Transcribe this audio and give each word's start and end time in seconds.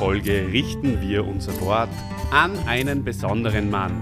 Folge 0.00 0.50
richten 0.50 1.02
wir 1.02 1.26
unser 1.26 1.60
Wort 1.60 1.90
an 2.30 2.56
einen 2.66 3.04
besonderen 3.04 3.68
Mann 3.68 4.00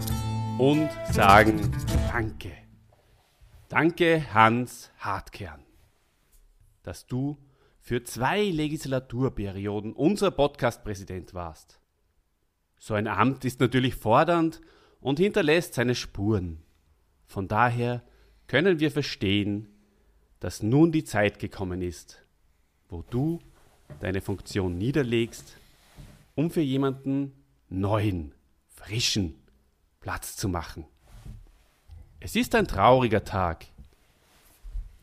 und 0.56 0.88
sagen 1.10 1.72
Danke. 2.12 2.52
Danke, 3.68 4.32
Hans 4.32 4.92
Hartkern, 4.98 5.60
dass 6.84 7.08
du 7.08 7.36
für 7.80 8.04
zwei 8.04 8.44
Legislaturperioden 8.44 9.92
unser 9.92 10.30
Podcast-Präsident 10.30 11.34
warst. 11.34 11.80
So 12.78 12.94
ein 12.94 13.08
Amt 13.08 13.44
ist 13.44 13.58
natürlich 13.58 13.96
fordernd 13.96 14.60
und 15.00 15.18
hinterlässt 15.18 15.74
seine 15.74 15.96
Spuren. 15.96 16.62
Von 17.26 17.48
daher 17.48 18.04
können 18.46 18.78
wir 18.78 18.92
verstehen, 18.92 19.66
dass 20.38 20.62
nun 20.62 20.92
die 20.92 21.02
Zeit 21.02 21.40
gekommen 21.40 21.82
ist, 21.82 22.24
wo 22.88 23.02
du 23.02 23.40
deine 23.98 24.20
Funktion 24.20 24.78
niederlegst, 24.78 25.56
um 26.38 26.52
für 26.52 26.60
jemanden 26.60 27.32
neuen, 27.68 28.32
frischen 28.68 29.34
Platz 29.98 30.36
zu 30.36 30.48
machen. 30.48 30.84
Es 32.20 32.36
ist 32.36 32.54
ein 32.54 32.68
trauriger 32.68 33.24
Tag, 33.24 33.66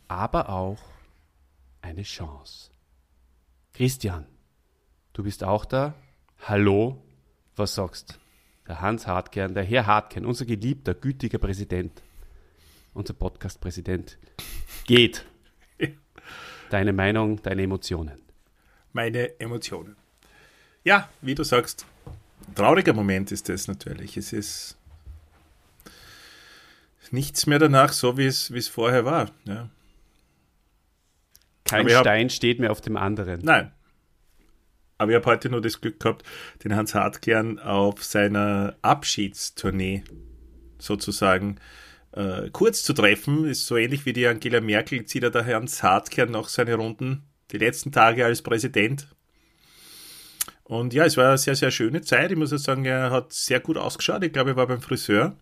aber 0.07 0.47
auch 0.47 0.79
eine 1.81 2.03
Chance. 2.03 2.71
Christian, 3.73 4.25
du 5.11 5.23
bist 5.23 5.43
auch 5.43 5.65
da? 5.65 5.93
Hallo? 6.39 7.03
Was 7.57 7.75
sagst? 7.75 8.17
Der 8.65 8.79
Hans 8.79 9.05
Hartkern, 9.05 9.53
der 9.53 9.65
Herr 9.65 9.87
Hartkern, 9.87 10.25
unser 10.25 10.45
geliebter, 10.45 10.93
gütiger 10.93 11.37
Präsident, 11.37 12.01
unser 12.93 13.13
Podcast-Präsident, 13.13 14.17
geht. 14.85 15.25
Deine 16.69 16.93
Meinung, 16.93 17.41
deine 17.41 17.63
Emotionen. 17.63 18.21
Meine 18.93 19.37
Emotionen. 19.37 19.97
Ja, 20.85 21.09
wie 21.21 21.33
du 21.33 21.43
sagst, 21.43 21.85
trauriger 22.53 22.93
Moment 22.93 23.31
ist 23.31 23.49
das 23.49 23.67
natürlich. 23.67 24.17
Es 24.17 24.31
ist 24.31 24.77
nichts 27.09 27.47
mehr 27.47 27.59
danach, 27.59 27.91
so 27.91 28.17
wie 28.17 28.27
es, 28.27 28.53
wie 28.53 28.59
es 28.59 28.67
vorher 28.67 29.03
war. 29.03 29.31
Ja. 29.45 29.69
Kein 31.65 31.89
Stein 31.89 32.27
hab, 32.27 32.31
steht 32.31 32.59
mehr 32.59 32.71
auf 32.71 32.81
dem 32.81 32.97
anderen. 32.97 33.41
Nein. 33.43 33.71
Aber 34.99 35.11
ich 35.11 35.15
habe 35.15 35.25
heute 35.25 35.49
nur 35.49 35.61
das 35.61 35.81
Glück 35.81 35.99
gehabt, 35.99 36.23
den 36.63 36.75
Hans 36.75 36.93
Hartkern 36.93 37.57
auf 37.59 38.03
seiner 38.03 38.75
Abschiedstournee 38.83 40.03
sozusagen 40.77 41.57
äh, 42.11 42.51
kurz 42.51 42.83
zu 42.83 42.93
treffen. 42.93 43.45
Ist 43.45 43.65
so 43.65 43.75
ähnlich 43.75 44.05
wie 44.05 44.13
die 44.13 44.27
Angela 44.27 44.61
Merkel, 44.61 45.05
zieht 45.05 45.23
er 45.23 45.31
der 45.31 45.45
Hans 45.47 45.81
Hartkern 45.81 46.29
noch 46.29 46.47
seine 46.47 46.75
Runden, 46.75 47.23
die 47.51 47.57
letzten 47.57 47.91
Tage 47.91 48.23
als 48.23 48.43
Präsident. 48.43 49.14
Und 50.65 50.93
ja, 50.93 51.05
es 51.05 51.15
war 51.15 51.29
eine 51.29 51.37
sehr, 51.37 51.55
sehr 51.55 51.71
schöne 51.71 52.01
Zeit. 52.01 52.31
Ich 52.31 52.37
muss 52.37 52.51
ja 52.51 52.57
sagen, 52.57 52.85
er 52.85 53.11
hat 53.11 53.33
sehr 53.33 53.59
gut 53.59 53.77
ausgeschaut. 53.77 54.23
Ich 54.23 54.33
glaube, 54.33 54.51
er 54.51 54.55
war 54.55 54.67
beim 54.67 54.81
Friseur 54.81 55.37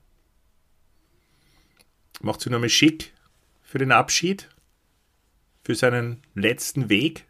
macht 2.23 2.41
sich 2.41 2.51
nochmal 2.51 2.69
schick 2.69 3.13
für 3.61 3.77
den 3.77 3.91
Abschied, 3.91 4.49
für 5.63 5.75
seinen 5.75 6.21
letzten 6.33 6.89
Weg. 6.89 7.25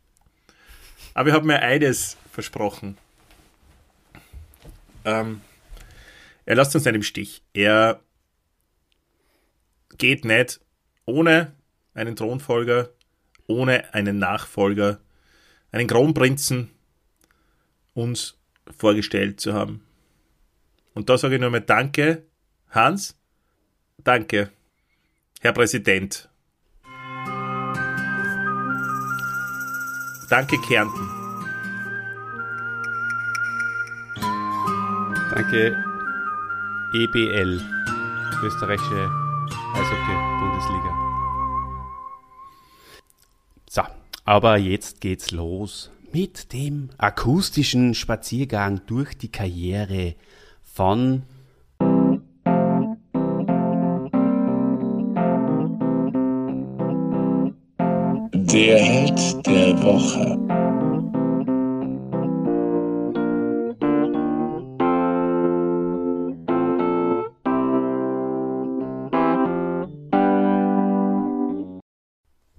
Aber 1.14 1.30
ich 1.30 1.36
habe 1.36 1.46
mir 1.46 1.62
eines 1.62 2.18
versprochen. 2.32 2.98
Ähm, 5.06 5.42
er 6.46 6.56
lässt 6.56 6.76
uns 6.76 6.86
nicht 6.86 6.96
im 6.96 7.04
Stich. 7.04 7.44
Er 7.54 8.00
geht 9.98 10.26
nicht 10.26 10.62
ohne 11.06 11.54
einen 11.94 12.16
Thronfolger, 12.16 12.90
ohne 13.48 13.94
einen 13.94 14.18
Nachfolger, 14.18 15.00
einen 15.72 15.88
Kronprinzen 15.88 16.70
uns 17.94 18.38
vorgestellt 18.78 19.40
zu 19.40 19.54
haben. 19.54 19.84
Und 20.94 21.10
da 21.10 21.18
sage 21.18 21.36
ich 21.36 21.42
nur 21.42 21.50
mal 21.50 21.62
Danke, 21.62 22.24
Hans. 22.70 23.18
Danke. 23.98 24.52
Herr 25.42 25.54
Präsident. 25.54 26.30
Danke, 30.30 30.58
Kärnten. 30.62 31.10
Danke, 35.36 35.84
EBL, 36.94 37.62
österreichische 38.44 39.10
Eishockey-Bundesliga. 39.74 40.92
So, 43.70 43.82
aber 44.26 44.58
jetzt 44.58 45.02
geht's 45.02 45.32
los 45.32 45.92
mit 46.14 46.54
dem 46.54 46.90
akustischen 47.00 47.96
Spaziergang 47.96 48.82
durch 48.86 49.18
die 49.18 49.32
Karriere 49.32 50.16
von 50.62 51.24
Der 58.34 58.78
Held 58.78 59.48
der 59.48 59.82
Woche. 59.82 60.38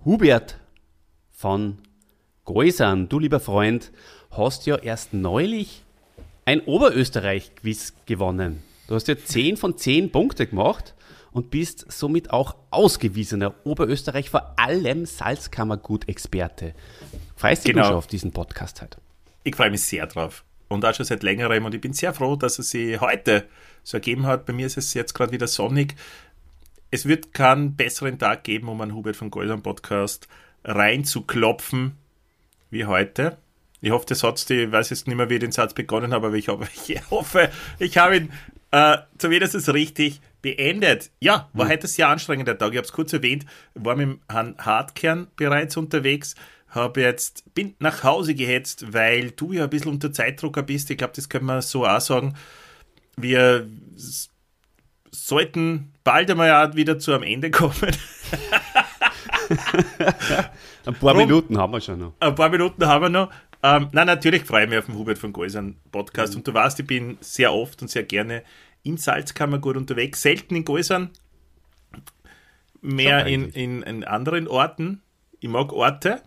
Hubert 0.04 0.60
von 1.30 1.78
Geusern, 2.44 3.08
du 3.08 3.18
lieber 3.18 3.40
Freund, 3.40 3.90
hast 4.30 4.66
ja 4.66 4.76
erst 4.76 5.14
neulich 5.14 5.82
ein 6.44 6.60
Oberösterreich-Quiz 6.60 7.94
gewonnen. 8.04 8.62
Du 8.86 8.94
hast 8.94 9.08
ja 9.08 9.16
10 9.16 9.56
von 9.56 9.78
10 9.78 10.12
Punkte 10.12 10.46
gemacht 10.46 10.94
und 11.32 11.50
bist 11.50 11.90
somit 11.90 12.30
auch 12.30 12.54
ausgewiesener 12.70 13.54
Oberösterreich, 13.64 14.28
vor 14.28 14.58
allem 14.58 15.06
Salzkammergut-Experte. 15.06 16.74
Freust 17.34 17.66
du 17.66 17.72
genau. 17.72 17.86
schon 17.86 17.96
auf 17.96 18.08
diesen 18.08 18.32
Podcast 18.32 18.82
heute? 18.82 18.98
Ich 19.42 19.56
freue 19.56 19.70
mich 19.70 19.82
sehr 19.82 20.06
drauf. 20.06 20.44
Und 20.68 20.84
auch 20.84 20.94
schon 20.94 21.06
seit 21.06 21.22
längerem. 21.22 21.64
Und 21.64 21.74
ich 21.74 21.80
bin 21.80 21.94
sehr 21.94 22.12
froh, 22.12 22.36
dass 22.36 22.58
es 22.58 22.70
sich 22.70 23.00
heute 23.00 23.48
so 23.82 23.96
ergeben 23.96 24.26
hat. 24.26 24.44
Bei 24.44 24.52
mir 24.52 24.66
ist 24.66 24.76
es 24.76 24.92
jetzt 24.92 25.14
gerade 25.14 25.32
wieder 25.32 25.46
sonnig. 25.46 25.94
Es 26.90 27.06
wird 27.06 27.32
keinen 27.32 27.74
besseren 27.74 28.18
Tag 28.18 28.44
geben, 28.44 28.68
um 28.68 28.82
einen 28.82 28.94
Hubert 28.94 29.16
von 29.16 29.30
Goldern 29.30 29.62
Podcast 29.62 30.28
reinzuklopfen 30.62 31.96
wie 32.74 32.84
heute. 32.84 33.38
Ich 33.80 33.90
hoffe, 33.90 34.06
der 34.06 34.16
Satz, 34.16 34.48
ich 34.50 34.70
weiß 34.70 34.90
jetzt 34.90 35.06
nicht 35.06 35.16
mehr, 35.16 35.30
wie 35.30 35.34
ich 35.34 35.40
den 35.40 35.52
Satz 35.52 35.72
begonnen 35.72 36.12
habe, 36.12 36.26
aber 36.26 36.36
ich, 36.36 36.48
hoffe, 36.48 36.68
ich 36.86 37.10
hoffe, 37.10 37.50
ich 37.78 37.96
habe 37.96 38.16
ihn 38.16 38.32
äh, 38.70 38.98
zumindest 39.16 39.72
richtig 39.72 40.20
beendet. 40.42 41.10
Ja, 41.20 41.48
war 41.54 41.66
mhm. 41.66 41.70
heute 41.70 41.86
ein 41.86 41.88
sehr 41.88 42.08
anstrengender 42.08 42.58
Tag. 42.58 42.72
Ich 42.72 42.76
habe 42.76 42.86
es 42.86 42.92
kurz 42.92 43.12
erwähnt, 43.12 43.46
war 43.74 43.96
mit 43.96 44.18
Herrn 44.30 44.56
Hartkern 44.58 45.28
bereits 45.36 45.76
unterwegs, 45.76 46.34
habe 46.68 47.02
jetzt, 47.02 47.54
bin 47.54 47.74
nach 47.78 48.02
Hause 48.02 48.34
gehetzt, 48.34 48.92
weil 48.92 49.30
du 49.30 49.52
ja 49.52 49.64
ein 49.64 49.70
bisschen 49.70 49.92
unter 49.92 50.12
Zeitdrucker 50.12 50.64
bist. 50.64 50.90
Ich 50.90 50.98
glaube, 50.98 51.12
das 51.14 51.28
können 51.28 51.46
wir 51.46 51.62
so 51.62 51.86
auch 51.86 52.00
sagen. 52.00 52.34
Wir 53.16 53.68
sollten 55.12 55.92
bald 56.02 56.30
einmal 56.30 56.74
wieder 56.74 56.98
zu 56.98 57.14
am 57.14 57.22
Ende 57.22 57.50
kommen. 57.52 57.96
ein 60.86 60.94
paar 60.94 61.14
Drum, 61.14 61.16
Minuten 61.16 61.58
haben 61.58 61.72
wir 61.72 61.80
schon 61.80 61.98
noch. 61.98 62.12
Ein 62.20 62.34
paar 62.34 62.48
Minuten 62.48 62.86
haben 62.86 63.02
wir 63.02 63.08
noch. 63.08 63.30
Ähm, 63.62 63.88
nein, 63.92 64.06
natürlich 64.06 64.44
freue 64.44 64.64
ich 64.64 64.70
mich 64.70 64.78
auf 64.78 64.86
den 64.86 64.96
Hubert 64.96 65.18
von 65.18 65.32
Geusern 65.32 65.76
Podcast. 65.90 66.34
Mhm. 66.34 66.38
Und 66.38 66.48
du 66.48 66.54
weißt, 66.54 66.80
ich 66.80 66.86
bin 66.86 67.16
sehr 67.20 67.52
oft 67.52 67.80
und 67.80 67.88
sehr 67.88 68.02
gerne 68.02 68.42
in 68.82 68.98
Salzkammergut 68.98 69.76
unterwegs, 69.76 70.20
selten 70.20 70.54
in 70.54 70.64
Gäusern, 70.64 71.10
mehr 72.82 73.26
in, 73.26 73.48
in, 73.48 73.82
in, 73.82 74.04
anderen 74.04 74.46
Orten. 74.46 75.00
Ich 75.40 75.48
mag 75.48 75.72
Orte, 75.72 76.20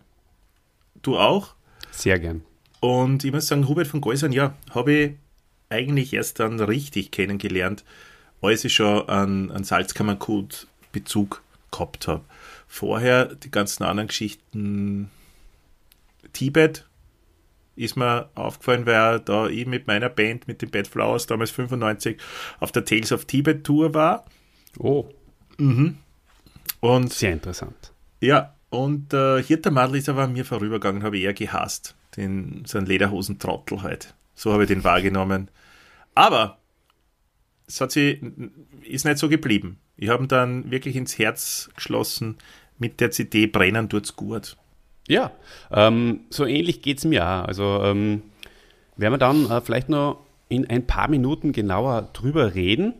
du 1.02 1.16
auch. 1.16 1.54
Sehr 1.92 2.18
gern. 2.18 2.42
Und 2.80 3.24
ich 3.24 3.32
muss 3.32 3.46
sagen, 3.46 3.68
Hubert 3.68 3.86
von 3.86 4.00
Gäusern, 4.00 4.32
ja, 4.32 4.54
habe 4.70 4.92
ich 4.92 5.12
eigentlich 5.68 6.12
erst 6.12 6.40
dann 6.40 6.58
richtig 6.60 7.10
kennengelernt, 7.10 7.84
als 8.42 8.64
ich 8.64 8.74
schon 8.74 9.08
einen, 9.08 9.52
einen 9.52 9.64
Salzkammergut-Bezug 9.64 11.42
gehabt 11.70 12.08
habe. 12.08 12.24
Vorher 12.68 13.34
die 13.34 13.50
ganzen 13.50 13.82
anderen 13.82 14.08
Geschichten, 14.08 15.10
Tibet, 16.32 16.86
ist 17.76 17.96
mir 17.96 18.28
aufgefallen, 18.34 18.86
weil 18.86 19.20
da 19.20 19.46
ich 19.48 19.66
mit 19.66 19.86
meiner 19.86 20.08
Band, 20.08 20.48
mit 20.48 20.62
den 20.62 20.70
Bad 20.70 20.86
Flowers, 20.86 21.26
damals 21.26 21.50
95, 21.50 22.18
auf 22.60 22.72
der 22.72 22.84
Tales 22.84 23.12
of 23.12 23.24
Tibet 23.24 23.64
Tour 23.64 23.94
war. 23.94 24.24
Oh. 24.78 25.08
Mhm. 25.58 25.98
Und, 26.80 27.12
Sehr 27.12 27.32
interessant. 27.32 27.92
Ja, 28.20 28.54
und 28.70 29.14
äh, 29.14 29.42
Hirtermadl 29.42 29.96
ist 29.96 30.08
aber 30.08 30.24
an 30.24 30.32
mir 30.32 30.44
vorübergegangen, 30.44 31.02
habe 31.02 31.16
ich 31.16 31.24
eher 31.24 31.34
gehasst. 31.34 31.94
Den, 32.16 32.64
so 32.66 32.78
einen 32.78 32.86
Lederhosen-Trottel 32.86 33.82
halt. 33.82 34.14
So 34.34 34.52
habe 34.52 34.64
ich 34.64 34.68
den 34.68 34.84
wahrgenommen. 34.84 35.50
Aber 36.14 36.58
es 37.66 37.80
hat 37.80 37.92
sie, 37.92 38.20
ist 38.82 39.04
nicht 39.04 39.18
so 39.18 39.28
geblieben. 39.28 39.78
Ich 39.98 40.08
habe 40.08 40.28
dann 40.28 40.70
wirklich 40.70 40.94
ins 40.96 41.18
Herz 41.18 41.70
geschlossen, 41.74 42.36
mit 42.78 43.00
der 43.00 43.10
CD 43.10 43.46
Brennen 43.46 43.88
tut's 43.88 44.14
gut. 44.14 44.56
Ja, 45.08 45.32
ähm, 45.72 46.20
so 46.30 46.46
ähnlich 46.46 46.82
geht 46.82 46.98
es 46.98 47.04
mir 47.04 47.24
auch. 47.24 47.44
Also 47.44 47.80
ähm, 47.82 48.22
werden 48.96 49.14
wir 49.14 49.18
dann 49.18 49.50
äh, 49.50 49.60
vielleicht 49.60 49.88
noch 49.88 50.24
in 50.48 50.70
ein 50.70 50.86
paar 50.86 51.08
Minuten 51.08 51.52
genauer 51.52 52.10
drüber 52.12 52.54
reden. 52.54 52.94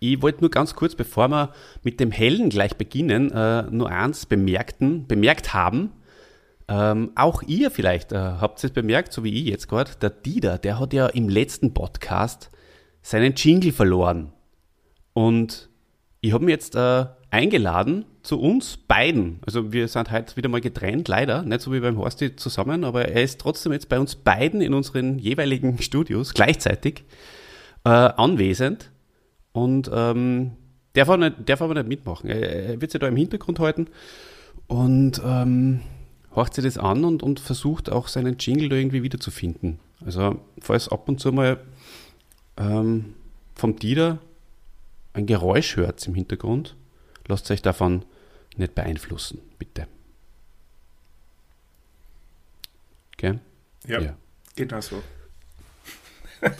Ich 0.00 0.20
wollte 0.20 0.40
nur 0.42 0.50
ganz 0.50 0.74
kurz, 0.74 0.94
bevor 0.94 1.28
wir 1.28 1.54
mit 1.82 1.98
dem 1.98 2.10
Hellen 2.10 2.50
gleich 2.50 2.76
beginnen, 2.76 3.30
äh, 3.30 3.62
nur 3.70 3.88
eins 3.88 4.26
bemerkten, 4.26 5.06
bemerkt 5.06 5.54
haben. 5.54 5.92
Ähm, 6.68 7.12
auch 7.14 7.42
ihr 7.42 7.70
vielleicht 7.70 8.12
äh, 8.12 8.16
habt 8.16 8.62
es 8.62 8.70
bemerkt, 8.70 9.12
so 9.12 9.24
wie 9.24 9.32
ich 9.32 9.46
jetzt 9.46 9.68
gerade, 9.68 9.92
der 10.00 10.10
Dieter, 10.10 10.58
der 10.58 10.78
hat 10.78 10.92
ja 10.92 11.06
im 11.06 11.28
letzten 11.28 11.72
Podcast 11.72 12.50
seinen 13.00 13.34
Jingle 13.34 13.72
verloren. 13.72 14.32
Und 15.14 15.68
ich 16.22 16.32
habe 16.32 16.44
ihn 16.44 16.48
jetzt 16.48 16.76
äh, 16.76 17.04
eingeladen 17.30 18.04
zu 18.22 18.40
uns 18.40 18.76
beiden. 18.76 19.40
Also 19.44 19.72
wir 19.72 19.88
sind 19.88 20.12
heute 20.12 20.36
wieder 20.36 20.48
mal 20.48 20.60
getrennt, 20.60 21.08
leider, 21.08 21.42
nicht 21.42 21.60
so 21.60 21.72
wie 21.72 21.80
beim 21.80 21.98
Horsti 21.98 22.36
zusammen, 22.36 22.84
aber 22.84 23.08
er 23.08 23.24
ist 23.24 23.40
trotzdem 23.40 23.72
jetzt 23.72 23.88
bei 23.88 23.98
uns 23.98 24.14
beiden 24.14 24.60
in 24.60 24.72
unseren 24.72 25.18
jeweiligen 25.18 25.78
Studios 25.82 26.32
gleichzeitig 26.32 27.04
äh, 27.84 27.88
anwesend. 27.88 28.92
Und 29.50 29.90
ähm, 29.92 30.52
darf, 30.92 31.08
er 31.08 31.16
nicht, 31.16 31.48
darf 31.48 31.60
aber 31.60 31.74
nicht 31.74 31.88
mitmachen. 31.88 32.30
Er, 32.30 32.40
er 32.40 32.80
wird 32.80 32.92
sich 32.92 33.00
da 33.00 33.08
im 33.08 33.16
Hintergrund 33.16 33.58
halten 33.58 33.88
und 34.68 35.20
ähm, 35.24 35.80
horcht 36.36 36.54
sich 36.54 36.64
das 36.64 36.78
an 36.78 37.04
und, 37.04 37.24
und 37.24 37.40
versucht 37.40 37.90
auch 37.90 38.06
seinen 38.06 38.36
Jingle 38.38 38.68
da 38.68 38.76
irgendwie 38.76 39.02
wiederzufinden. 39.02 39.80
Also, 40.06 40.38
falls 40.60 40.88
ab 40.88 41.08
und 41.08 41.18
zu 41.18 41.32
mal 41.32 41.58
ähm, 42.56 43.14
vom 43.56 43.74
Dieter 43.74 44.20
ein 45.12 45.26
Geräusch 45.26 45.76
hört 45.76 46.06
im 46.06 46.14
Hintergrund, 46.14 46.76
lasst 47.26 47.50
euch 47.50 47.62
davon 47.62 48.04
nicht 48.56 48.74
beeinflussen, 48.74 49.40
bitte. 49.58 49.86
Okay? 53.14 53.38
Ja, 53.86 54.00
ja. 54.00 54.16
genau 54.56 54.80
so. 54.80 55.02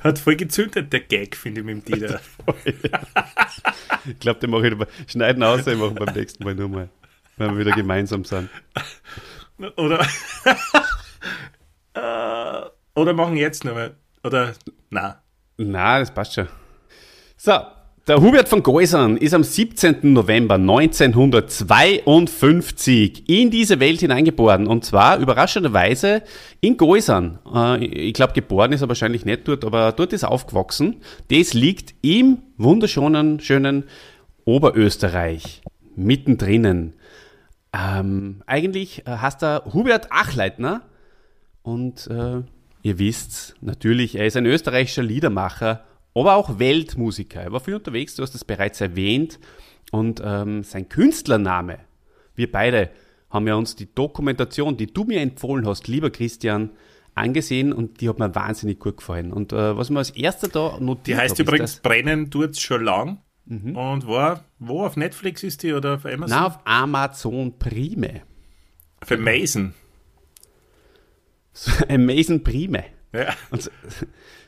Hat 0.00 0.18
voll 0.18 0.36
gezündet, 0.36 0.92
der 0.92 1.00
Gag, 1.00 1.36
finde 1.36 1.60
ich, 1.60 1.66
mit 1.66 1.88
dem 1.88 2.00
Dieter. 2.00 2.20
ich 2.64 4.18
glaube, 4.18 4.40
den 4.40 4.50
mache 4.50 4.68
ich 4.68 4.76
schneiden 5.10 5.42
aus, 5.42 5.66
ich 5.66 5.76
mache 5.76 5.90
beim 5.90 6.14
nächsten 6.14 6.42
Mal 6.44 6.54
nur 6.54 6.68
mal, 6.68 6.88
wenn 7.36 7.52
wir 7.52 7.58
wieder 7.58 7.76
gemeinsam 7.76 8.24
sind. 8.24 8.48
Oder, 9.76 10.00
äh, 11.94 12.62
oder 12.94 13.12
machen 13.12 13.36
jetzt 13.36 13.64
nochmal. 13.64 13.94
Oder, 14.22 14.54
na. 14.88 15.22
Na, 15.62 15.98
das 15.98 16.10
passt 16.10 16.32
schon. 16.34 16.48
So, 17.36 17.52
der 18.08 18.22
Hubert 18.22 18.48
von 18.48 18.62
Geusern 18.62 19.18
ist 19.18 19.34
am 19.34 19.44
17. 19.44 20.14
November 20.14 20.54
1952 20.54 23.28
in 23.28 23.50
diese 23.50 23.78
Welt 23.78 24.00
hineingeboren 24.00 24.66
und 24.66 24.86
zwar 24.86 25.18
überraschenderweise 25.18 26.22
in 26.62 26.78
Geusern. 26.78 27.40
Äh, 27.54 27.84
ich 27.84 28.14
glaube, 28.14 28.32
geboren 28.32 28.72
ist 28.72 28.80
er 28.80 28.88
wahrscheinlich 28.88 29.26
nicht 29.26 29.46
dort, 29.46 29.66
aber 29.66 29.92
dort 29.92 30.14
ist 30.14 30.22
er 30.22 30.30
aufgewachsen. 30.30 31.02
Das 31.30 31.52
liegt 31.52 31.94
im 32.00 32.38
wunderschönen, 32.56 33.38
schönen 33.40 33.84
Oberösterreich, 34.46 35.60
mittendrin. 35.94 36.94
Ähm, 37.74 38.42
eigentlich 38.46 39.06
äh, 39.06 39.10
heißt 39.10 39.42
er 39.42 39.64
Hubert 39.74 40.10
Achleitner 40.10 40.80
und 41.62 42.06
äh, 42.06 42.44
ihr 42.82 42.98
wisst 42.98 43.56
natürlich, 43.60 44.16
er 44.16 44.26
ist 44.26 44.36
ein 44.36 44.46
österreichischer 44.46 45.02
Liedermacher 45.02 45.84
aber 46.14 46.36
auch 46.36 46.58
Weltmusiker. 46.58 47.42
Er 47.42 47.52
war 47.52 47.60
viel 47.60 47.74
unterwegs, 47.74 48.16
du 48.16 48.22
hast 48.22 48.34
es 48.34 48.44
bereits 48.44 48.80
erwähnt. 48.80 49.38
Und 49.92 50.22
ähm, 50.24 50.62
sein 50.62 50.88
Künstlername, 50.88 51.78
wir 52.34 52.50
beide 52.50 52.90
haben 53.28 53.46
ja 53.46 53.54
uns 53.54 53.76
die 53.76 53.92
Dokumentation, 53.92 54.76
die 54.76 54.86
du 54.86 55.04
mir 55.04 55.20
empfohlen 55.20 55.66
hast, 55.66 55.88
lieber 55.88 56.10
Christian, 56.10 56.70
angesehen 57.14 57.72
und 57.72 58.00
die 58.00 58.08
hat 58.08 58.18
mir 58.18 58.34
wahnsinnig 58.34 58.78
gut 58.78 58.98
gefallen. 58.98 59.32
Und 59.32 59.52
äh, 59.52 59.76
was 59.76 59.90
mir 59.90 59.98
als 59.98 60.10
erster 60.10 60.48
da 60.48 60.78
notiert 60.78 61.06
Die 61.06 61.16
heißt 61.16 61.38
hab, 61.38 61.40
übrigens 61.40 61.76
Brennen 61.80 62.30
tut's 62.30 62.60
schon 62.60 62.84
lang 62.84 63.18
mhm. 63.46 63.76
und 63.76 64.06
war, 64.06 64.44
wo 64.58 64.84
auf 64.84 64.96
Netflix 64.96 65.42
ist 65.42 65.62
die 65.62 65.72
oder 65.72 65.94
auf 65.94 66.06
Amazon? 66.06 66.38
Na, 66.38 66.46
auf 66.46 66.58
Amazon 66.64 67.58
Prime. 67.58 68.22
Für 69.02 69.16
Mason. 69.16 69.74
Amazon 71.88 72.42
Prime. 72.42 72.84
Ja. 73.12 73.34
Und 73.50 73.70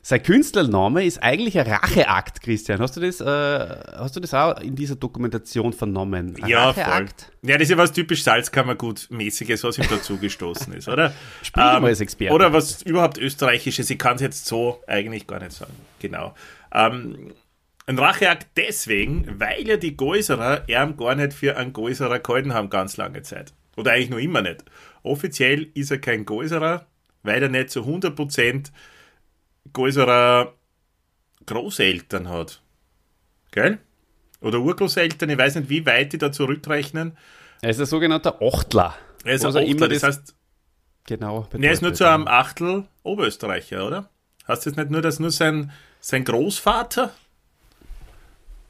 sein 0.02 0.22
Künstlername 0.22 1.04
ist 1.04 1.22
eigentlich 1.22 1.58
ein 1.58 1.66
Racheakt, 1.66 2.42
Christian. 2.42 2.80
Hast 2.80 2.96
du 2.96 3.00
das, 3.00 3.20
äh, 3.20 3.24
hast 3.96 4.16
du 4.16 4.20
das 4.20 4.34
auch 4.34 4.60
in 4.60 4.74
dieser 4.74 4.96
Dokumentation 4.96 5.72
vernommen? 5.72 6.36
Ein 6.42 6.48
ja, 6.48 6.70
Racheakt? 6.70 7.22
voll. 7.22 7.50
Ja, 7.50 7.56
das 7.56 7.64
ist 7.64 7.70
ja 7.70 7.78
was 7.78 7.92
typisch 7.92 8.22
Salzkammergut-mäßiges, 8.22 9.64
was 9.64 9.78
ihm 9.78 9.86
dazu 9.88 10.16
gestoßen 10.20 10.72
ist, 10.74 10.88
oder? 10.88 11.12
Spiel 11.42 11.62
ähm, 11.62 11.84
als 11.84 12.00
Experte. 12.00 12.34
Oder 12.34 12.52
was 12.52 12.82
überhaupt 12.82 13.18
österreichisches, 13.18 13.90
ich 13.90 13.98
kann 13.98 14.16
es 14.16 14.22
jetzt 14.22 14.46
so 14.46 14.80
eigentlich 14.86 15.26
gar 15.26 15.40
nicht 15.40 15.52
sagen. 15.52 15.74
Genau. 16.00 16.34
Ähm, 16.72 17.32
ein 17.86 17.98
Racheakt 17.98 18.46
deswegen, 18.56 19.40
weil 19.40 19.66
ja 19.66 19.76
die 19.76 19.96
Geuserer 19.96 20.64
er 20.68 20.86
gar 20.92 21.14
nicht 21.14 21.32
für 21.32 21.56
einen 21.56 21.72
Geuserer 21.72 22.20
gehalten 22.20 22.54
haben, 22.54 22.70
ganz 22.70 22.96
lange 22.96 23.22
Zeit. 23.22 23.52
Oder 23.76 23.92
eigentlich 23.92 24.10
noch 24.10 24.18
immer 24.18 24.42
nicht. 24.42 24.64
Offiziell 25.02 25.68
ist 25.74 25.90
er 25.90 25.98
kein 25.98 26.24
Geuserer, 26.24 26.86
weil 27.22 27.42
er 27.42 27.48
nicht 27.48 27.70
zu 27.70 27.80
100% 27.80 28.70
größerer 29.72 30.54
Großeltern 31.46 32.28
hat. 32.28 32.62
Gell? 33.50 33.78
Oder 34.40 34.60
Urgroßeltern, 34.60 35.30
ich 35.30 35.38
weiß 35.38 35.56
nicht, 35.56 35.68
wie 35.68 35.86
weit 35.86 36.12
die 36.12 36.18
da 36.18 36.32
zurückrechnen. 36.32 37.16
Er 37.60 37.70
ist 37.70 37.80
ein 37.80 37.86
sogenannter 37.86 38.42
Achtler. 38.42 38.96
Er 39.24 39.34
ist 39.34 39.44
ein 39.44 39.56
Achtler, 39.56 39.88
das, 39.88 40.00
das 40.00 40.16
heißt. 40.16 40.34
Genau. 41.06 41.48
Er 41.52 41.72
ist 41.72 41.82
nur 41.82 41.94
zu 41.94 42.08
einem 42.08 42.26
Achtel 42.26 42.84
Oberösterreicher, 43.02 43.86
oder? 43.86 44.10
Heißt 44.48 44.66
das 44.66 44.76
nicht 44.76 44.90
nur, 44.90 45.02
dass 45.02 45.20
nur 45.20 45.30
sein, 45.30 45.70
sein 46.00 46.24
Großvater? 46.24 47.12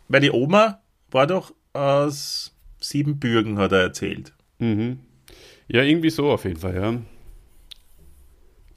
Weil 0.08 0.20
die 0.20 0.30
Oma 0.30 0.82
war 1.10 1.26
doch 1.26 1.54
aus 1.72 2.54
Siebenbürgen, 2.80 3.58
hat 3.58 3.72
er 3.72 3.80
erzählt. 3.80 4.34
Mhm. 4.58 5.00
Ja, 5.68 5.82
irgendwie 5.82 6.10
so 6.10 6.30
auf 6.30 6.44
jeden 6.44 6.60
Fall, 6.60 6.74
ja. 6.74 6.94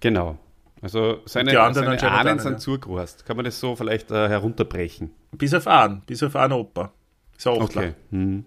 Genau. 0.05 0.37
Also 0.83 1.21
seine, 1.25 1.49
die 1.49 1.73
seine 1.73 2.11
Ahnen 2.11 2.37
sind 2.37 2.61
zugerast. 2.61 3.25
Kann 3.25 3.37
man 3.37 3.45
das 3.45 3.59
so 3.59 3.75
vielleicht 3.75 4.11
äh, 4.11 4.29
herunterbrechen? 4.29 5.09
Bis 5.31 5.51
auf 5.55 5.65
einen, 5.65 6.01
bis 6.01 6.21
auf 6.21 6.35
einen 6.35 6.53
Opa. 6.53 6.91
Ist 7.35 7.47
auch 7.47 7.59
okay. 7.59 7.93
Hm. 8.11 8.45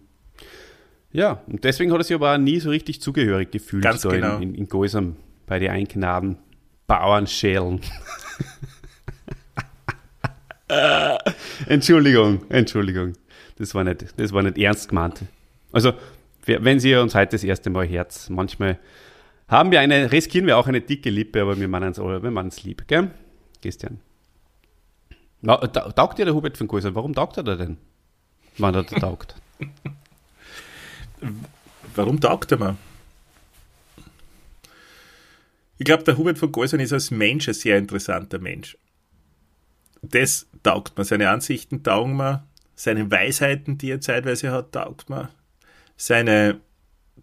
Ja, 1.11 1.43
und 1.49 1.65
deswegen 1.65 1.91
hat 1.91 1.99
er 1.99 2.05
sich 2.05 2.15
aber 2.15 2.33
auch 2.33 2.39
nie 2.39 2.61
so 2.61 2.71
richtig 2.71 3.01
zugehörig 3.01 3.51
gefühlt 3.51 3.83
Ganz 3.83 4.03
da 4.03 4.11
genau. 4.11 4.37
in, 4.37 4.43
in, 4.43 4.55
in 4.55 4.69
Gäusern 4.69 5.17
bei 5.47 5.59
den 5.59 5.73
Einknaben 5.73 6.39
Bauernschälen. 6.87 7.81
Entschuldigung, 11.67 12.43
Entschuldigung. 12.51 13.15
Das 13.57 13.75
war, 13.75 13.83
nicht, 13.83 14.15
das 14.17 14.33
war 14.33 14.45
nicht 14.45 14.59
ernst 14.59 14.91
gemeint. 14.91 15.23
Also, 15.73 15.95
wenn 16.47 16.79
Sie 16.79 16.95
uns 16.95 17.17
heute 17.17 17.33
das 17.33 17.43
erste 17.43 17.69
Mal 17.69 17.85
Herz, 17.85 18.31
manchmal 18.31 18.79
haben 19.49 19.71
wir 19.71 19.81
eine, 19.81 20.13
riskieren 20.13 20.47
wir 20.47 20.59
auch 20.59 20.67
eine 20.67 20.81
dicke 20.81 21.11
Lippe, 21.11 21.41
aber 21.43 21.59
wir 21.59 21.69
meinen 21.69 21.93
es 21.93 21.99
wir 21.99 22.65
lieb, 22.65 22.87
gell? 22.87 23.11
Christian. 23.63 24.01
Na, 25.41 25.57
taugt 25.57 26.19
dir 26.19 26.25
der 26.25 26.35
Hubert 26.35 26.57
von 26.59 26.69
Gäuser? 26.69 26.95
Warum 26.95 27.15
taugt 27.15 27.37
er 27.37 27.43
da 27.45 27.57
denn? 27.57 27.79
Wann 28.59 28.75
er 28.75 28.83
da 28.83 28.99
taugt? 28.99 29.37
Warum 31.95 32.21
taugt 32.21 32.53
er 32.53 32.59
mir? 32.59 32.77
Ich 35.79 35.85
glaube, 35.85 36.03
der 36.03 36.19
Hubert 36.19 36.39
von 36.39 36.51
Geusern 36.51 36.81
ist 36.81 36.93
als 36.93 37.11
Mensch 37.11 37.49
ein 37.49 37.55
sehr 37.55 37.79
interessanter 37.79 38.41
Mensch. 38.41 38.77
Das 40.03 40.47
taugt 40.63 40.99
mir. 40.99 41.05
Seine 41.05 41.31
Ansichten 41.31 41.83
taugen 41.83 42.17
mir. 42.17 42.45
Seine 42.75 43.11
Weisheiten, 43.11 43.79
die 43.79 43.91
er 43.91 44.01
zeitweise 44.01 44.51
hat, 44.51 44.73
taugt 44.73 45.09
mir. 45.09 45.31
Seine, 45.97 46.61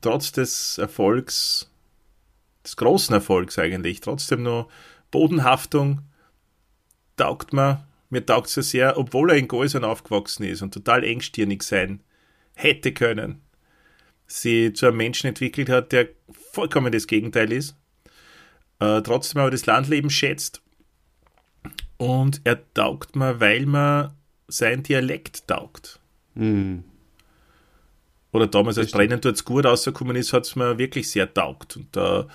trotz 0.02 0.32
des 0.32 0.78
Erfolgs, 0.78 1.70
des 2.66 2.78
großen 2.78 3.14
Erfolgs 3.14 3.58
eigentlich, 3.58 4.02
trotzdem 4.02 4.44
noch 4.44 4.70
Bodenhaftung 5.12 6.02
taugt 7.16 7.54
mir, 7.54 7.86
mir 8.10 8.26
taugt 8.26 8.48
es 8.48 8.56
ja 8.56 8.64
sehr, 8.64 8.98
obwohl 8.98 9.32
er 9.32 9.38
in 9.38 9.48
Gäusern 9.48 9.84
aufgewachsen 9.84 10.44
ist 10.44 10.62
und 10.62 10.74
total 10.74 11.04
engstirnig 11.04 11.64
sein 11.64 12.02
hätte 12.54 12.94
können, 12.94 13.42
sie 14.28 14.74
zu 14.74 14.88
einem 14.88 14.98
Menschen 14.98 15.28
entwickelt 15.28 15.70
hat, 15.70 15.92
der 15.92 16.10
vollkommen 16.52 16.92
das 16.92 17.08
Gegenteil 17.08 17.52
ist, 17.52 17.76
äh, 18.80 19.02
trotzdem 19.02 19.42
aber 19.42 19.52
das 19.52 19.66
Landleben 19.66 20.10
schätzt 20.10 20.62
und 21.98 22.42
er 22.44 22.74
taugt 22.74 23.16
mir, 23.16 23.40
weil 23.40 23.66
man 23.66 24.14
sein 24.48 24.84
Dialekt 24.84 25.48
taugt. 25.48 26.00
Mm. 26.36 26.80
Oder 28.36 28.48
damals, 28.48 28.78
als 28.78 28.92
Brennen 28.92 29.22
dort 29.22 29.46
gut 29.46 29.66
rausgekommen 29.66 30.16
ist, 30.16 30.34
hat 30.34 30.46
es 30.46 30.56
mir 30.56 30.78
wirklich 30.78 31.10
sehr 31.10 31.34
taugt. 31.34 31.78
Und 31.78 31.96
da 31.96 32.28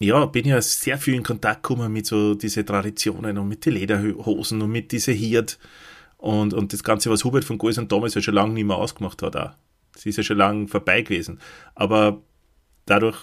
ja, 0.00 0.26
bin 0.26 0.46
ja 0.46 0.60
sehr 0.60 0.98
viel 0.98 1.14
in 1.14 1.22
Kontakt 1.22 1.62
gekommen 1.62 1.92
mit 1.92 2.06
so 2.06 2.34
diesen 2.34 2.66
Traditionen 2.66 3.38
und 3.38 3.48
mit 3.48 3.64
den 3.66 3.74
Lederhosen 3.74 4.62
und 4.62 4.70
mit 4.70 4.92
diesen 4.92 5.14
Hirt 5.14 5.58
Und, 6.16 6.54
und 6.54 6.72
das 6.72 6.82
Ganze, 6.82 7.10
was 7.10 7.22
Hubert 7.24 7.44
von 7.44 7.58
Goisern 7.58 7.86
damals 7.86 8.14
ja 8.14 8.22
schon 8.22 8.34
lange 8.34 8.54
nicht 8.54 8.64
mehr 8.64 8.76
ausgemacht 8.76 9.20
hat, 9.22 9.36
auch. 9.36 9.50
Das 9.92 10.06
ist 10.06 10.16
ja 10.16 10.22
schon 10.22 10.38
lange 10.38 10.68
vorbei 10.68 11.02
gewesen. 11.02 11.38
Aber 11.74 12.22
dadurch, 12.86 13.18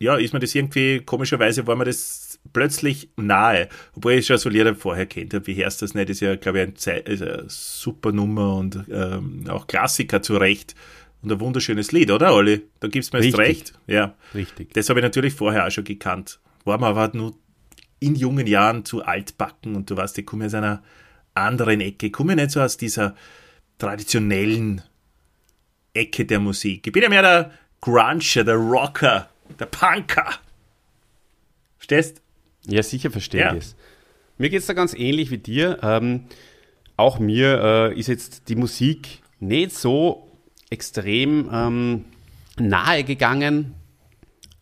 ja, 0.00 0.16
ist 0.16 0.32
mir 0.34 0.40
das 0.40 0.56
irgendwie, 0.56 1.02
komischerweise 1.06 1.66
war 1.68 1.76
mir 1.76 1.84
das 1.84 2.33
plötzlich 2.52 3.08
nahe. 3.16 3.68
Obwohl 3.94 4.12
ich 4.12 4.26
schon 4.26 4.38
so 4.38 4.48
Lieder 4.48 4.74
vorher 4.74 5.06
kennt 5.06 5.34
habe, 5.34 5.46
wie 5.46 5.62
hörst 5.62 5.82
das 5.82 5.94
nicht, 5.94 6.10
ist 6.10 6.20
ja, 6.20 6.36
glaube 6.36 6.60
ich, 6.60 6.68
ein 6.68 6.76
Ze 6.76 6.92
ist 6.92 7.22
eine 7.22 7.44
super 7.48 8.12
Nummer 8.12 8.56
und 8.56 8.84
ähm, 8.90 9.44
auch 9.48 9.66
Klassiker 9.66 10.22
zu 10.22 10.36
Recht. 10.36 10.74
Und 11.22 11.32
ein 11.32 11.40
wunderschönes 11.40 11.90
Lied, 11.92 12.10
oder, 12.10 12.34
Olli? 12.34 12.62
Da 12.80 12.88
gibst 12.88 13.12
du 13.12 13.16
mir 13.16 13.24
jetzt 13.24 13.38
recht. 13.38 13.72
Ja. 13.86 14.14
Richtig. 14.34 14.74
Das 14.74 14.90
habe 14.90 15.00
ich 15.00 15.04
natürlich 15.04 15.32
vorher 15.32 15.66
auch 15.66 15.70
schon 15.70 15.84
gekannt. 15.84 16.38
War 16.64 16.78
mir 16.78 16.86
aber 16.86 17.10
nur 17.14 17.34
in 17.98 18.14
jungen 18.14 18.46
Jahren 18.46 18.84
zu 18.84 19.02
altbacken 19.02 19.74
und 19.74 19.90
du 19.90 19.96
weißt, 19.96 20.18
ich 20.18 20.26
komme 20.26 20.44
aus 20.44 20.54
einer 20.54 20.82
anderen 21.32 21.80
Ecke. 21.80 22.06
Ich 22.06 22.12
komme 22.12 22.36
nicht 22.36 22.50
so 22.50 22.60
aus 22.60 22.76
dieser 22.76 23.16
traditionellen 23.78 24.82
Ecke 25.94 26.26
der 26.26 26.40
Musik. 26.40 26.86
Ich 26.86 26.92
bin 26.92 27.02
ja 27.02 27.08
mehr 27.08 27.22
der 27.22 27.52
Gruncher, 27.80 28.44
der 28.44 28.56
Rocker, 28.56 29.30
der 29.58 29.66
Punker. 29.66 30.34
Verstehst? 31.78 32.20
Ja, 32.68 32.82
sicher 32.82 33.10
verstehe 33.10 33.40
Ja. 33.40 33.52
ich 33.54 33.58
es. 33.64 33.76
Mir 34.38 34.50
geht 34.50 34.60
es 34.60 34.66
da 34.66 34.72
ganz 34.72 34.94
ähnlich 34.94 35.30
wie 35.30 35.38
dir. 35.38 35.78
Ähm, 35.82 36.24
auch 36.96 37.18
mir 37.18 37.92
äh, 37.94 37.98
ist 37.98 38.08
jetzt 38.08 38.48
die 38.48 38.56
Musik 38.56 39.20
nicht 39.40 39.72
so 39.72 40.30
extrem 40.70 41.48
ähm, 41.52 42.04
nahe 42.58 43.04
gegangen. 43.04 43.74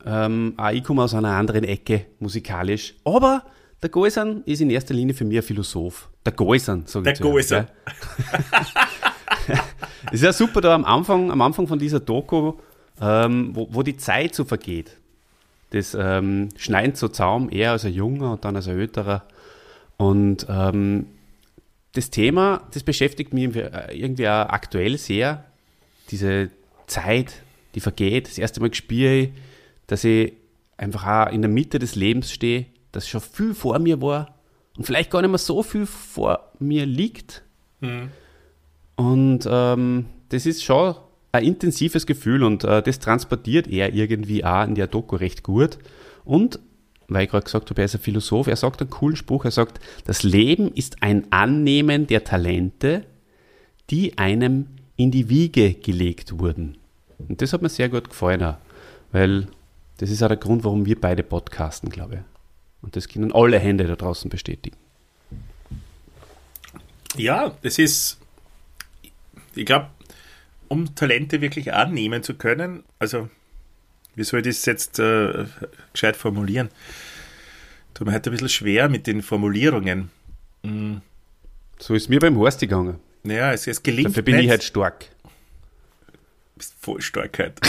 Ähm, 0.04 0.56
ich 0.72 0.82
komme 0.84 1.02
aus 1.02 1.14
einer 1.14 1.30
anderen 1.30 1.64
Ecke 1.64 2.06
musikalisch. 2.18 2.94
Aber 3.04 3.44
der 3.82 3.88
Goisan 3.90 4.42
ist 4.44 4.60
in 4.60 4.70
erster 4.70 4.94
Linie 4.94 5.14
für 5.14 5.24
mich 5.24 5.38
ein 5.38 5.42
Philosoph. 5.42 6.10
Der 6.24 6.32
Goisan, 6.32 6.86
sage 6.86 7.04
Der 7.04 7.12
ich 7.14 7.48
gell? 7.48 7.66
Es 10.06 10.12
ist 10.12 10.22
ja 10.22 10.32
super 10.32 10.60
da 10.60 10.74
am 10.74 10.84
Anfang, 10.84 11.30
am 11.30 11.40
Anfang 11.40 11.66
von 11.66 11.78
dieser 11.78 12.00
Doku, 12.00 12.54
ähm, 13.00 13.50
wo, 13.54 13.68
wo 13.70 13.82
die 13.82 13.96
Zeit 13.96 14.34
so 14.34 14.44
vergeht. 14.44 14.98
Das 15.72 15.96
ähm, 15.98 16.50
schneidet 16.56 16.96
so 16.96 17.08
Zaum, 17.08 17.48
er 17.50 17.72
als 17.72 17.84
ein 17.84 17.92
Junger 17.94 18.32
und 18.32 18.44
dann 18.44 18.56
als 18.56 18.68
ein 18.68 18.78
Älterer. 18.78 19.24
Und 19.96 20.46
ähm, 20.48 21.06
das 21.92 22.10
Thema, 22.10 22.62
das 22.72 22.82
beschäftigt 22.82 23.32
mich 23.32 23.44
irgendwie- 23.44 23.98
irgendwie 23.98 24.28
auch 24.28 24.48
aktuell 24.48 24.98
sehr. 24.98 25.44
Diese 26.10 26.50
Zeit, 26.86 27.42
die 27.74 27.80
vergeht. 27.80 28.28
Das 28.28 28.38
erste 28.38 28.60
Mal 28.60 28.72
spüre 28.74 29.14
ich, 29.14 29.30
dass 29.86 30.04
ich 30.04 30.34
einfach 30.76 31.06
auch 31.06 31.32
in 31.32 31.40
der 31.42 31.50
Mitte 31.50 31.78
des 31.78 31.94
Lebens 31.94 32.30
stehe, 32.32 32.66
dass 32.92 33.08
schon 33.08 33.20
viel 33.20 33.54
vor 33.54 33.78
mir 33.78 34.00
war 34.02 34.34
und 34.76 34.84
vielleicht 34.84 35.10
gar 35.10 35.22
nicht 35.22 35.30
mehr 35.30 35.38
so 35.38 35.62
viel 35.62 35.86
vor 35.86 36.50
mir 36.58 36.84
liegt. 36.84 37.42
Und 38.96 39.40
ähm, 39.48 40.06
das 40.28 40.44
ist 40.44 40.62
schon 40.64 40.96
ein 41.32 41.44
intensives 41.44 42.06
Gefühl 42.06 42.44
und 42.44 42.62
äh, 42.64 42.82
das 42.82 42.98
transportiert 42.98 43.66
er 43.66 43.94
irgendwie 43.94 44.44
auch 44.44 44.64
in 44.66 44.74
der 44.74 44.86
Doku 44.86 45.16
recht 45.16 45.42
gut. 45.42 45.78
Und, 46.24 46.60
weil 47.08 47.24
ich 47.24 47.30
gerade 47.30 47.44
gesagt 47.44 47.70
habe, 47.70 47.80
er 47.80 47.86
ist 47.86 47.94
ein 47.94 48.00
Philosoph, 48.00 48.46
er 48.46 48.56
sagt 48.56 48.80
einen 48.82 48.90
coolen 48.90 49.16
Spruch, 49.16 49.46
er 49.46 49.50
sagt, 49.50 49.80
das 50.04 50.22
Leben 50.22 50.72
ist 50.72 51.02
ein 51.02 51.32
Annehmen 51.32 52.06
der 52.06 52.24
Talente, 52.24 53.04
die 53.88 54.18
einem 54.18 54.66
in 54.96 55.10
die 55.10 55.30
Wiege 55.30 55.72
gelegt 55.72 56.38
wurden. 56.38 56.76
Und 57.18 57.40
das 57.40 57.52
hat 57.52 57.62
mir 57.62 57.70
sehr 57.70 57.88
gut 57.88 58.10
gefallen, 58.10 58.42
auch, 58.42 58.56
weil 59.10 59.48
das 59.98 60.10
ist 60.10 60.22
auch 60.22 60.28
der 60.28 60.36
Grund, 60.36 60.64
warum 60.64 60.84
wir 60.84 61.00
beide 61.00 61.22
podcasten, 61.22 61.88
glaube 61.88 62.14
ich. 62.14 62.20
Und 62.82 62.96
das 62.96 63.08
können 63.08 63.32
alle 63.32 63.58
Hände 63.58 63.84
da 63.86 63.96
draußen 63.96 64.28
bestätigen. 64.28 64.76
Ja, 67.16 67.52
das 67.62 67.78
ist, 67.78 68.18
ich 69.54 69.64
glaube, 69.64 69.88
um 70.72 70.94
Talente 70.94 71.42
wirklich 71.42 71.74
annehmen 71.74 72.22
zu 72.22 72.32
können, 72.34 72.82
also, 72.98 73.28
wie 74.14 74.24
soll 74.24 74.40
ich 74.40 74.46
das 74.46 74.64
jetzt 74.64 74.98
äh, 74.98 75.44
gescheit 75.92 76.16
formulieren? 76.16 76.70
Tut 77.92 78.06
mir 78.06 78.14
heute 78.14 78.30
ein 78.30 78.32
bisschen 78.32 78.48
schwer 78.48 78.88
mit 78.88 79.06
den 79.06 79.20
Formulierungen. 79.20 80.10
So 81.78 81.94
ist 81.94 82.08
mir 82.08 82.20
beim 82.20 82.38
Horst 82.38 82.60
gegangen. 82.60 82.98
Naja, 83.22 83.52
es, 83.52 83.66
es 83.66 83.82
gelingt 83.82 84.08
Dafür 84.08 84.22
bin 84.22 84.36
nicht. 84.36 84.46
ich 84.46 84.50
halt 84.50 84.64
stark. 84.64 85.04
bist 86.56 86.74
voll 86.80 87.02
Starkheit. 87.02 87.60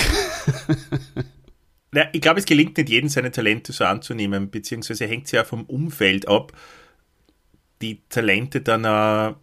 Na, 1.91 2.07
ich 2.13 2.21
glaube, 2.21 2.39
es 2.39 2.45
gelingt 2.45 2.77
nicht 2.77 2.89
jedem, 2.89 3.09
seine 3.09 3.31
Talente 3.31 3.73
so 3.73 3.83
anzunehmen, 3.83 4.49
beziehungsweise 4.49 5.07
hängt 5.07 5.25
es 5.25 5.33
ja 5.33 5.43
vom 5.43 5.65
Umfeld 5.65 6.29
ab, 6.29 6.53
die 7.81 8.01
Talente 8.07 8.61
dann 8.61 8.85
auch 8.85 9.35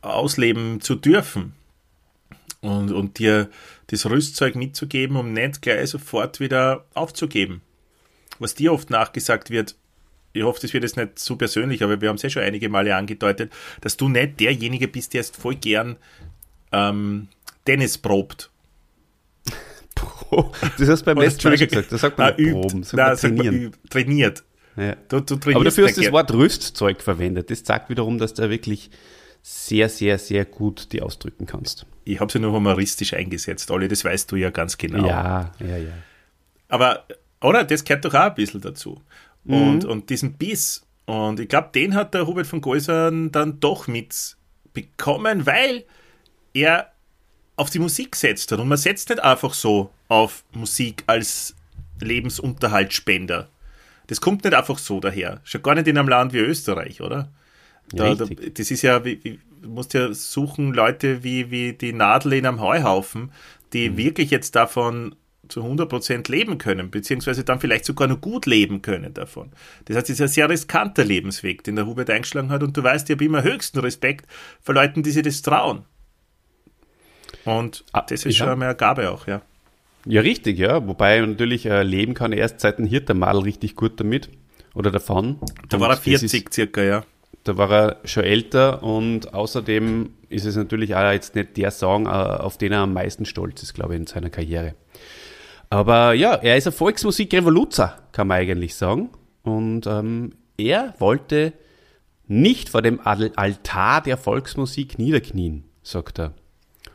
ausleben 0.00 0.80
zu 0.80 0.94
dürfen 0.94 1.54
und, 2.62 2.92
und 2.92 3.18
dir 3.18 3.50
das 3.88 4.06
Rüstzeug 4.06 4.54
mitzugeben, 4.54 5.16
um 5.16 5.32
nicht 5.32 5.60
gleich 5.60 5.90
sofort 5.90 6.40
wieder 6.40 6.86
aufzugeben. 6.94 7.60
Was 8.38 8.54
dir 8.54 8.72
oft 8.72 8.88
nachgesagt 8.88 9.50
wird, 9.50 9.76
ich 10.32 10.42
hoffe, 10.42 10.60
das 10.62 10.72
wird 10.72 10.84
jetzt 10.84 10.96
nicht 10.96 11.18
zu 11.18 11.36
persönlich, 11.36 11.82
aber 11.84 12.00
wir 12.00 12.08
haben 12.08 12.16
es 12.16 12.22
ja 12.22 12.30
schon 12.30 12.42
einige 12.42 12.70
Male 12.70 12.96
angedeutet, 12.96 13.52
dass 13.82 13.98
du 13.98 14.08
nicht 14.08 14.40
derjenige 14.40 14.88
bist, 14.88 15.12
der 15.12 15.20
jetzt 15.20 15.36
voll 15.36 15.56
gern 15.56 15.96
ähm, 16.72 17.28
Tennis 17.66 17.98
probt. 17.98 18.50
Das 20.78 20.88
hast 20.88 21.02
du 21.02 21.04
beim 21.04 21.18
letzten 21.18 21.46
Mal 21.46 21.58
gesagt. 21.58 21.92
Da 21.92 21.98
sagt 21.98 22.16
man 22.16 22.28
ah, 22.28 22.30
nicht 22.30 22.40
übt. 22.40 22.60
proben, 22.60 22.82
sagt 22.84 22.96
Nein, 22.96 23.06
man 23.06 23.16
sagt 23.16 23.36
man 23.36 23.46
trainieren. 23.46 23.72
trainiert. 23.90 24.44
Ja. 24.76 24.96
Du, 25.08 25.20
du 25.20 25.34
Aber 25.34 25.64
dafür 25.64 25.86
hast 25.86 25.98
du 25.98 26.00
das 26.00 26.10
Wort 26.10 26.32
Rüstzeug 26.32 27.02
verwendet. 27.02 27.50
Das 27.50 27.62
zeigt 27.64 27.90
wiederum, 27.90 28.16
dass 28.16 28.32
du 28.32 28.48
wirklich 28.48 28.90
sehr, 29.42 29.88
sehr, 29.88 30.18
sehr 30.18 30.44
gut 30.44 30.92
die 30.92 31.02
ausdrücken 31.02 31.46
kannst. 31.46 31.84
Ich 32.04 32.20
habe 32.20 32.32
sie 32.32 32.38
nur 32.38 32.52
humoristisch 32.52 33.14
eingesetzt, 33.14 33.70
Olli, 33.70 33.88
das 33.88 34.04
weißt 34.04 34.30
du 34.30 34.36
ja 34.36 34.50
ganz 34.50 34.78
genau. 34.78 35.06
Ja, 35.06 35.52
ja, 35.58 35.76
ja. 35.76 35.92
Aber, 36.68 37.04
oder? 37.40 37.64
Das 37.64 37.84
gehört 37.84 38.04
doch 38.04 38.14
auch 38.14 38.20
ein 38.20 38.34
bisschen 38.34 38.60
dazu. 38.60 39.00
Mhm. 39.44 39.54
Und, 39.54 39.84
und 39.84 40.10
diesen 40.10 40.34
Biss. 40.34 40.86
Und 41.06 41.40
ich 41.40 41.48
glaube, 41.48 41.70
den 41.74 41.94
hat 41.94 42.14
der 42.14 42.26
Hubert 42.26 42.46
von 42.46 42.60
Geusern 42.60 43.32
dann 43.32 43.60
doch 43.60 43.88
mitbekommen, 43.88 45.44
weil 45.44 45.84
er 46.54 46.92
auf 47.56 47.70
die 47.70 47.80
Musik 47.80 48.12
gesetzt 48.12 48.50
hat. 48.52 48.60
Und 48.60 48.68
man 48.68 48.78
setzt 48.78 49.10
nicht 49.10 49.22
einfach 49.22 49.54
so 49.54 49.90
auf 50.08 50.44
Musik 50.52 51.02
als 51.06 51.54
Lebensunterhaltsspender. 52.00 53.48
Das 54.06 54.20
kommt 54.20 54.44
nicht 54.44 54.54
einfach 54.54 54.78
so 54.78 55.00
daher. 55.00 55.40
Schon 55.44 55.62
gar 55.62 55.74
nicht 55.74 55.88
in 55.88 55.98
einem 55.98 56.08
Land 56.08 56.32
wie 56.32 56.38
Österreich, 56.38 57.00
oder? 57.00 57.30
Da, 57.96 58.14
da, 58.14 58.26
das 58.54 58.70
ist 58.70 58.82
ja, 58.82 59.04
wie, 59.04 59.40
du 59.62 59.68
musst 59.68 59.94
ja 59.94 60.12
suchen, 60.12 60.72
Leute 60.74 61.22
wie, 61.24 61.50
wie 61.50 61.72
die 61.74 61.92
Nadel 61.92 62.34
in 62.34 62.46
einem 62.46 62.60
Heuhaufen, 62.60 63.32
die 63.72 63.90
Mhm. 63.90 63.96
wirklich 63.96 64.30
jetzt 64.30 64.54
davon 64.56 65.14
zu 65.48 65.62
100% 65.64 66.30
leben 66.30 66.58
können, 66.58 66.90
beziehungsweise 66.90 67.44
dann 67.44 67.60
vielleicht 67.60 67.84
sogar 67.84 68.08
noch 68.08 68.20
gut 68.20 68.46
leben 68.46 68.80
können 68.82 69.12
davon. 69.14 69.50
Das 69.84 69.96
heißt, 69.96 70.10
es 70.10 70.16
ist 70.16 70.22
ein 70.22 70.28
sehr 70.28 70.48
riskanter 70.48 71.04
Lebensweg, 71.04 71.64
den 71.64 71.76
der 71.76 71.86
Hubert 71.86 72.08
eingeschlagen 72.10 72.50
hat 72.50 72.62
und 72.62 72.76
du 72.76 72.82
weißt, 72.82 73.10
ich 73.10 73.14
habe 73.16 73.24
immer 73.24 73.42
höchsten 73.42 73.80
Respekt 73.80 74.26
vor 74.62 74.74
Leuten, 74.74 75.02
die 75.02 75.10
sich 75.10 75.22
das 75.22 75.42
trauen. 75.42 75.84
Und 77.44 77.84
Ah, 77.92 78.02
das 78.08 78.24
ist 78.26 78.38
ja. 78.38 78.46
schon 78.46 78.62
eine 78.62 78.74
Gabe 78.74 79.10
auch, 79.10 79.26
ja. 79.26 79.42
Ja, 80.04 80.20
richtig, 80.20 80.58
ja. 80.58 80.86
Wobei 80.86 81.20
natürlich 81.20 81.66
äh, 81.66 81.82
leben 81.82 82.14
kann 82.14 82.32
erst 82.32 82.60
seit 82.60 82.78
dem 82.78 82.86
Hirtermadel 82.86 83.42
richtig 83.42 83.76
gut 83.76 84.00
damit. 84.00 84.30
Oder 84.74 84.90
davon. 84.90 85.38
Da 85.68 85.78
Und 85.78 85.80
war 85.80 85.90
er 85.90 85.96
das 85.96 86.00
40 86.00 86.46
Ist, 86.46 86.54
circa, 86.54 86.82
ja. 86.82 87.04
Da 87.44 87.56
war 87.58 87.70
er 87.70 87.96
schon 88.04 88.24
älter 88.24 88.82
und 88.82 89.34
außerdem 89.34 90.10
ist 90.28 90.44
es 90.46 90.56
natürlich 90.56 90.94
auch 90.94 91.10
jetzt 91.10 91.34
nicht 91.34 91.56
der 91.56 91.70
Song, 91.70 92.06
äh, 92.06 92.08
auf 92.08 92.56
den 92.58 92.72
er 92.72 92.80
am 92.80 92.92
meisten 92.92 93.24
stolz 93.24 93.62
ist, 93.62 93.74
glaube 93.74 93.94
ich, 93.94 94.00
in 94.00 94.06
seiner 94.06 94.30
Karriere. 94.30 94.74
Aber 95.70 96.12
ja, 96.12 96.34
er 96.34 96.56
ist 96.56 96.66
ein 96.66 96.72
Volksmusikrevoluzer, 96.72 97.98
kann 98.12 98.28
man 98.28 98.38
eigentlich 98.38 98.74
sagen. 98.74 99.10
Und 99.42 99.86
ähm, 99.86 100.34
er 100.56 100.94
wollte 100.98 101.54
nicht 102.26 102.68
vor 102.68 102.82
dem 102.82 103.00
Al- 103.04 103.32
Altar 103.36 104.02
der 104.02 104.16
Volksmusik 104.16 104.98
niederknien, 104.98 105.64
sagt 105.82 106.20
er. 106.20 106.34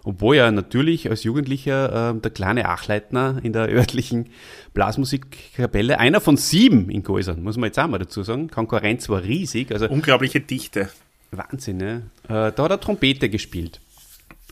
Obwohl 0.07 0.37
er 0.37 0.51
natürlich 0.51 1.09
als 1.09 1.25
Jugendlicher 1.25 2.11
äh, 2.11 2.19
der 2.21 2.31
kleine 2.31 2.69
Achleitner 2.69 3.41
in 3.43 3.51
der 3.51 3.67
örtlichen 3.73 4.29
Blasmusikkapelle, 4.73 5.99
einer 5.99 6.21
von 6.21 6.37
sieben 6.37 6.89
in 6.89 7.03
Geusern, 7.03 7.43
muss 7.43 7.57
man 7.57 7.67
jetzt 7.67 7.77
auch 7.77 7.87
mal 7.87 7.97
dazu 7.97 8.23
sagen. 8.23 8.49
Konkurrenz 8.49 9.09
war 9.09 9.21
riesig, 9.21 9.69
also 9.73 9.89
Unglaubliche 9.89 10.39
Dichte. 10.39 10.87
Wahnsinn, 11.31 11.75
ne? 11.75 12.03
Äh, 12.29 12.53
da 12.53 12.57
hat 12.57 12.71
er 12.71 12.79
Trompete 12.79 13.27
gespielt. 13.27 13.81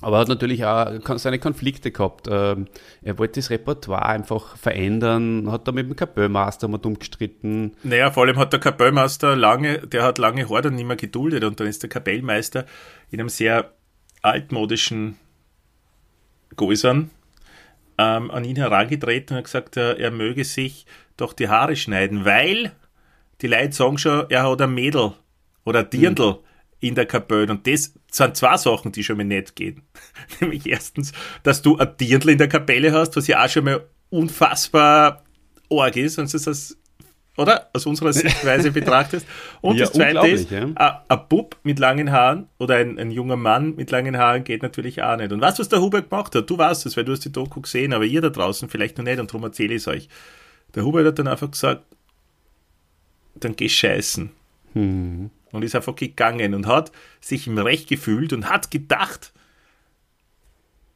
Aber 0.01 0.17
er 0.17 0.21
hat 0.21 0.27
natürlich 0.27 0.65
auch 0.65 0.91
seine 1.15 1.39
Konflikte 1.39 1.89
gehabt. 1.91 2.27
Ähm, 2.29 2.67
er 3.01 3.17
wollte 3.17 3.39
das 3.39 3.49
Repertoire 3.49 4.05
einfach 4.05 4.57
verändern, 4.57 5.49
hat 5.49 5.69
da 5.69 5.71
mit 5.71 5.87
dem 5.87 5.95
Kapellmeister 5.95 6.67
mal 6.67 6.79
dumm 6.79 6.99
gestritten. 6.99 7.77
Naja, 7.81 8.11
vor 8.11 8.23
allem 8.23 8.37
hat 8.37 8.51
der 8.51 8.59
Kapellmeister 8.59 9.37
lange, 9.37 9.87
der 9.87 10.03
hat 10.03 10.17
lange 10.17 10.45
dann 10.45 10.75
nicht 10.75 10.85
mehr 10.85 10.97
geduldet 10.97 11.45
und 11.45 11.61
dann 11.61 11.67
ist 11.67 11.81
der 11.81 11.89
Kapellmeister 11.89 12.65
in 13.09 13.21
einem 13.21 13.29
sehr 13.29 13.71
altmodischen 14.21 15.15
Gäusern 16.55 17.09
ähm, 17.97 18.31
an 18.31 18.43
ihn 18.43 18.55
herangetreten 18.55 19.35
und 19.35 19.37
hat 19.37 19.45
gesagt, 19.45 19.77
er, 19.77 19.97
er 19.99 20.11
möge 20.11 20.43
sich 20.43 20.85
doch 21.17 21.33
die 21.33 21.49
Haare 21.49 21.75
schneiden, 21.75 22.25
weil 22.25 22.71
die 23.41 23.47
Leute 23.47 23.73
sagen 23.73 23.97
schon, 23.97 24.25
er 24.29 24.49
hat 24.49 24.61
ein 24.61 24.73
Mädel 24.73 25.13
oder 25.63 25.79
ein 25.79 25.89
Dirndl 25.89 26.39
in 26.79 26.95
der 26.95 27.05
Kapelle. 27.05 27.51
Und 27.51 27.67
das 27.67 27.93
sind 28.11 28.37
zwei 28.37 28.57
Sachen, 28.57 28.91
die 28.91 29.03
schon 29.03 29.17
mal 29.17 29.23
nicht 29.23 29.55
gehen. 29.55 29.81
Nämlich 30.39 30.65
erstens, 30.67 31.11
dass 31.43 31.61
du 31.61 31.77
ein 31.77 31.95
Dirndl 31.99 32.29
in 32.29 32.37
der 32.37 32.47
Kapelle 32.47 32.91
hast, 32.91 33.15
was 33.15 33.27
ja 33.27 33.43
auch 33.43 33.49
schon 33.49 33.65
mal 33.65 33.85
unfassbar 34.09 35.23
arg 35.69 35.97
ist, 35.97 36.19
und 36.19 36.31
das 36.33 36.47
ist 36.47 36.77
oder? 37.37 37.69
Aus 37.73 37.85
unserer 37.85 38.13
Sichtweise 38.13 38.71
betrachtest. 38.71 39.27
Und 39.61 39.77
Ja, 39.77 39.85
das 39.85 39.93
zweite 39.93 40.27
ist, 40.27 40.51
unglaublich, 40.51 40.79
ein, 41.09 41.19
Bub 41.29 41.57
mit 41.63 41.79
langen 41.79 42.11
Haaren 42.11 42.47
oder 42.59 42.75
ein, 42.75 42.97
ein 42.97 43.11
junger 43.11 43.35
Mann 43.35 43.75
mit 43.75 43.91
langen 43.91 44.17
Haaren 44.17 44.43
geht 44.43 44.63
natürlich 44.63 45.01
auch 45.01 45.17
nicht. 45.17 45.31
Und 45.31 45.41
weißt 45.41 45.59
du, 45.59 45.61
was 45.61 45.69
der 45.69 45.81
Hubert 45.81 46.09
gemacht 46.09 46.33
hat? 46.35 46.49
Du 46.49 46.57
weißt 46.57 46.85
es, 46.85 46.95
weil 46.95 47.05
du 47.05 47.11
hast 47.11 47.25
die 47.25 47.31
Doku 47.31 47.61
gesehen, 47.61 47.93
aber 47.93 48.05
ihr 48.05 48.21
da 48.21 48.29
draußen 48.29 48.69
vielleicht 48.69 48.97
noch 48.97 49.05
nicht 49.05 49.19
und 49.19 49.29
darum 49.29 49.43
erzähle 49.43 49.73
ich 49.73 49.81
es 49.81 49.87
euch. 49.87 50.09
Der 50.73 50.85
Hubert 50.85 51.07
hat 51.07 51.19
dann 51.19 51.27
einfach 51.27 51.51
gesagt, 51.51 51.83
dann 53.35 53.55
geh 53.55 53.69
scheißen. 53.69 54.31
Hm. 54.73 55.29
Und 55.51 55.63
ist 55.63 55.75
einfach 55.75 55.95
gegangen 55.95 56.53
und 56.53 56.67
hat 56.67 56.91
sich 57.21 57.47
im 57.47 57.57
Recht 57.57 57.87
gefühlt 57.87 58.33
und 58.33 58.49
hat 58.49 58.71
gedacht, 58.71 59.33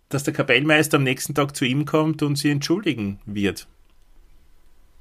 dass 0.09 0.23
der 0.23 0.33
Kapellmeister 0.33 0.97
am 0.97 1.03
nächsten 1.03 1.35
Tag 1.35 1.55
zu 1.55 1.65
ihm 1.65 1.85
kommt 1.85 2.23
und 2.23 2.35
sie 2.35 2.49
entschuldigen 2.49 3.19
wird. 3.25 3.67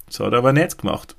Das 0.09 0.21
hat 0.21 0.33
er 0.33 0.39
aber 0.39 0.53
nicht 0.53 0.79
gemacht. 0.79 1.17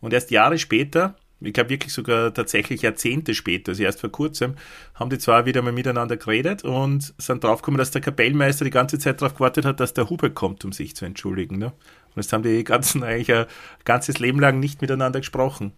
Und 0.00 0.12
erst 0.12 0.30
Jahre 0.30 0.58
später, 0.58 1.16
ich 1.40 1.52
glaube 1.52 1.70
wirklich 1.70 1.92
sogar 1.92 2.32
tatsächlich 2.32 2.82
Jahrzehnte 2.82 3.34
später, 3.34 3.72
also 3.72 3.82
erst 3.82 4.00
vor 4.00 4.10
kurzem, 4.10 4.54
haben 4.94 5.10
die 5.10 5.18
zwei 5.18 5.44
wieder 5.46 5.62
mal 5.62 5.72
miteinander 5.72 6.16
geredet 6.16 6.64
und 6.64 7.14
sind 7.18 7.42
draufgekommen, 7.42 7.78
dass 7.78 7.90
der 7.90 8.00
Kapellmeister 8.00 8.64
die 8.64 8.70
ganze 8.70 8.98
Zeit 8.98 9.20
darauf 9.20 9.34
gewartet 9.34 9.64
hat, 9.64 9.80
dass 9.80 9.94
der 9.94 10.08
Hubert 10.10 10.34
kommt, 10.34 10.64
um 10.64 10.72
sich 10.72 10.94
zu 10.94 11.04
entschuldigen. 11.04 11.58
Ne? 11.58 11.66
Und 11.66 12.22
jetzt 12.22 12.32
haben 12.32 12.42
die 12.42 12.64
ganzen 12.64 13.02
eigentlich 13.02 13.32
ein 13.32 13.46
ganzes 13.84 14.18
Leben 14.18 14.40
lang 14.40 14.60
nicht 14.60 14.82
miteinander 14.82 15.20
gesprochen. 15.20 15.72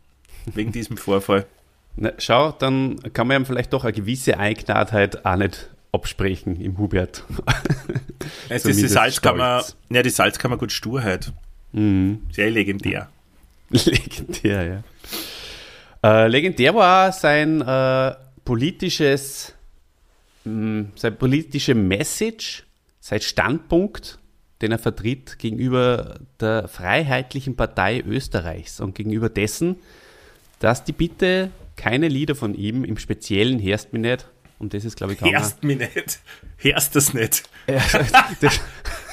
Wegen 0.47 0.73
diesem 0.73 0.97
Vorfall. 0.97 1.47
Na, 1.97 2.12
schau, 2.19 2.53
dann 2.53 3.00
kann 3.12 3.26
man 3.26 3.43
ihm 3.43 3.47
vielleicht 3.47 3.73
doch 3.73 3.85
eine 3.85 3.93
gewisse 3.93 4.38
Eigenartheit 4.38 5.25
auch 5.25 5.37
nicht 5.37 5.71
absprechen 5.93 6.61
im 6.61 6.79
Hubert. 6.79 7.25
Es 8.49 8.65
ist 8.65 8.81
die 8.81 8.88
Salzkammer, 8.88 9.61
stolz. 9.61 9.76
ja, 9.88 10.03
die 10.03 10.11
Salzkammer 10.11 10.57
gut 10.57 10.73
Sturheit. 10.73 11.33
Mhm. 11.76 12.23
Sehr 12.33 12.50
legendär. 12.50 13.09
Legendär, 13.71 14.83
ja. 16.02 16.25
Äh, 16.25 16.28
legendär 16.28 16.75
war 16.75 17.09
auch 17.09 17.12
sein 17.12 17.61
äh, 17.61 18.14
politisches, 18.45 19.54
mh, 20.45 20.87
sein 20.95 21.18
politische 21.18 21.75
Message, 21.75 22.64
sein 23.00 23.21
Standpunkt, 23.21 24.18
den 24.62 24.73
er 24.73 24.78
vertritt 24.78 25.38
gegenüber 25.38 26.21
der 26.40 26.68
Freiheitlichen 26.68 27.56
Partei 27.56 28.02
Österreichs 28.06 28.80
und 28.80 28.95
gegenüber 28.95 29.28
dessen, 29.28 29.76
dass 30.61 30.85
die 30.85 30.92
bitte 30.92 31.50
keine 31.76 32.09
Lieder 32.09 32.35
von 32.35 32.54
ihm, 32.54 32.85
im 32.85 32.97
Speziellen 32.97 33.59
Herst 33.59 33.92
mich 33.92 34.00
nicht, 34.00 34.26
und 34.59 34.73
das 34.73 34.87
ist, 34.87 34.97
glaube 34.97 35.12
ich, 35.12 35.18
kaum 35.18 35.28
Herst 35.30 35.62
mich 35.62 35.78
nicht. 35.78 36.21
Herst 36.56 36.97
das 36.97 37.12
nicht. 37.12 37.42
das, 38.40 38.61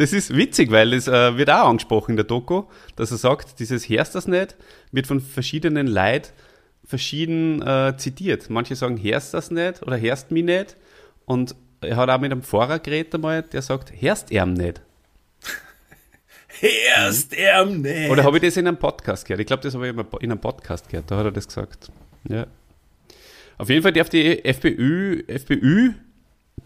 das 0.00 0.12
ist 0.12 0.34
witzig, 0.34 0.70
weil 0.70 0.94
es 0.94 1.08
äh, 1.08 1.36
wird 1.36 1.50
auch 1.50 1.68
angesprochen 1.68 2.12
in 2.12 2.16
der 2.16 2.24
Doku, 2.24 2.64
dass 2.96 3.10
er 3.10 3.18
sagt, 3.18 3.58
dieses 3.60 3.88
Herst 3.88 4.14
das 4.14 4.26
nicht 4.26 4.56
wird 4.92 5.06
von 5.06 5.20
verschiedenen 5.20 5.86
Leuten 5.86 6.28
verschieden 6.84 7.62
äh, 7.62 7.94
zitiert. 7.96 8.50
Manche 8.50 8.74
sagen 8.76 8.96
Herst 8.96 9.34
das 9.34 9.50
nicht 9.50 9.82
oder 9.82 9.96
Herst 9.96 10.30
mich 10.30 10.44
nicht. 10.44 10.76
Und 11.24 11.54
er 11.82 11.96
hat 11.96 12.10
auch 12.10 12.20
mit 12.20 12.32
einem 12.32 12.42
Pfarrer 12.42 12.78
geredet 12.78 13.14
einmal, 13.14 13.42
der 13.42 13.62
sagt, 13.62 13.92
Herst 13.94 14.32
er 14.32 14.46
nicht. 14.46 14.80
Herst 16.48 17.34
er 17.34 17.66
nicht. 17.66 18.10
Oder 18.10 18.24
habe 18.24 18.38
ich 18.38 18.42
das 18.42 18.56
in 18.56 18.66
einem 18.66 18.78
Podcast 18.78 19.26
gehört? 19.26 19.40
Ich 19.40 19.46
glaube, 19.46 19.62
das 19.62 19.74
habe 19.74 19.88
ich 19.88 19.94
in 19.94 20.30
einem 20.32 20.40
Podcast 20.40 20.88
gehört, 20.88 21.10
da 21.10 21.18
hat 21.18 21.26
er 21.26 21.32
das 21.32 21.46
gesagt. 21.46 21.90
Ja. 22.28 22.46
Auf 23.58 23.68
jeden 23.68 23.82
Fall 23.82 23.92
darf 23.92 24.08
die 24.08 24.44
FPÖ, 24.44 25.22
FPÖ 25.26 25.92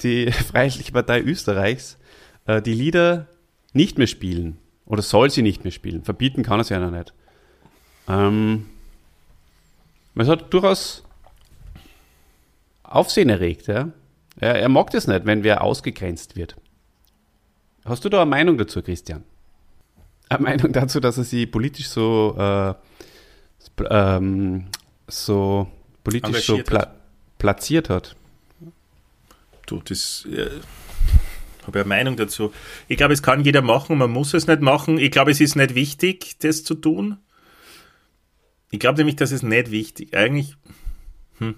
die 0.02 0.32
Freiheitliche 0.32 0.92
Partei 0.92 1.20
Österreichs, 1.20 1.98
äh, 2.46 2.62
die 2.62 2.74
Lieder 2.74 3.28
nicht 3.72 3.98
mehr 3.98 4.06
spielen. 4.06 4.58
Oder 4.86 5.02
soll 5.02 5.30
sie 5.30 5.42
nicht 5.42 5.64
mehr 5.64 5.70
spielen. 5.70 6.04
Verbieten 6.04 6.42
kann 6.42 6.60
er 6.60 6.64
sie 6.64 6.74
ja 6.74 6.80
noch 6.80 6.90
nicht. 6.90 7.14
Ähm, 8.06 8.66
es 10.14 10.28
hat 10.28 10.52
durchaus 10.52 11.04
Aufsehen 12.82 13.28
erregt. 13.28 13.66
Ja? 13.66 13.90
Er, 14.38 14.56
er 14.56 14.68
mag 14.68 14.90
das 14.90 15.06
nicht, 15.06 15.26
wenn 15.26 15.42
wer 15.42 15.62
ausgegrenzt 15.62 16.36
wird. 16.36 16.56
Hast 17.84 18.04
du 18.04 18.08
da 18.08 18.22
eine 18.22 18.30
Meinung 18.30 18.56
dazu, 18.56 18.82
Christian? 18.82 19.24
Eine 20.28 20.42
Meinung 20.42 20.72
dazu, 20.72 21.00
dass 21.00 21.18
er 21.18 21.24
sie 21.24 21.46
politisch 21.46 21.88
so, 21.88 22.34
äh, 22.38 22.74
ähm, 23.90 24.66
so 25.06 25.68
politisch 26.02 26.46
so 26.46 26.58
pla 26.58 26.80
hat. 26.80 26.94
platziert 27.38 27.90
hat? 27.90 28.16
Du, 29.66 29.80
das 29.80 30.26
habe 31.66 31.80
ja 31.80 31.84
Meinung 31.84 32.16
dazu. 32.16 32.52
Ich 32.88 32.96
glaube, 32.96 33.14
es 33.14 33.22
kann 33.22 33.44
jeder 33.44 33.62
machen, 33.62 33.98
man 33.98 34.10
muss 34.10 34.34
es 34.34 34.46
nicht 34.46 34.60
machen. 34.60 34.98
Ich 34.98 35.10
glaube, 35.10 35.30
es 35.30 35.40
ist 35.40 35.56
nicht 35.56 35.74
wichtig, 35.74 36.38
das 36.40 36.64
zu 36.64 36.74
tun. 36.74 37.18
Ich 38.70 38.80
glaube 38.80 38.98
nämlich, 38.98 39.16
dass 39.16 39.30
es 39.30 39.42
nicht 39.42 39.70
wichtig. 39.70 40.16
Eigentlich 40.16 40.56
hm, 41.38 41.54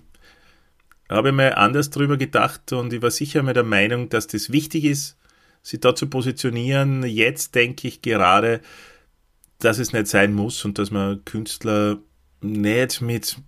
habe 1.09 1.29
ich 1.29 1.35
mir 1.35 1.57
anders 1.57 1.90
drüber 1.90 2.16
gedacht 2.16 2.73
und 2.73 2.92
ich 2.92 3.03
war 3.03 3.11
sicher 3.11 3.42
mit 3.42 3.57
der 3.57 3.64
Meinung, 3.64 4.09
dass 4.09 4.27
das 4.27 4.53
wichtig 4.53 4.85
ist, 4.85 5.16
sich 5.62 5.81
da 5.81 5.95
zu 5.95 6.09
positionieren. 6.09 7.05
Jetzt 7.05 7.55
denke 7.55 7.88
ich 7.88 8.03
gerade, 8.03 8.61
dass 9.59 9.79
es 9.79 9.92
nicht 9.92 10.09
sein 10.09 10.35
muss 10.35 10.64
und 10.64 10.79
dass 10.79 10.90
man 10.90 11.25
Künstler 11.25 11.99
nicht 12.42 13.01
mit 13.01 13.38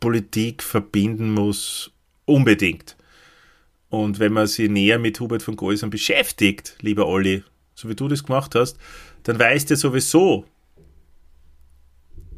Politik 0.00 0.62
verbinden 0.62 1.32
muss, 1.32 1.90
unbedingt. 2.26 2.97
Und 3.90 4.18
wenn 4.18 4.32
man 4.32 4.46
sich 4.46 4.68
näher 4.68 4.98
mit 4.98 5.18
Hubert 5.20 5.42
von 5.42 5.56
Geusern 5.56 5.90
beschäftigt, 5.90 6.76
lieber 6.80 7.06
Olli, 7.06 7.42
so 7.74 7.88
wie 7.88 7.94
du 7.94 8.08
das 8.08 8.24
gemacht 8.24 8.54
hast, 8.54 8.78
dann 9.22 9.38
weißt 9.38 9.70
du 9.70 9.76
sowieso, 9.76 10.44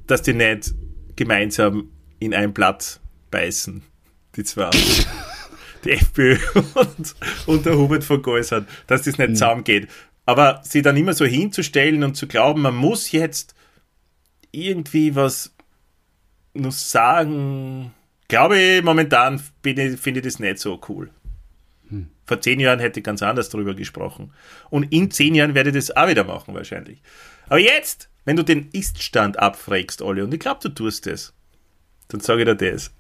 dass 0.07 0.23
die 0.23 0.35
nicht 0.35 0.75
gemeinsam 1.17 1.91
in 2.19 2.35
ein 2.35 2.53
Blatt 2.53 3.01
beißen, 3.31 3.83
die 4.37 4.45
zwei. 4.45 4.71
die 5.85 5.93
FPÖ 5.93 6.37
und, 6.75 7.15
und 7.47 7.67
der 7.67 7.77
Hubert 7.77 8.05
von 8.05 8.23
Geusern, 8.23 8.67
dass 8.87 9.03
das 9.03 9.19
nicht 9.19 9.31
zusammengeht. 9.31 9.89
Aber 10.27 10.61
sie 10.63 10.83
dann 10.83 10.97
immer 10.97 11.15
so 11.15 11.25
hinzustellen 11.25 12.05
und 12.05 12.17
zu 12.17 12.29
glauben, 12.29 12.63
man 12.63 12.77
muss 12.77 13.13
jetzt 13.13 13.55
irgendwie 14.53 15.15
was 15.15 15.55
nur 16.55 16.73
sagen, 16.73 17.93
glaube 18.29 18.59
ich, 18.59 18.83
momentan 18.83 19.41
finde 19.63 19.97
ich 19.97 20.23
das 20.23 20.39
nicht 20.39 20.59
so 20.59 20.81
cool. 20.89 21.11
Vor 22.27 22.41
zehn 22.41 22.61
Jahren 22.61 22.79
hätte 22.79 23.01
ich 23.01 23.05
ganz 23.05 23.23
anders 23.23 23.49
drüber 23.49 23.75
gesprochen. 23.75 24.33
Und 24.71 24.93
in 24.93 25.11
zehn 25.11 25.35
Jahren 25.35 25.55
werde 25.55 25.71
ich 25.71 25.77
das 25.77 25.91
auch 25.97 26.09
wieder 26.09 26.25
machen, 26.25 26.55
wahrscheinlich. 26.55 27.03
Aber 27.49 27.59
jetzt, 27.59 28.09
wenn 28.25 28.37
du 28.37 28.45
den 28.45 28.69
Iststand 28.73 29.39
abfragst, 29.39 30.01
Olli, 30.03 30.23
und 30.23 30.33
ich 30.33 30.41
glaube, 30.41 30.61
du 30.63 30.69
tust 30.69 31.07
das, 31.07 31.33
dann 32.09 32.21
sage 32.21 32.43
ich 32.43 32.47
dir 32.57 32.73
das. 32.73 32.93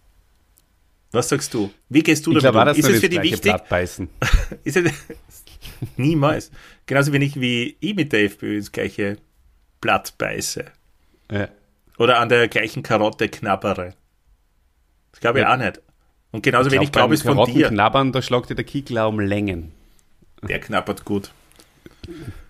Was 1.12 1.28
sagst 1.28 1.54
du? 1.54 1.72
Wie 1.88 2.02
gehst 2.02 2.26
du 2.26 2.30
Ich 2.32 2.42
damit 2.42 2.52
glaube 2.52 2.70
auch, 2.70 2.74
um? 2.74 2.78
Ist 2.80 2.88
es 2.88 3.00
für 3.00 3.08
dich 3.08 3.22
wichtig? 3.22 3.54
Ist 4.64 4.76
es, 4.76 4.92
niemals. 5.96 6.50
Genauso 6.86 7.12
wenig 7.12 7.40
wie 7.40 7.76
ich 7.80 7.94
mit 7.96 8.12
der 8.12 8.24
FPÖ 8.24 8.56
ins 8.56 8.70
gleiche 8.72 9.16
Blatt 9.80 10.14
beiße. 10.18 10.64
Ja. 11.32 11.48
Oder 11.98 12.18
an 12.20 12.28
der 12.28 12.48
gleichen 12.48 12.82
Karotte 12.82 13.28
knabbere. 13.28 13.94
Das 15.12 15.20
glaube 15.20 15.40
ich 15.40 15.42
Ja. 15.44 15.52
auch 15.54 15.58
nicht. 15.58 15.80
Und 16.32 16.42
genauso 16.42 16.70
wenig 16.70 16.92
glaube 16.92 17.14
ich 17.14 17.22
von 17.22 17.44
dir. 17.52 17.68
knabbern, 17.68 18.12
da 18.12 18.22
schlagt 18.22 18.50
dir 18.50 18.54
der 18.54 18.64
Kickel 18.64 18.98
um 18.98 19.18
Längen. 19.20 19.72
Der 20.42 20.60
knabbert 20.60 21.04
gut. 21.04 21.32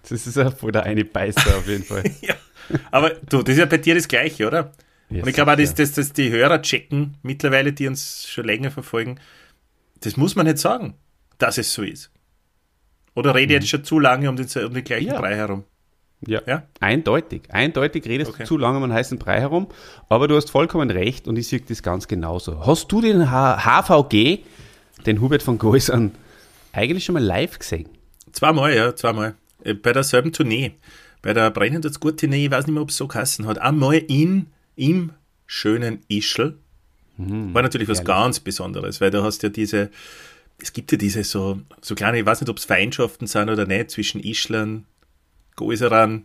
Das 0.08 0.26
ist 0.26 0.36
ja 0.36 0.50
voll 0.50 0.72
der 0.72 0.84
eine 0.84 1.04
Beißer 1.04 1.56
auf 1.56 1.66
jeden 1.66 1.84
Fall. 1.84 2.04
Ja. 2.20 2.34
Aber 2.92 3.10
du, 3.10 3.42
das 3.42 3.54
ist 3.54 3.58
ja 3.58 3.66
bei 3.66 3.78
dir 3.78 3.96
das 3.96 4.06
Gleiche, 4.06 4.46
oder? 4.46 4.70
Ja, 5.08 5.22
Und 5.22 5.28
ich 5.28 5.34
glaube 5.34 5.52
auch, 5.52 5.56
dass, 5.56 5.74
dass, 5.74 5.92
dass 5.92 6.12
die 6.12 6.30
Hörer 6.30 6.62
checken, 6.62 7.16
mittlerweile, 7.22 7.72
die 7.72 7.88
uns 7.88 8.28
schon 8.28 8.44
länger 8.44 8.70
verfolgen, 8.70 9.18
das 10.02 10.16
muss 10.16 10.36
man 10.36 10.46
nicht 10.46 10.58
sagen, 10.58 10.94
dass 11.38 11.58
es 11.58 11.72
so 11.72 11.82
ist. 11.82 12.12
Oder 13.16 13.34
rede 13.34 13.54
ich 13.54 13.60
jetzt 13.60 13.70
schon 13.70 13.82
zu 13.82 13.98
lange 13.98 14.28
um 14.30 14.36
den, 14.36 14.46
um 14.64 14.72
den 14.72 14.84
gleichen 14.84 15.06
Mhm. 15.08 15.12
Ja. 15.14 15.20
Brei 15.20 15.34
herum? 15.34 15.64
Ja, 16.26 16.42
Ja? 16.46 16.62
eindeutig. 16.80 17.42
Eindeutig 17.50 18.04
redest 18.06 18.32
Okay. 18.32 18.42
du 18.42 18.48
zu 18.48 18.58
lange 18.58 18.76
um 18.78 18.84
einen 18.84 18.92
heißen 18.92 19.18
Brei 19.18 19.40
herum, 19.40 19.68
aber 20.08 20.28
du 20.28 20.36
hast 20.36 20.50
vollkommen 20.50 20.90
recht 20.90 21.26
und 21.28 21.36
ich 21.38 21.48
sehe 21.48 21.60
das 21.60 21.82
ganz 21.82 22.08
genauso. 22.08 22.66
Hast 22.66 22.92
du 22.92 23.00
den 23.00 23.30
H 23.30 23.64
HVG, 23.64 24.40
den 25.06 25.20
Hubert 25.20 25.42
von 25.42 25.58
Geusern, 25.58 26.12
eigentlich 26.72 27.04
schon 27.04 27.14
mal 27.14 27.22
live 27.24 27.58
gesehen? 27.58 27.88
Zweimal, 28.32 28.74
ja, 28.76 28.94
zweimal. 28.94 29.34
Äh, 29.64 29.74
Bei 29.74 29.92
derselben 29.92 30.32
Tournee. 30.32 30.72
Bei 31.22 31.32
der 31.34 31.50
Brennend 31.50 31.84
das 31.84 32.00
gut 32.00 32.20
Tournee, 32.20 32.46
ich 32.46 32.50
weiß 32.50 32.66
nicht 32.66 32.74
mehr, 32.74 32.82
ob 32.82 32.90
es 32.90 32.96
so 32.96 33.06
geheißen 33.08 33.46
hat. 33.46 33.58
Einmal 33.58 33.96
in, 33.96 34.46
im 34.76 35.12
schönen 35.46 36.00
Ischl. 36.08 36.56
War 37.18 37.60
natürlich 37.62 37.88
was 37.88 38.02
ganz 38.04 38.40
Besonderes, 38.40 39.00
weil 39.02 39.10
da 39.10 39.22
hast 39.22 39.42
du 39.42 39.48
ja 39.48 39.52
diese, 39.52 39.90
es 40.58 40.72
gibt 40.72 40.90
ja 40.92 40.96
diese 40.96 41.22
so, 41.22 41.60
so 41.82 41.94
kleine, 41.94 42.18
ich 42.18 42.24
weiß 42.24 42.40
nicht, 42.40 42.48
ob 42.48 42.56
es 42.56 42.64
Feindschaften 42.64 43.26
sind 43.26 43.50
oder 43.50 43.66
nicht, 43.66 43.90
zwischen 43.90 44.22
Ischlern, 44.22 44.86
Gäuserern, 45.56 46.24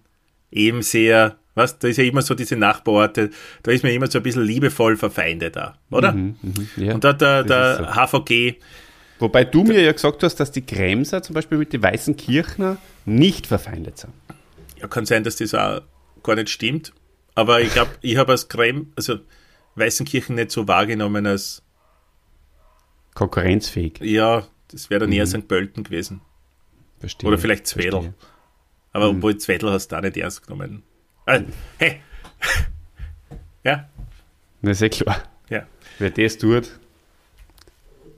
eben 0.51 0.81
sehr, 0.81 1.37
was, 1.55 1.79
da 1.79 1.87
ist 1.87 1.97
ja 1.97 2.03
immer 2.03 2.21
so 2.21 2.33
diese 2.35 2.55
Nachbarorte, 2.55 3.29
da 3.63 3.71
ist 3.71 3.83
man 3.83 3.91
immer 3.93 4.07
so 4.07 4.19
ein 4.19 4.23
bisschen 4.23 4.43
liebevoll 4.43 4.97
verfeindet 4.97 5.55
da, 5.55 5.77
oder? 5.89 6.11
Mhm, 6.13 6.35
mhm, 6.41 6.69
ja. 6.77 6.93
Und 6.93 7.03
da 7.03 7.13
der, 7.13 7.43
der 7.43 7.79
ist 7.79 7.95
HVG, 7.95 8.55
Wobei 9.19 9.45
du 9.45 9.63
mir 9.63 9.81
ja 9.81 9.93
gesagt 9.93 10.23
hast, 10.23 10.35
dass 10.41 10.51
die 10.51 10.65
Kremser 10.65 11.21
zum 11.23 11.33
Beispiel 11.35 11.57
mit 11.57 11.71
den 11.71 11.81
weißen 11.81 12.17
Kirchner 12.17 12.77
nicht 13.05 13.47
verfeindet 13.47 13.97
sind. 13.97 14.11
ja, 14.77 14.87
kann 14.89 15.05
sein, 15.05 15.23
dass 15.23 15.37
das 15.37 15.53
auch 15.53 15.81
gar 16.21 16.35
nicht 16.35 16.49
stimmt, 16.49 16.91
aber 17.33 17.61
ich 17.61 17.71
glaube, 17.71 17.91
ich 18.01 18.17
habe 18.17 18.33
als 18.33 18.49
Krem, 18.49 18.91
also 18.97 19.19
Weißenkirchen 19.75 20.35
nicht 20.35 20.51
so 20.51 20.67
wahrgenommen 20.67 21.25
als, 21.27 21.61
Konkurrenzfähig. 23.13 23.99
ja, 24.01 24.45
das 24.69 24.89
wäre 24.89 25.01
dann 25.01 25.09
Mhm. 25.09 25.15
eher 25.15 25.27
St. 25.27 25.47
Pölten 25.47 25.83
gewesen. 25.83 26.21
Verstehe. 26.99 27.27
Oder 27.27 27.37
vielleicht 27.37 27.67
Zwedel. 27.67 27.91
Verstehe. 27.91 28.13
Aber 28.95 29.11
Mhm. 29.11 29.17
obwohl 29.17 29.37
Zwedel 29.37 29.71
hast 29.71 29.89
du 29.91 29.97
auch 29.97 30.01
nicht 30.01 30.15
ernst 30.15 30.47
genommen. 30.47 30.81
Äh, 31.25 31.41
hey! 31.79 32.01
ja, 33.65 33.89
Das 34.61 34.77
ist 34.77 34.81
eh 34.83 34.89
klar. 34.89 35.23
ja. 35.49 35.65
Wer 35.99 36.11
das 36.11 36.37
tut, 36.37 36.79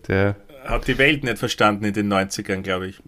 der, 0.07 0.35
Hat 0.65 0.87
die 0.87 0.97
Welt 0.99 1.23
nicht 1.23 1.37
verstanden 1.39 1.83
in 1.85 1.93
den 1.93 2.11
90ern, 2.13 2.61
glaube 2.61 2.87
ich. 2.89 2.99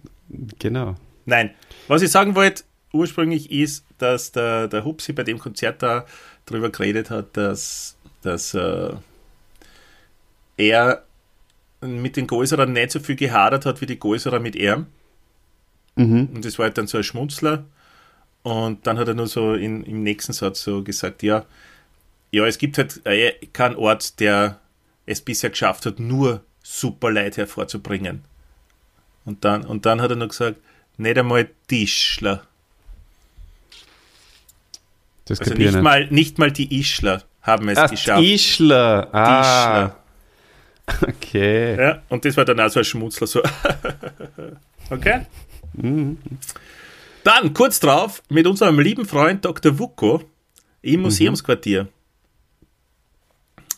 genau. 0.58 0.96
Nein, 1.26 1.50
was 1.86 2.02
ich 2.02 2.10
sagen 2.10 2.34
wollte 2.34 2.64
ursprünglich 2.92 3.52
ist, 3.52 3.84
dass 3.98 4.32
der, 4.32 4.66
der 4.66 4.84
Hupsi 4.84 5.12
bei 5.12 5.22
dem 5.22 5.38
Konzert 5.38 5.80
da 5.82 6.06
drüber 6.46 6.70
geredet 6.70 7.10
hat, 7.10 7.36
dass, 7.36 7.96
dass 8.22 8.52
äh, 8.54 8.94
er 10.56 11.04
mit 11.82 12.16
den 12.16 12.26
Gäuserern 12.26 12.72
nicht 12.72 12.90
so 12.90 12.98
viel 12.98 13.14
gehadert 13.14 13.64
hat 13.64 13.80
wie 13.80 13.86
die 13.86 13.98
Gäuserer 14.00 14.40
mit 14.40 14.56
ihm. 14.56 14.86
Mhm. 16.00 16.28
Und 16.34 16.44
das 16.44 16.58
war 16.58 16.64
halt 16.64 16.78
dann 16.78 16.86
so 16.86 16.98
ein 16.98 17.04
Schmunzler. 17.04 17.64
Und 18.42 18.86
dann 18.86 18.98
hat 18.98 19.08
er 19.08 19.14
nur 19.14 19.26
so 19.26 19.54
in, 19.54 19.84
im 19.84 20.02
nächsten 20.02 20.32
Satz 20.32 20.62
so 20.62 20.82
gesagt, 20.82 21.22
ja, 21.22 21.44
ja, 22.30 22.46
es 22.46 22.58
gibt 22.58 22.78
halt 22.78 23.04
äh, 23.04 23.32
keinen 23.52 23.76
Ort, 23.76 24.18
der 24.20 24.60
es 25.04 25.20
bisher 25.20 25.50
geschafft 25.50 25.84
hat, 25.84 25.98
nur 26.00 26.42
super 26.62 27.10
Leid 27.10 27.36
hervorzubringen. 27.36 28.24
Und 29.24 29.44
dann, 29.44 29.66
und 29.66 29.84
dann 29.84 30.00
hat 30.00 30.10
er 30.10 30.16
noch 30.16 30.28
gesagt, 30.28 30.56
nicht 30.96 31.18
einmal 31.18 31.50
Tischler. 31.68 32.42
Das 35.26 35.40
Also 35.40 35.54
nicht 35.54 35.80
mal, 35.80 36.06
nicht 36.06 36.38
mal 36.38 36.50
die 36.50 36.80
Ischler 36.80 37.22
haben 37.42 37.68
es 37.68 37.78
Ah, 37.78 37.86
geschafft. 37.86 38.22
Ischler. 38.22 39.08
Ah, 39.14 39.40
Ischler. 39.42 39.96
okay. 41.08 41.76
Ja, 41.78 42.02
und 42.08 42.24
das 42.24 42.36
war 42.36 42.44
dann 42.44 42.60
auch 42.60 42.68
so 42.70 42.80
ein 42.80 42.84
Schmutzler. 42.84 43.26
So. 43.26 43.42
okay? 44.90 45.26
Mhm. 45.82 46.18
Dann 47.24 47.52
kurz 47.54 47.80
drauf 47.80 48.22
mit 48.28 48.46
unserem 48.46 48.78
lieben 48.78 49.04
Freund 49.04 49.44
Dr. 49.44 49.72
Mhm. 49.72 50.24
im 50.82 51.02
Museumsquartier. 51.02 51.88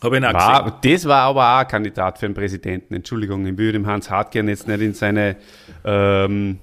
Habe 0.03 0.19
ich 0.19 0.25
auch 0.25 0.33
gesehen. 0.33 0.49
War, 0.49 0.81
das 0.83 1.05
war 1.05 1.23
aber 1.23 1.55
auch 1.55 1.61
ein 1.61 1.69
Kandidat 1.69 2.19
für 2.19 2.27
einen 2.27 2.35
Präsidenten. 2.35 2.95
Entschuldigung, 2.95 3.47
ich 3.47 3.57
würde 3.57 3.73
dem 3.73 3.87
Hans 3.87 4.11
Hartgern 4.11 4.49
jetzt 4.49 4.67
nicht 4.67 4.81
in 4.81 4.95
seine, 4.95 5.37
ähm, 5.85 6.59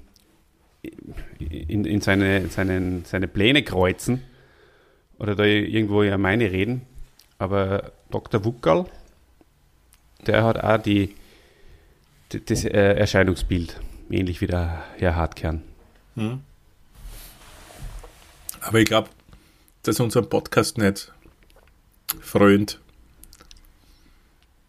in, 1.38 1.84
in 1.84 2.00
seine, 2.00 2.48
seinen, 2.48 3.04
seine 3.06 3.28
Pläne 3.28 3.62
kreuzen 3.62 4.22
oder 5.18 5.34
da 5.34 5.44
irgendwo 5.44 6.02
ja 6.02 6.18
meine 6.18 6.50
reden. 6.50 6.82
Aber 7.38 7.92
Dr. 8.10 8.44
Wuckerl, 8.44 8.84
der 10.26 10.44
hat 10.44 10.62
auch 10.62 10.78
die, 10.78 11.14
die 12.32 12.44
das 12.44 12.64
äh, 12.64 12.94
Erscheinungsbild, 12.94 13.80
ähnlich 14.10 14.40
wie 14.40 14.46
der 14.46 14.84
Herr 14.98 15.16
Hartkern. 15.16 15.62
Aber 18.60 18.78
ich 18.78 18.86
glaube, 18.86 19.08
dass 19.82 20.00
unser 20.00 20.22
Podcast 20.22 20.78
nicht 20.78 21.12
frönt. 22.20 22.80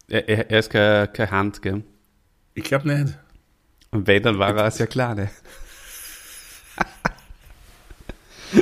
Er, 0.08 0.28
er, 0.28 0.50
er 0.50 0.58
ist 0.58 0.70
keine, 0.70 1.08
keine 1.08 1.30
Hand, 1.30 1.62
gell? 1.62 1.84
Ich 2.54 2.64
glaube 2.64 2.88
nicht. 2.88 3.18
Und 3.90 4.06
wenn, 4.06 4.22
dann 4.22 4.38
war 4.38 4.56
er 4.56 4.70
sehr 4.70 4.86
kleine. 4.86 5.30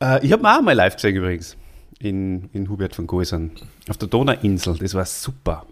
äh, 0.00 0.24
ich 0.24 0.32
habe 0.32 0.48
auch 0.48 0.62
mal 0.62 0.72
live 0.72 0.94
gesehen 0.96 1.16
übrigens. 1.16 1.56
In, 1.98 2.50
in 2.52 2.68
Hubert 2.68 2.94
von 2.96 3.06
Goisern. 3.06 3.52
Auf 3.88 3.96
der 3.96 4.08
Donauinsel. 4.08 4.76
Das 4.78 4.94
war 4.94 5.04
super. 5.04 5.66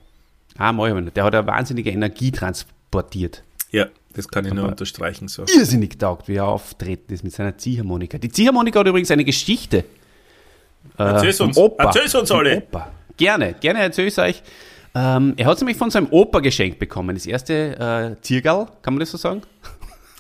Ich 0.55 0.95
nicht. 0.95 1.17
Der 1.17 1.25
hat 1.25 1.35
eine 1.35 1.47
wahnsinnige 1.47 1.91
Energie 1.91 2.31
transportiert. 2.33 3.43
Ja, 3.71 3.87
das 4.15 4.29
kann 4.29 4.45
ich 4.45 4.53
nur 4.53 4.67
unterstreichen. 4.69 5.29
So. 5.29 5.43
Irrsinnig 5.43 5.99
taugt, 5.99 6.29
wie 6.29 6.37
er 6.37 6.47
auftreten 6.47 7.13
ist 7.13 7.23
mit 7.23 7.33
seiner 7.33 7.57
Ziehharmonika. 7.57 8.19
Die 8.19 8.31
Ziehharmonika 8.31 8.81
hat 8.81 8.87
übrigens 8.87 9.11
eine 9.11 9.25
Geschichte. 9.25 9.85
Äh, 10.99 11.03
Erzähl's 11.03 11.39
vom 11.39 11.49
uns. 11.49 11.57
Opa. 11.57 11.85
Erzähl's 11.85 12.15
uns 12.15 12.31
alle. 12.31 12.59
Opa. 12.59 12.91
Gerne, 13.17 13.55
gerne 13.61 13.81
erzähle 13.81 14.09
ich 14.09 14.19
euch. 14.19 14.43
Ähm, 14.95 15.35
er 15.37 15.47
hat 15.47 15.55
es 15.55 15.61
nämlich 15.61 15.77
von 15.77 15.91
seinem 15.91 16.09
Opa 16.11 16.41
geschenkt 16.41 16.79
bekommen. 16.79 17.15
Das 17.15 17.27
erste 17.27 18.17
äh, 18.19 18.23
Ziergal, 18.23 18.67
kann 18.83 18.95
man 18.95 19.01
das 19.01 19.11
so 19.11 19.19
sagen? 19.19 19.43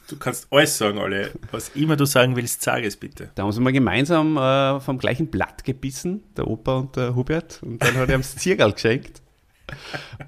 Du 0.08 0.16
kannst 0.16 0.48
alles 0.50 0.76
sagen, 0.76 0.98
alle. 0.98 1.30
Was 1.50 1.70
immer 1.74 1.96
du 1.96 2.04
sagen 2.04 2.36
willst, 2.36 2.62
sag 2.62 2.84
es 2.84 2.96
bitte. 2.96 3.30
Da 3.34 3.42
haben 3.42 3.52
sie 3.52 3.60
mal 3.60 3.72
gemeinsam 3.72 4.36
äh, 4.36 4.80
vom 4.80 4.98
gleichen 4.98 5.28
Blatt 5.28 5.64
gebissen, 5.64 6.22
der 6.36 6.46
Opa 6.46 6.78
und 6.78 6.96
der 6.96 7.14
Hubert. 7.14 7.60
Und 7.62 7.82
dann 7.82 7.94
hat 7.96 8.08
er 8.08 8.14
ihm 8.16 8.20
das 8.22 8.36
Ziergal 8.36 8.72
geschenkt. 8.72 9.22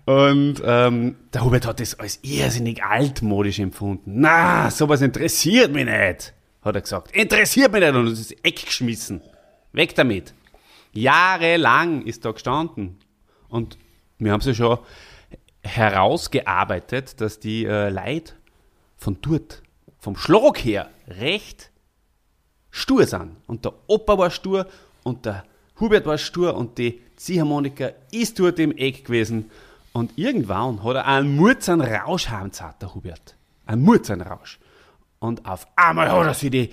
Und 0.04 0.62
ähm, 0.64 1.16
der 1.32 1.44
Hubert 1.44 1.66
hat 1.66 1.80
das 1.80 1.98
als 1.98 2.18
irrsinnig 2.22 2.82
altmodisch 2.82 3.58
empfunden. 3.58 4.20
Na, 4.20 4.70
sowas 4.70 5.00
interessiert 5.02 5.72
mich 5.72 5.84
nicht, 5.84 6.34
hat 6.62 6.74
er 6.74 6.80
gesagt. 6.80 7.14
Interessiert 7.14 7.72
mich 7.72 7.80
nicht 7.80 7.94
und 7.94 8.06
hat 8.06 8.12
das 8.12 8.32
Eck 8.42 8.66
geschmissen. 8.66 9.20
Weg 9.72 9.94
damit. 9.94 10.34
Jahrelang 10.92 12.02
ist 12.02 12.24
da 12.24 12.32
gestanden. 12.32 12.98
Und 13.48 13.78
wir 14.18 14.32
haben 14.32 14.40
es 14.40 14.46
ja 14.46 14.54
schon 14.54 14.78
herausgearbeitet, 15.62 17.20
dass 17.20 17.38
die 17.38 17.64
äh, 17.64 17.88
Leute 17.88 18.34
von 18.96 19.18
dort, 19.20 19.62
vom 19.98 20.16
Schlag 20.16 20.58
her, 20.64 20.90
recht 21.08 21.70
stur 22.70 23.06
sind. 23.06 23.36
Und 23.46 23.64
der 23.64 23.72
Opa 23.86 24.18
war 24.18 24.30
stur 24.30 24.66
und 25.02 25.24
der 25.26 25.44
Hubert 25.82 26.06
war 26.06 26.16
stur 26.16 26.54
und 26.54 26.78
die 26.78 27.00
Ziehharmonika 27.16 27.90
ist 28.12 28.38
dort 28.38 28.60
im 28.60 28.70
Eck 28.76 29.04
gewesen. 29.04 29.50
Und 29.92 30.16
irgendwann 30.16 30.84
hat 30.84 30.94
er 30.94 31.06
einen 31.08 31.34
Murzern 31.34 31.80
Rausch 31.80 32.28
heimgezahlt, 32.28 32.76
der 32.80 32.94
Hubert. 32.94 33.34
Ein 33.66 33.82
Murzern 33.82 34.20
Rausch. 34.20 34.60
Und 35.18 35.44
auf 35.44 35.66
einmal 35.74 36.08
hat 36.12 36.24
er 36.24 36.34
sich 36.34 36.50
die 36.50 36.70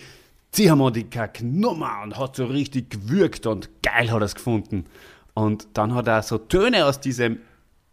Ziehharmonika 0.51 1.25
genommen 1.25 1.89
und 2.03 2.19
hat 2.19 2.35
so 2.35 2.45
richtig 2.45 2.91
gewürgt 2.91 3.47
und 3.47 3.69
geil 3.81 4.11
hat 4.11 4.21
er 4.21 4.25
es 4.25 4.35
gefunden. 4.35 4.85
Und 5.33 5.67
dann 5.73 5.95
hat 5.95 6.07
er 6.07 6.21
so 6.21 6.37
Töne 6.37 6.85
aus 6.85 6.99
diesem 6.99 7.39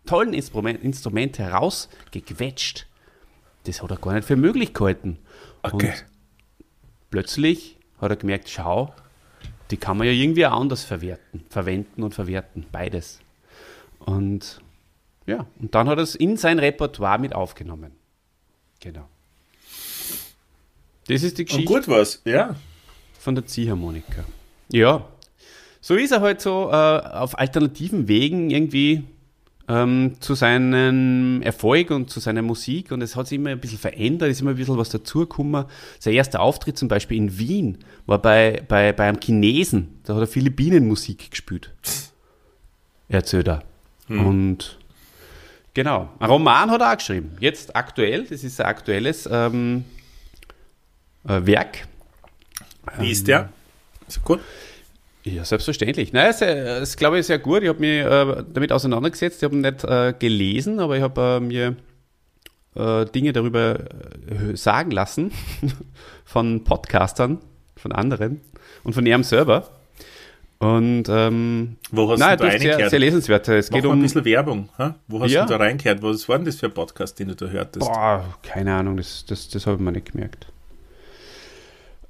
tollen 0.05 0.35
Instrument, 0.35 0.83
Instrument 0.83 1.39
herausgequetscht. 1.39 2.87
Das 3.65 3.83
hat 3.83 3.91
er 3.91 3.97
gar 3.97 4.13
nicht 4.13 4.27
für 4.27 4.37
möglich 4.37 4.75
gehalten. 4.75 5.19
Okay. 5.63 5.89
Und 5.89 6.05
plötzlich 7.09 7.79
hat 8.03 8.11
er 8.11 8.17
gemerkt, 8.17 8.51
schau, 8.51 8.93
die 9.71 9.77
kann 9.77 9.97
man 9.97 10.07
ja 10.07 10.13
irgendwie 10.13 10.47
auch 10.47 10.61
anders 10.61 10.85
verwerten, 10.85 11.45
verwenden 11.51 12.03
und 12.03 12.15
verwerten, 12.15 12.67
beides. 12.71 13.21
Und 13.99 14.61
ja, 15.27 15.47
und 15.59 15.75
dann 15.75 15.89
hat 15.89 15.99
er 15.99 16.03
es 16.05 16.15
in 16.15 16.37
sein 16.37 16.59
Repertoire 16.59 17.19
mit 17.19 17.35
aufgenommen. 17.35 17.93
Genau. 18.81 19.09
Das 21.09 21.23
ist 21.23 21.39
die 21.39 21.43
Und 21.43 21.49
Geschichte 21.49 21.73
gut 21.73 21.89
was, 21.89 22.23
ja. 22.25 22.55
von 23.19 23.35
der 23.35 23.47
Ziehharmonika. 23.47 24.25
Ja, 24.69 25.07
so 25.81 25.95
ist 25.95 26.11
er 26.11 26.21
halt 26.21 26.41
so 26.41 26.69
äh, 26.71 26.75
auf 26.75 27.39
alternativen 27.39 28.09
Wegen 28.09 28.51
irgendwie 28.51 29.05
ähm, 29.69 30.17
zu 30.21 30.35
seinem 30.35 31.43
Erfolg 31.43 31.91
und 31.91 32.11
zu 32.11 32.21
seiner 32.21 32.43
Musik 32.43 32.93
und 32.93 33.03
es 33.03 33.17
hat 33.17 33.27
sich 33.27 33.37
immer 33.37 33.51
ein 33.51 33.61
bisschen 33.61 33.79
verändert, 33.79 34.31
ist 34.31 34.41
immer 34.41 34.51
ein 34.51 34.57
bisschen 34.57 34.79
was 34.79 34.91
dazugekommen. 34.91 35.65
Sein 35.99 36.15
erster 36.15 36.41
Auftritt 36.41 36.79
zum 36.79 36.89
Beispiel 36.89 37.17
in 37.17 37.39
Wien 37.39 37.79
war 38.07 38.21
bei, 38.21 38.63
bei, 38.69 38.93
bei 38.93 39.09
einem 39.09 39.21
Chinesen, 39.21 40.01
da 40.05 40.15
hat 40.15 40.23
er 40.23 40.27
Philippinenmusik 40.27 41.31
gespielt. 41.31 41.73
Erzählt 43.09 43.49
er. 43.49 43.63
Und 44.09 44.79
genau, 45.75 46.11
ein 46.19 46.31
Roman 46.31 46.71
hat 46.71 46.81
er 46.81 46.93
auch 46.93 46.97
geschrieben. 46.97 47.37
Jetzt 47.41 47.75
aktuell, 47.75 48.25
das 48.25 48.45
ist 48.45 48.61
ein 48.61 48.67
aktuelles 48.67 49.29
ähm, 49.31 49.85
äh, 51.27 51.45
Werk. 51.45 51.89
Wie 52.99 53.11
ist 53.11 53.27
der? 53.27 53.51
Ist 54.07 54.23
gut. 54.23 54.41
Ja, 55.29 55.45
selbstverständlich. 55.45 56.13
Nein, 56.13 56.31
es 56.31 56.41
äh, 56.41 56.81
ist, 56.83 56.97
glaube 56.97 57.19
ich, 57.19 57.27
sehr 57.27 57.41
gut. 57.41 57.63
Ich 57.63 57.69
habe 57.69 57.81
mich 57.81 57.99
äh, 58.05 58.45
damit 58.53 58.71
auseinandergesetzt. 58.71 59.43
Ich 59.43 59.45
habe 59.45 59.57
nicht 59.57 59.83
äh, 59.83 60.15
gelesen, 60.17 60.79
aber 60.79 60.97
ich 60.97 61.03
habe 61.03 61.21
äh, 61.21 61.41
mir 61.41 61.77
äh, 62.77 63.05
Dinge 63.07 63.33
darüber 63.33 63.81
äh, 63.81 64.57
sagen 64.57 64.93
lassen 64.93 65.33
von 66.25 66.63
Podcastern, 66.63 67.39
von 67.77 67.91
anderen 67.91 68.41
und 68.85 68.93
von 68.93 69.05
ihrem 69.05 69.25
Server. 69.25 69.69
Und 70.59 71.05
ähm, 71.09 71.77
Wo 71.91 72.09
hast 72.11 72.21
nein, 72.21 72.39
du 72.39 72.45
da 72.45 72.51
ist 72.51 72.61
sehr, 72.63 72.71
reingehört? 72.71 72.91
sehr 72.91 72.99
lesenswert. 73.01 73.49
Es 73.49 73.71
Mach 73.71 73.77
geht 73.79 73.85
mal 73.85 73.91
ein 73.91 73.97
um. 73.97 74.03
bisschen 74.03 74.25
Werbung. 74.25 74.69
Ha? 74.79 74.95
Wo 75.09 75.21
hast 75.21 75.33
Ja. 75.33 75.43
du 75.45 75.51
da 75.51 75.57
reingehört? 75.57 76.03
Was 76.03 76.29
war 76.29 76.37
denn 76.39 76.47
das 76.47 76.57
für 76.57 76.67
ein 76.67 76.73
Podcast, 76.75 77.19
den 77.19 77.29
du 77.29 77.35
da 77.35 77.47
hörtest? 77.47 77.81
Boah, 77.87 78.25
keine 78.43 78.75
Ahnung, 78.75 78.97
das, 78.97 79.27
das, 79.27 79.49
das 79.49 79.67
habe 79.67 79.77
ich 79.77 79.83
mir 79.83 79.91
nicht 79.93 80.13
gemerkt. 80.13 80.47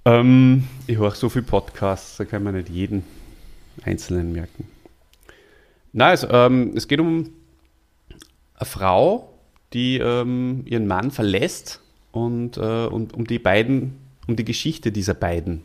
Ähm, 0.07 0.69
ich 0.87 0.99
höre 0.99 1.11
so 1.11 1.29
viel 1.29 1.43
Podcasts, 1.43 2.17
da 2.17 2.25
kann 2.25 2.45
man 2.45 2.55
nicht 2.55 2.69
jeden 2.69 3.03
einzelnen 3.83 4.33
merken. 4.33 4.69
Nein, 5.93 6.11
also, 6.11 6.29
ähm, 6.31 6.75
es 6.77 6.87
geht 6.87 7.01
um 7.01 7.31
eine 8.55 8.67
Frau, 8.67 9.37
die 9.73 9.99
ähm, 9.99 10.63
ihren 10.65 10.87
Mann 10.87 11.11
verlässt 11.11 11.81
und, 12.13 12.57
äh, 12.57 12.87
und 12.87 13.15
um 13.15 13.27
die 13.27 13.41
beiden, 13.41 13.97
um 14.29 14.37
die 14.37 14.45
Geschichte 14.45 14.93
dieser 14.93 15.15
beiden. 15.15 15.63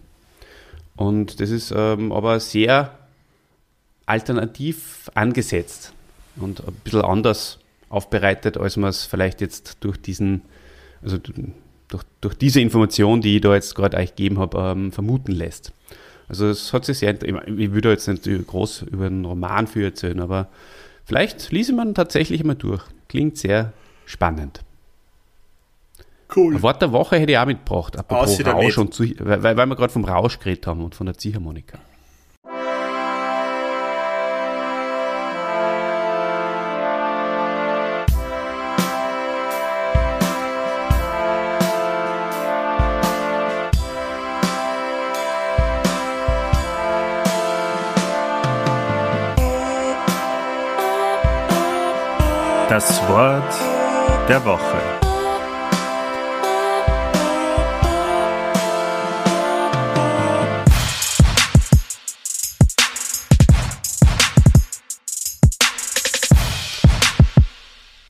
Und 0.95 1.39
das 1.39 1.51
ist 1.51 1.71
ähm, 1.75 2.11
aber 2.11 2.39
sehr 2.39 2.97
alternativ 4.07 5.11
angesetzt 5.13 5.93
und 6.35 6.67
ein 6.67 6.73
bisschen 6.83 7.01
anders 7.01 7.59
aufbereitet, 7.89 8.57
als 8.57 8.75
man 8.75 8.89
es 8.89 9.05
vielleicht 9.05 9.39
jetzt 9.39 9.77
durch 9.81 10.01
diesen, 10.01 10.41
also 11.03 11.19
durch, 11.91 12.03
durch 12.21 12.33
diese 12.35 12.59
Information, 12.61 13.21
die 13.21 13.35
ich 13.35 13.41
da 13.41 13.53
jetzt 13.53 13.75
gerade 13.75 13.97
euch 13.97 14.15
gegeben 14.15 14.39
habe, 14.39 14.57
ähm, 14.57 14.91
vermuten 14.91 15.31
lässt. 15.31 15.73
Also 16.27 16.47
es 16.47 16.71
hat 16.73 16.85
sich 16.85 16.97
sehr, 16.99 17.21
ich 17.21 17.71
würde 17.73 17.91
jetzt 17.91 18.07
nicht 18.07 18.23
groß 18.47 18.83
über 18.83 19.05
einen 19.05 19.25
Roman 19.25 19.67
für 19.67 19.83
erzählen, 19.83 20.19
aber 20.21 20.47
vielleicht 21.05 21.51
ließe 21.51 21.73
man 21.73 21.93
tatsächlich 21.93 22.43
mal 22.43 22.55
durch. 22.55 22.81
Klingt 23.09 23.37
sehr 23.37 23.73
spannend. 24.05 24.61
Cool. 26.33 26.55
Ein 26.55 26.61
Wort 26.61 26.81
der 26.81 26.93
Woche 26.93 27.17
hätte 27.17 27.33
ich 27.33 27.37
auch 27.37 27.45
mitgebracht, 27.45 27.97
apropos 27.99 28.37
Rausch 28.45 28.77
und 28.77 28.93
Zieh- 28.93 29.17
weil, 29.19 29.43
weil 29.43 29.65
wir 29.65 29.75
gerade 29.75 29.91
vom 29.91 30.05
Rausch 30.05 30.39
geredet 30.39 30.65
haben 30.65 30.81
und 30.83 30.95
von 30.95 31.05
der 31.05 31.17
Ziehharmonika. 31.17 31.77
Das 52.71 53.05
Wort 53.09 53.53
der 54.29 54.45
Woche. 54.45 54.81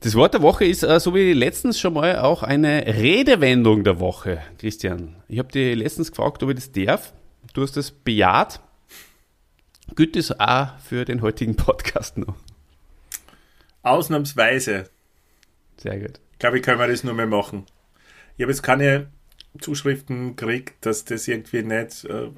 Das 0.00 0.14
Wort 0.14 0.34
der 0.34 0.42
Woche 0.42 0.64
ist, 0.64 0.84
äh, 0.84 1.00
so 1.00 1.12
wie 1.16 1.32
letztens 1.32 1.80
schon 1.80 1.94
mal, 1.94 2.20
auch 2.20 2.44
eine 2.44 2.86
Redewendung 2.86 3.82
der 3.82 3.98
Woche. 3.98 4.42
Christian, 4.60 5.16
ich 5.26 5.40
habe 5.40 5.50
dir 5.50 5.74
letztens 5.74 6.12
gefragt, 6.12 6.40
ob 6.44 6.50
ich 6.50 6.54
das 6.54 6.70
darf. 6.70 7.12
Du 7.52 7.62
hast 7.62 7.76
das 7.76 7.90
bejaht. 7.90 8.60
Gilt 9.96 10.14
das 10.14 10.38
auch 10.38 10.78
für 10.78 11.04
den 11.04 11.20
heutigen 11.20 11.56
Podcast 11.56 12.16
noch? 12.16 12.36
Ausnahmsweise, 13.82 14.90
Sehr 15.76 15.98
gut. 15.98 16.20
glaube 16.38 16.58
ich, 16.58 16.62
können 16.62 16.78
wir 16.78 16.88
das 16.88 17.04
nur 17.04 17.14
mehr 17.14 17.26
machen. 17.26 17.66
Ich 18.36 18.42
habe 18.42 18.52
jetzt 18.52 18.62
keine 18.62 19.08
Zuschriften 19.60 20.36
gekriegt, 20.36 20.86
dass 20.86 21.04
das 21.04 21.28
irgendwie 21.28 21.62
nicht 21.62 22.04
äh, 22.04 22.30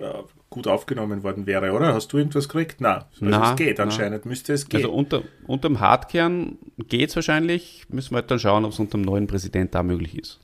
gut 0.51 0.67
aufgenommen 0.67 1.23
worden 1.23 1.47
wäre, 1.47 1.73
oder? 1.73 1.95
Hast 1.95 2.13
du 2.13 2.19
irgendwas 2.19 2.49
gekriegt? 2.49 2.81
Nein. 2.81 3.05
Also 3.11 3.25
Na, 3.25 3.51
es 3.53 3.57
geht 3.57 3.79
na. 3.79 3.85
anscheinend, 3.85 4.25
müsste 4.27 4.53
es 4.53 4.69
gehen. 4.69 4.79
Also 4.79 4.93
unter, 4.93 5.23
unterm 5.47 5.81
Hardkern 5.81 6.59
geht 6.89 7.11
es 7.11 7.17
wahrscheinlich. 7.17 7.85
Müssen 7.89 8.13
wir 8.13 8.19
halt 8.19 8.31
dann 8.31 8.39
schauen, 8.39 8.65
ob 8.65 8.73
es 8.73 8.79
unter 8.79 8.99
dem 8.99 9.03
neuen 9.03 9.27
Präsident 9.27 9.75
da 9.75 9.83
möglich 9.83 10.19
ist. 10.19 10.41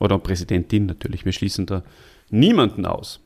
Oder 0.00 0.18
Präsidentin 0.18 0.86
natürlich. 0.86 1.24
Wir 1.24 1.32
schließen 1.32 1.66
da 1.66 1.84
niemanden 2.30 2.86
aus. 2.86 3.20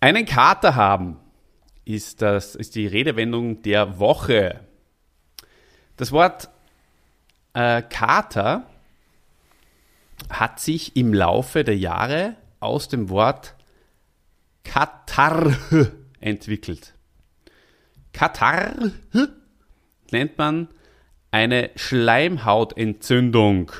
Einen 0.00 0.26
Kater 0.26 0.74
haben 0.76 1.16
ist, 1.84 2.20
das, 2.22 2.54
ist 2.54 2.74
die 2.74 2.86
Redewendung 2.86 3.62
der 3.62 3.98
Woche. 3.98 4.60
Das 5.96 6.12
Wort 6.12 6.48
äh, 7.54 7.82
Kater 7.82 8.68
hat 10.28 10.60
sich 10.60 10.96
im 10.96 11.14
Laufe 11.14 11.64
der 11.64 11.76
Jahre 11.76 12.36
aus 12.60 12.88
dem 12.88 13.08
Wort 13.08 13.54
Katar 14.64 15.56
entwickelt. 16.20 16.94
Katar 18.12 18.74
nennt 20.10 20.38
man 20.38 20.68
eine 21.30 21.70
Schleimhautentzündung. 21.76 23.72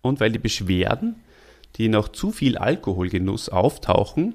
Und 0.00 0.20
weil 0.20 0.32
die 0.32 0.38
Beschwerden, 0.38 1.22
die 1.76 1.88
nach 1.88 2.08
zu 2.08 2.32
viel 2.32 2.58
Alkoholgenuss 2.58 3.48
auftauchen, 3.48 4.34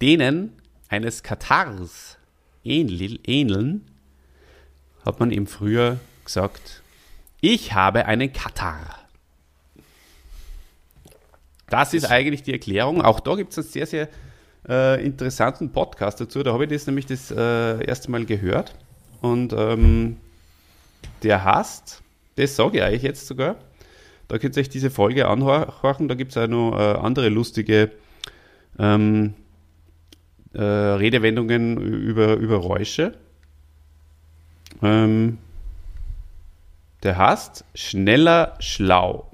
denen 0.00 0.52
eines 0.88 1.22
Katars 1.22 2.18
ähneln, 2.64 3.91
hat 5.04 5.20
man 5.20 5.30
im 5.30 5.46
Frühjahr 5.46 5.98
gesagt, 6.24 6.82
ich 7.40 7.74
habe 7.74 8.06
einen 8.06 8.32
Katar. 8.32 8.98
Das 11.68 11.94
ist 11.94 12.10
eigentlich 12.10 12.42
die 12.42 12.52
Erklärung. 12.52 13.02
Auch 13.02 13.20
da 13.20 13.34
gibt 13.34 13.52
es 13.52 13.58
einen 13.58 13.66
sehr, 13.66 13.86
sehr 13.86 14.08
äh, 14.68 15.04
interessanten 15.04 15.72
Podcast 15.72 16.20
dazu. 16.20 16.42
Da 16.42 16.52
habe 16.52 16.64
ich 16.64 16.70
das 16.70 16.86
nämlich 16.86 17.06
das 17.06 17.30
äh, 17.30 17.84
erste 17.84 18.10
Mal 18.10 18.26
gehört. 18.26 18.74
Und 19.20 19.52
ähm, 19.54 20.18
der 21.22 21.44
heißt, 21.44 22.02
das 22.36 22.56
sage 22.56 22.78
ich 22.78 22.84
euch 22.84 23.02
jetzt 23.02 23.26
sogar, 23.26 23.56
da 24.28 24.38
könnt 24.38 24.56
ihr 24.56 24.60
euch 24.60 24.68
diese 24.68 24.90
Folge 24.90 25.28
anhorchen. 25.28 26.08
Da 26.08 26.14
gibt 26.14 26.32
es 26.32 26.36
auch 26.36 26.46
noch 26.46 26.78
äh, 26.78 26.98
andere 26.98 27.28
lustige 27.28 27.90
ähm, 28.78 29.34
äh, 30.54 30.62
Redewendungen 30.62 31.78
über, 31.78 32.34
über 32.34 32.56
Räusche. 32.56 33.14
Ähm, 34.82 35.38
der 37.02 37.16
heißt 37.16 37.64
Schneller 37.74 38.56
Schlau. 38.60 39.30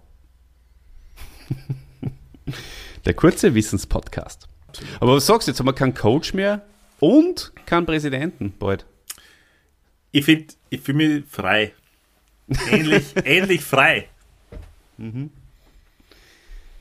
Der 3.04 3.14
kurze 3.14 3.54
Wissenspodcast. 3.54 4.48
Aber 5.00 5.16
was 5.16 5.26
sagst 5.26 5.48
du, 5.48 5.52
jetzt 5.52 5.58
haben 5.58 5.66
wir 5.66 5.72
keinen 5.72 5.94
Coach 5.94 6.34
mehr 6.34 6.62
und 7.00 7.52
keinen 7.66 7.86
Präsidenten 7.86 8.52
bald. 8.58 8.84
Ich 10.10 10.24
finde, 10.24 10.54
ich 10.70 10.80
fühle 10.80 10.98
mich 10.98 11.24
frei. 11.28 11.72
Ähnlich, 12.70 13.14
ähnlich 13.24 13.62
frei. 13.62 14.08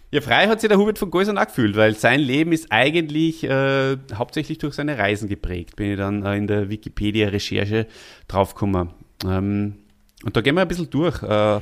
Ja, 0.09 0.21
frei 0.21 0.47
hat 0.47 0.61
sich 0.61 0.69
der 0.69 0.77
Hubert 0.77 0.97
von 0.97 1.11
Geusern 1.11 1.37
auch 1.37 1.47
gefühlt, 1.47 1.75
weil 1.75 1.93
sein 1.93 2.21
Leben 2.21 2.53
ist 2.53 2.71
eigentlich 2.71 3.43
äh, 3.43 3.97
hauptsächlich 4.13 4.57
durch 4.57 4.73
seine 4.73 4.97
Reisen 4.97 5.27
geprägt. 5.27 5.75
Bin 5.75 5.91
ich 5.91 5.97
dann 5.97 6.25
äh, 6.25 6.37
in 6.37 6.47
der 6.47 6.69
Wikipedia-Recherche 6.69 7.87
draufgekommen. 8.29 8.91
Ähm, 9.25 9.75
und 10.23 10.37
da 10.37 10.41
gehen 10.41 10.55
wir 10.55 10.61
ein 10.61 10.67
bisschen 10.69 10.89
durch. 10.89 11.21
Äh, 11.23 11.59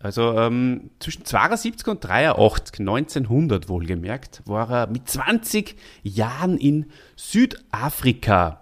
also 0.00 0.36
ähm, 0.38 0.90
zwischen 0.98 1.24
72 1.24 1.86
und 1.86 2.04
83, 2.04 2.80
1900 2.80 3.68
wohlgemerkt, 3.68 4.42
war 4.44 4.68
er 4.70 4.88
mit 4.88 5.08
20 5.08 5.76
Jahren 6.02 6.58
in 6.58 6.86
Südafrika 7.16 8.60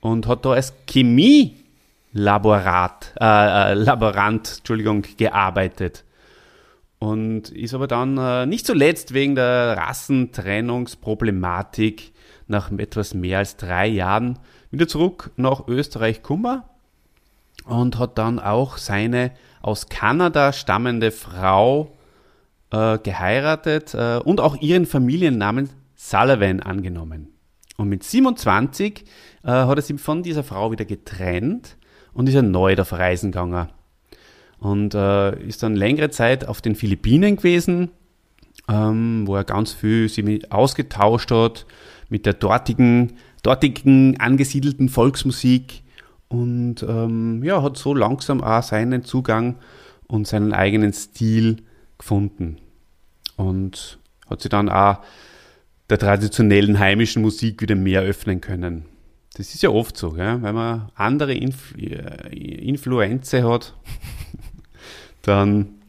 und 0.00 0.26
hat 0.26 0.44
da 0.44 0.50
als 0.52 0.72
Chemielaborat, 0.88 3.14
äh, 3.20 3.72
äh, 3.72 3.74
Laborant, 3.74 4.58
Entschuldigung, 4.58 5.04
gearbeitet. 5.16 6.04
Und 7.00 7.50
ist 7.50 7.74
aber 7.74 7.88
dann 7.88 8.16
äh, 8.18 8.46
nicht 8.46 8.66
zuletzt 8.66 9.14
wegen 9.14 9.34
der 9.34 9.78
Rassentrennungsproblematik 9.78 12.12
nach 12.46 12.70
etwas 12.72 13.14
mehr 13.14 13.38
als 13.38 13.56
drei 13.56 13.88
Jahren 13.88 14.38
wieder 14.70 14.86
zurück 14.86 15.30
nach 15.36 15.66
Österreich 15.66 16.16
gekommen 16.16 16.62
und 17.64 17.98
hat 17.98 18.18
dann 18.18 18.38
auch 18.38 18.76
seine 18.76 19.32
aus 19.62 19.88
Kanada 19.88 20.52
stammende 20.52 21.10
Frau 21.10 21.96
äh, 22.70 22.98
geheiratet 22.98 23.94
äh, 23.94 24.20
und 24.22 24.40
auch 24.40 24.60
ihren 24.60 24.86
Familiennamen 24.86 25.70
Sullivan 25.96 26.60
angenommen. 26.60 27.28
Und 27.76 27.88
mit 27.88 28.04
27 28.04 29.04
äh, 29.42 29.48
hat 29.48 29.78
er 29.78 29.82
sich 29.82 30.00
von 30.00 30.22
dieser 30.22 30.44
Frau 30.44 30.70
wieder 30.70 30.84
getrennt 30.84 31.76
und 32.12 32.28
ist 32.28 32.34
erneut 32.34 32.80
auf 32.80 32.92
Reisen 32.92 33.32
gegangen. 33.32 33.68
Und 34.60 34.94
äh, 34.94 35.42
ist 35.42 35.62
dann 35.62 35.74
längere 35.74 36.10
Zeit 36.10 36.46
auf 36.46 36.60
den 36.60 36.74
Philippinen 36.74 37.36
gewesen, 37.36 37.90
ähm, 38.68 39.26
wo 39.26 39.34
er 39.34 39.44
ganz 39.44 39.72
viel 39.72 40.08
sich 40.08 40.24
mit 40.24 40.52
ausgetauscht 40.52 41.30
hat 41.30 41.66
mit 42.10 42.26
der 42.26 42.34
dortigen, 42.34 43.14
dortigen 43.42 44.20
angesiedelten 44.20 44.88
Volksmusik 44.88 45.82
und 46.28 46.82
ähm, 46.82 47.42
ja, 47.42 47.62
hat 47.62 47.76
so 47.76 47.94
langsam 47.94 48.42
auch 48.42 48.62
seinen 48.62 49.04
Zugang 49.04 49.56
und 50.06 50.26
seinen 50.26 50.52
eigenen 50.52 50.92
Stil 50.92 51.62
gefunden. 51.98 52.58
Und 53.36 53.98
hat 54.28 54.42
sich 54.42 54.50
dann 54.50 54.68
auch 54.68 54.98
der 55.88 55.98
traditionellen 55.98 56.78
heimischen 56.78 57.22
Musik 57.22 57.62
wieder 57.62 57.74
mehr 57.74 58.02
öffnen 58.02 58.40
können. 58.40 58.84
Das 59.34 59.54
ist 59.54 59.62
ja 59.62 59.70
oft 59.70 59.96
so, 59.96 60.10
gell? 60.10 60.42
wenn 60.42 60.54
man 60.54 60.90
andere 60.94 61.34
Inf 61.34 61.74
äh, 61.76 62.28
Influenzen 62.34 63.44
hat, 63.44 63.74
dann 65.22 65.80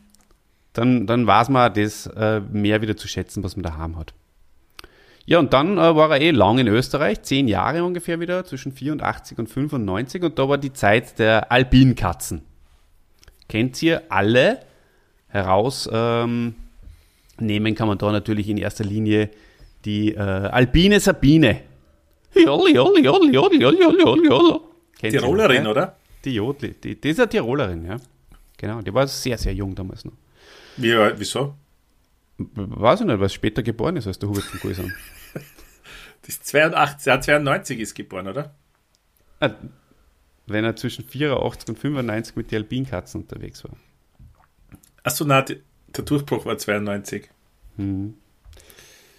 dann, 0.74 1.06
dann 1.06 1.28
weiß 1.28 1.50
man 1.50 1.74
das 1.74 2.08
äh, 2.08 2.40
mehr 2.40 2.82
wieder 2.82 2.96
zu 2.96 3.08
schätzen, 3.08 3.44
was 3.44 3.56
man 3.56 3.64
daheim 3.64 3.98
hat. 3.98 4.14
Ja, 5.26 5.40
und 5.40 5.54
dann 5.54 5.78
äh, 5.78 5.96
war 5.96 6.12
er 6.12 6.22
eh 6.22 6.32
lang 6.32 6.58
in 6.58 6.68
Österreich, 6.68 7.22
zehn 7.24 7.48
Jahre 7.48 7.84
ungefähr 7.84 8.20
wieder, 8.20 8.44
zwischen 8.46 8.72
84 8.72 9.38
und 9.38 9.48
95. 9.48 10.24
Und 10.24 10.40
da 10.40 10.50
war 10.50 10.58
die 10.58 10.74
Zeit 10.74 11.20
der 11.20 11.52
Alpinkatzen. 11.52 12.42
Kennt 13.48 13.82
ihr 13.84 14.04
alle? 14.10 14.60
Herausnehmen 15.28 16.56
ähm, 17.40 17.76
kann 17.76 17.88
man 17.88 17.98
da 17.98 18.12
natürlich 18.12 18.50
in 18.50 18.58
erster 18.58 18.84
Linie 18.84 19.30
die 19.86 20.14
äh, 20.14 20.20
Alpine 20.20 21.00
Sabine. 21.00 21.62
Jolli, 22.34 22.74
jolli, 22.76 23.04
jolli, 23.04 23.34
jolli, 23.34 23.62
jolli, 23.62 23.82
jolli, 23.82 24.28
jolli. 24.28 24.60
Tirolerin, 25.02 25.68
oder? 25.68 25.96
Die 26.24 26.34
Jodli. 26.34 26.76
Die, 26.82 27.00
die 27.00 27.10
ist 27.10 27.20
eine 27.20 27.30
Tirolerin, 27.30 27.86
ja. 27.86 27.98
Genau, 28.62 28.80
die 28.80 28.94
war 28.94 29.08
sehr, 29.08 29.40
sehr 29.40 29.56
jung 29.56 29.74
damals 29.74 30.06
noch. 30.06 30.14
Wie, 30.78 30.94
wieso? 30.94 31.56
Weiß 32.38 33.02
ich 33.02 33.08
nicht, 33.08 33.20
was 33.20 33.34
später 33.34 33.64
geboren 33.64 33.96
ist 33.96 34.06
als 34.06 34.20
der 34.20 34.30
Hubert 34.30 34.44
von 34.44 34.60
Gulsan. 34.60 34.94
das 36.22 36.30
ist 36.30 36.46
82, 36.46 37.08
ja, 37.08 37.20
92 37.20 37.80
ist 37.80 37.96
geboren, 37.96 38.28
oder? 38.28 38.54
Ah, 39.40 39.50
wenn 40.46 40.64
er 40.64 40.76
zwischen 40.76 41.04
84 41.04 41.70
und 41.70 41.80
95 41.80 42.36
mit 42.36 42.52
den 42.52 42.62
Alpinkatzen 42.62 43.22
unterwegs 43.22 43.64
war. 43.64 43.72
Achso, 45.02 45.26
na, 45.26 45.42
der 45.42 45.58
Durchbruch 46.06 46.46
war 46.46 46.56
92. 46.56 47.32
Hm. 47.78 48.14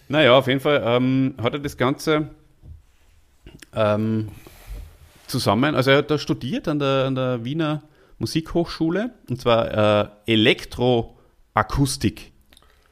Naja, 0.07 0.39
auf 0.39 0.47
jeden 0.47 0.61
Fall 0.61 0.83
ähm, 0.87 1.35
hat 1.43 1.55
er 1.55 1.59
das 1.59 1.77
Ganze 1.77 2.31
ähm, 3.75 4.29
zusammen, 5.27 5.75
also 5.75 5.91
er 5.91 5.99
hat 5.99 6.13
da 6.13 6.19
studiert 6.19 6.69
an 6.69 6.79
der, 6.79 7.07
an 7.07 7.17
der 7.17 7.45
Wiener 7.45 7.83
Musikhochschule 8.23 9.11
und 9.29 9.41
zwar 9.41 10.15
äh, 10.27 10.33
Elektroakustik 10.33 12.33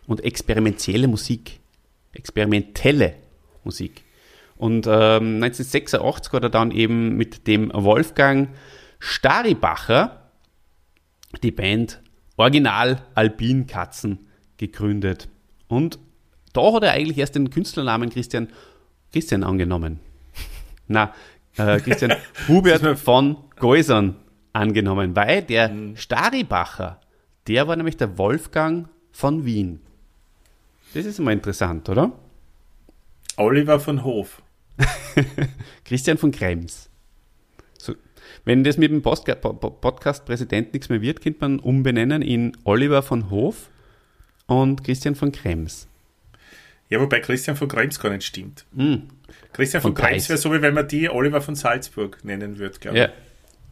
und 0.06 0.24
experimentelle 0.24 1.06
Musik. 1.06 1.60
Experimentelle 2.12 3.14
Musik. 3.62 4.02
Und 4.56 4.86
ähm, 4.86 5.42
1986 5.42 6.32
hat 6.32 6.42
er 6.42 6.50
dann 6.50 6.72
eben 6.72 7.16
mit 7.16 7.46
dem 7.46 7.70
Wolfgang 7.72 8.48
Staribacher 8.98 10.32
die 11.44 11.52
Band 11.52 12.02
Original 12.36 13.02
Alpin 13.14 13.68
Katzen 13.68 14.26
gegründet. 14.56 15.28
Und 15.68 16.00
da 16.52 16.72
hat 16.72 16.82
er 16.82 16.90
eigentlich 16.92 17.18
erst 17.18 17.36
den 17.36 17.50
Künstlernamen 17.50 18.10
Christian, 18.10 18.48
Christian 19.12 19.44
angenommen. 19.44 20.00
Na, 20.88 21.14
äh, 21.56 21.78
Christian 21.78 22.14
Hubert 22.48 22.98
von 22.98 23.36
Geusern 23.56 24.16
angenommen, 24.52 25.16
weil 25.16 25.42
der 25.42 25.68
mhm. 25.68 25.96
Staribacher, 25.96 27.00
der 27.46 27.68
war 27.68 27.76
nämlich 27.76 27.96
der 27.96 28.18
Wolfgang 28.18 28.88
von 29.12 29.44
Wien. 29.44 29.80
Das 30.94 31.06
ist 31.06 31.18
immer 31.18 31.32
interessant, 31.32 31.88
oder? 31.88 32.12
Oliver 33.36 33.80
von 33.80 34.04
Hof. 34.04 34.42
Christian 35.84 36.18
von 36.18 36.32
Krems. 36.32 36.90
So, 37.78 37.94
wenn 38.44 38.64
das 38.64 38.76
mit 38.76 38.90
dem 38.90 39.02
Podcast-Präsident 39.02 40.72
nichts 40.72 40.88
mehr 40.88 41.00
wird, 41.00 41.20
könnte 41.20 41.40
man 41.40 41.58
umbenennen 41.58 42.22
in 42.22 42.56
Oliver 42.64 43.02
von 43.02 43.30
Hof 43.30 43.70
und 44.46 44.82
Christian 44.84 45.14
von 45.14 45.32
Krems. 45.32 45.86
Ja, 46.88 47.00
wobei 47.00 47.20
Christian 47.20 47.56
von 47.56 47.68
Krems 47.68 48.00
gar 48.00 48.10
nicht 48.10 48.24
stimmt. 48.24 48.66
Mm. 48.72 48.96
Christian 49.52 49.80
von, 49.80 49.94
von 49.94 50.04
Krems 50.04 50.28
wäre 50.28 50.38
so, 50.38 50.52
wie 50.52 50.60
wenn 50.60 50.74
man 50.74 50.88
die 50.88 51.08
Oliver 51.08 51.40
von 51.40 51.54
Salzburg 51.54 52.24
nennen 52.24 52.58
würde, 52.58 52.78
glaube 52.80 52.98
ich. 52.98 53.04
Ja, 53.04 53.12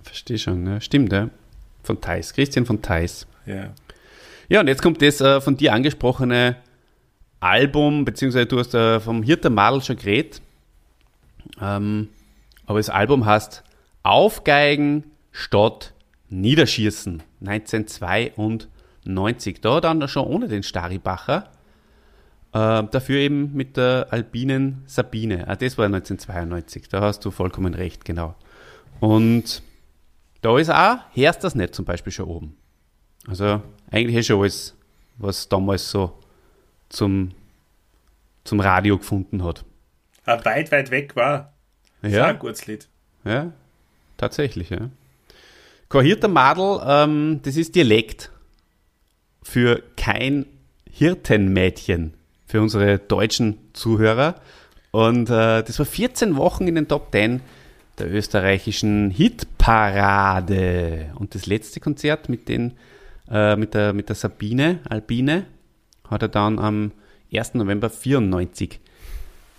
verstehe 0.08 0.38
schon. 0.38 0.66
Ja. 0.66 0.80
Stimmt, 0.80 1.12
ja. 1.12 1.30
Von 1.82 2.00
Theis. 2.00 2.32
Christian 2.32 2.66
von 2.66 2.82
Theis. 2.82 3.26
Ja. 3.46 3.70
Ja, 4.48 4.60
und 4.60 4.68
jetzt 4.68 4.82
kommt 4.82 5.02
das 5.02 5.20
äh, 5.20 5.40
von 5.40 5.56
dir 5.56 5.74
angesprochene 5.74 6.56
Album, 7.40 8.04
beziehungsweise 8.04 8.46
du 8.46 8.58
hast 8.58 8.74
äh, 8.74 8.98
vom 8.98 9.22
Hirter 9.22 9.50
Madel 9.50 9.82
schon 9.82 9.96
geredet, 9.96 10.42
ähm, 11.60 12.08
aber 12.66 12.78
das 12.78 12.90
Album 12.90 13.26
heißt 13.26 13.62
Aufgeigen 14.02 15.04
statt 15.32 15.92
Niederschießen 16.30 17.22
1992. 17.40 19.60
Da 19.60 19.80
dann 19.80 20.06
schon 20.08 20.26
ohne 20.26 20.48
den 20.48 20.62
Staribacher, 20.62 21.50
äh, 22.52 22.82
dafür 22.84 23.18
eben 23.18 23.54
mit 23.54 23.76
der 23.76 24.08
alpinen 24.10 24.82
Sabine. 24.86 25.46
Ah, 25.48 25.56
das 25.56 25.76
war 25.78 25.86
1992, 25.86 26.88
da 26.88 27.00
hast 27.02 27.24
du 27.24 27.30
vollkommen 27.30 27.74
recht, 27.74 28.04
genau. 28.04 28.34
Und 29.00 29.62
da 30.40 30.58
ist 30.58 30.70
auch 30.70 30.98
Herst 31.12 31.44
das 31.44 31.54
nicht 31.54 31.74
zum 31.74 31.84
Beispiel 31.84 32.12
schon 32.12 32.26
oben. 32.26 32.56
Also 33.26 33.62
eigentlich 33.90 34.16
ist 34.16 34.26
schon 34.26 34.40
alles, 34.40 34.74
was 35.16 35.48
damals 35.48 35.90
so 35.90 36.18
zum, 36.88 37.32
zum 38.44 38.60
Radio 38.60 38.98
gefunden 38.98 39.44
hat. 39.44 39.64
Ja, 40.26 40.44
weit, 40.44 40.72
weit 40.72 40.90
weg 40.90 41.16
war. 41.16 41.52
Ja. 42.02 42.26
ein 42.26 42.38
gutes 42.38 42.66
Lied. 42.66 42.88
Ja, 43.24 43.52
tatsächlich, 44.16 44.70
ja. 44.70 44.90
Kohirter 45.88 46.28
Madel, 46.28 46.80
ähm, 46.86 47.40
das 47.42 47.56
ist 47.56 47.74
Dialekt 47.74 48.30
für 49.42 49.82
kein 49.96 50.46
Hirtenmädchen, 50.90 52.14
für 52.46 52.60
unsere 52.60 52.98
deutschen 52.98 53.58
Zuhörer. 53.72 54.34
Und 54.90 55.30
äh, 55.30 55.62
das 55.62 55.78
war 55.78 55.86
14 55.86 56.36
Wochen 56.36 56.68
in 56.68 56.74
den 56.74 56.88
Top 56.88 57.10
10 57.12 57.40
der 57.98 58.12
österreichischen 58.12 59.10
Hitparade. 59.10 61.12
Und 61.16 61.34
das 61.34 61.46
letzte 61.46 61.80
Konzert 61.80 62.28
mit, 62.28 62.48
den, 62.48 62.76
äh, 63.30 63.56
mit, 63.56 63.74
der, 63.74 63.92
mit 63.92 64.08
der 64.08 64.16
Sabine 64.16 64.80
Albine 64.88 65.46
hat 66.08 66.22
er 66.22 66.28
dann 66.28 66.58
am 66.58 66.92
1. 67.32 67.54
November 67.54 67.90
94 67.90 68.80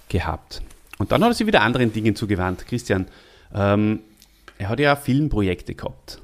gehabt. 0.09 0.61
Und 0.97 1.11
dann 1.11 1.23
hat 1.23 1.31
er 1.31 1.33
sich 1.33 1.47
wieder 1.47 1.61
anderen 1.61 1.93
Dingen 1.93 2.15
zugewandt. 2.15 2.65
Christian, 2.67 3.07
ähm, 3.53 4.01
er 4.57 4.69
hat 4.69 4.79
ja 4.79 4.95
auch 4.95 4.99
Filmprojekte 4.99 5.75
gehabt. 5.75 6.21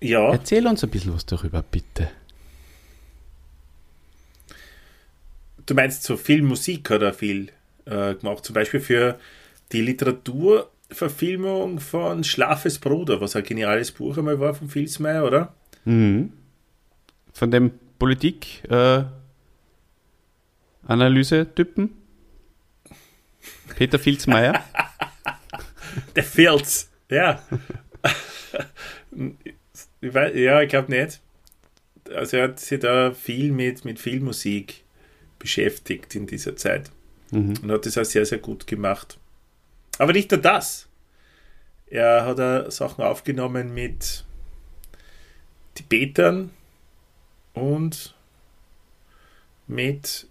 Ja. 0.00 0.30
Erzähl 0.30 0.66
uns 0.66 0.84
ein 0.84 0.90
bisschen 0.90 1.14
was 1.14 1.26
darüber, 1.26 1.62
bitte. 1.62 2.10
Du 5.66 5.74
meinst 5.74 6.04
so 6.04 6.16
Filmmusik 6.16 6.90
hat 6.90 7.02
er 7.02 7.12
viel 7.12 7.50
äh, 7.84 8.14
gemacht, 8.14 8.44
zum 8.44 8.54
Beispiel 8.54 8.80
für 8.80 9.18
die 9.72 9.82
Literaturverfilmung 10.88 11.80
von 11.80 12.24
Schlafes 12.24 12.78
Bruder, 12.78 13.20
was 13.20 13.36
ein 13.36 13.44
geniales 13.44 13.92
Buch 13.92 14.16
einmal 14.16 14.40
war 14.40 14.54
von 14.54 14.68
Filsmeier, 14.68 15.24
oder? 15.24 15.54
Mhm. 15.84 16.32
Von 17.32 17.50
dem 17.50 17.72
Politik, 17.98 18.64
äh, 18.70 19.04
Analyse-Typen? 20.86 21.90
Peter 23.76 23.98
Filzmeier? 23.98 24.64
Der 26.16 26.24
Filz, 26.24 26.90
ja. 27.10 27.42
ich 30.00 30.14
weiß, 30.14 30.34
ja, 30.34 30.62
ich 30.62 30.68
glaube 30.68 30.90
nicht. 30.90 31.20
Also 32.14 32.38
er 32.38 32.44
hat 32.44 32.60
sich 32.60 32.80
da 32.80 33.12
viel 33.12 33.52
mit, 33.52 33.84
mit 33.84 33.98
Filmmusik 33.98 34.84
beschäftigt 35.38 36.14
in 36.14 36.26
dieser 36.26 36.56
Zeit. 36.56 36.90
Mhm. 37.30 37.54
Und 37.62 37.70
hat 37.70 37.84
das 37.84 37.98
auch 37.98 38.04
sehr, 38.04 38.24
sehr 38.24 38.38
gut 38.38 38.66
gemacht. 38.66 39.18
Aber 39.98 40.12
nicht 40.12 40.30
nur 40.30 40.40
das. 40.40 40.88
Er 41.86 42.24
hat 42.24 42.40
auch 42.40 42.70
Sachen 42.70 43.02
aufgenommen 43.02 43.74
mit 43.74 44.24
Tibetern 45.74 46.50
und 47.54 48.14
mit 49.66 50.26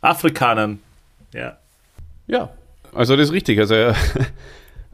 Afrikanern. 0.00 0.80
Ja. 1.32 1.58
Ja, 2.26 2.50
also 2.94 3.16
das 3.16 3.28
ist 3.28 3.32
richtig. 3.32 3.58
Also, 3.58 3.74
äh, 3.74 3.94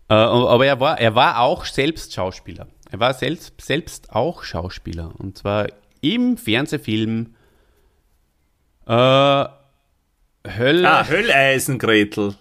aber 0.08 0.66
er 0.66 0.80
war, 0.80 0.98
er 1.00 1.14
war 1.14 1.40
auch 1.40 1.64
selbst 1.64 2.12
Schauspieler. 2.14 2.66
Er 2.90 3.00
war 3.00 3.14
selbst, 3.14 3.60
selbst 3.60 4.12
auch 4.12 4.44
Schauspieler. 4.44 5.12
Und 5.18 5.38
zwar 5.38 5.68
im 6.00 6.36
Fernsehfilm 6.36 7.34
äh, 8.86 9.44
Höll 10.46 10.84
ah, 10.84 11.08
Hölleisen 11.08 11.78
Gretel. 11.78 12.34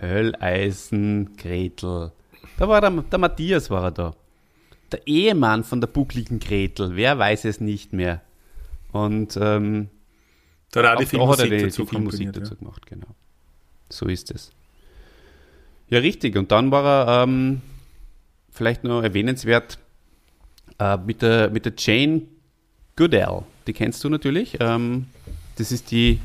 Hölleisen 0.00 1.36
Gretel. 1.36 2.12
Da 2.58 2.68
war 2.68 2.80
der, 2.80 2.90
der 2.90 3.18
Matthias 3.18 3.70
war 3.70 3.84
er 3.84 3.90
da. 3.90 4.14
Der 4.92 5.06
Ehemann 5.06 5.64
von 5.64 5.80
der 5.80 5.88
buckligen 5.88 6.38
Gretel. 6.38 6.94
Wer 6.94 7.18
weiß 7.18 7.44
es 7.44 7.60
nicht 7.60 7.92
mehr. 7.92 8.22
Und 8.92 9.36
ähm, 9.40 9.88
da 10.70 10.92
hat, 10.92 11.00
die 11.00 11.06
Filmmusik, 11.06 11.50
er 11.50 11.58
die, 11.58 11.64
dazu, 11.64 11.82
die 11.82 11.88
Filmmusik 11.88 12.32
dazu 12.32 12.54
ja. 12.54 12.58
gemacht, 12.58 12.86
genau. 12.86 13.08
So 13.88 14.06
ist 14.06 14.30
es. 14.30 14.52
Ja, 15.88 15.98
richtig. 16.00 16.36
Und 16.36 16.52
dann 16.52 16.70
war 16.70 16.84
er 16.84 17.22
ähm, 17.24 17.60
vielleicht 18.50 18.84
noch 18.84 19.02
erwähnenswert 19.02 19.78
äh, 20.78 20.96
mit, 20.98 21.22
der, 21.22 21.50
mit 21.50 21.64
der 21.64 21.72
Jane 21.76 22.22
Goodell. 22.96 23.42
Die 23.66 23.72
kennst 23.72 24.02
du 24.04 24.08
natürlich. 24.08 24.56
Ähm, 24.60 25.06
das 25.56 25.72
ist 25.72 25.90
die 25.90 26.20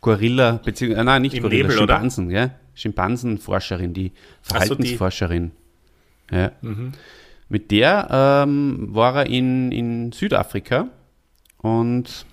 Gorilla, 0.00 0.60
beziehungsweise, 0.64 1.00
äh, 1.00 1.04
nein, 1.04 1.22
nicht 1.22 1.34
Im 1.34 1.42
Gorilla, 1.42 1.68
Nebel, 1.68 1.76
Schimpansen, 1.76 2.30
ja? 2.30 2.50
Schimpansenforscherin, 2.74 3.94
die 3.94 4.12
Verhaltensforscherin. 4.42 5.50
So, 5.50 6.36
die. 6.36 6.36
Ja. 6.36 6.52
Mhm. 6.62 6.92
Mit 7.48 7.70
der 7.70 8.08
ähm, 8.10 8.94
war 8.94 9.16
er 9.16 9.26
in, 9.26 9.72
in 9.72 10.12
Südafrika 10.12 10.88
und 11.58 12.24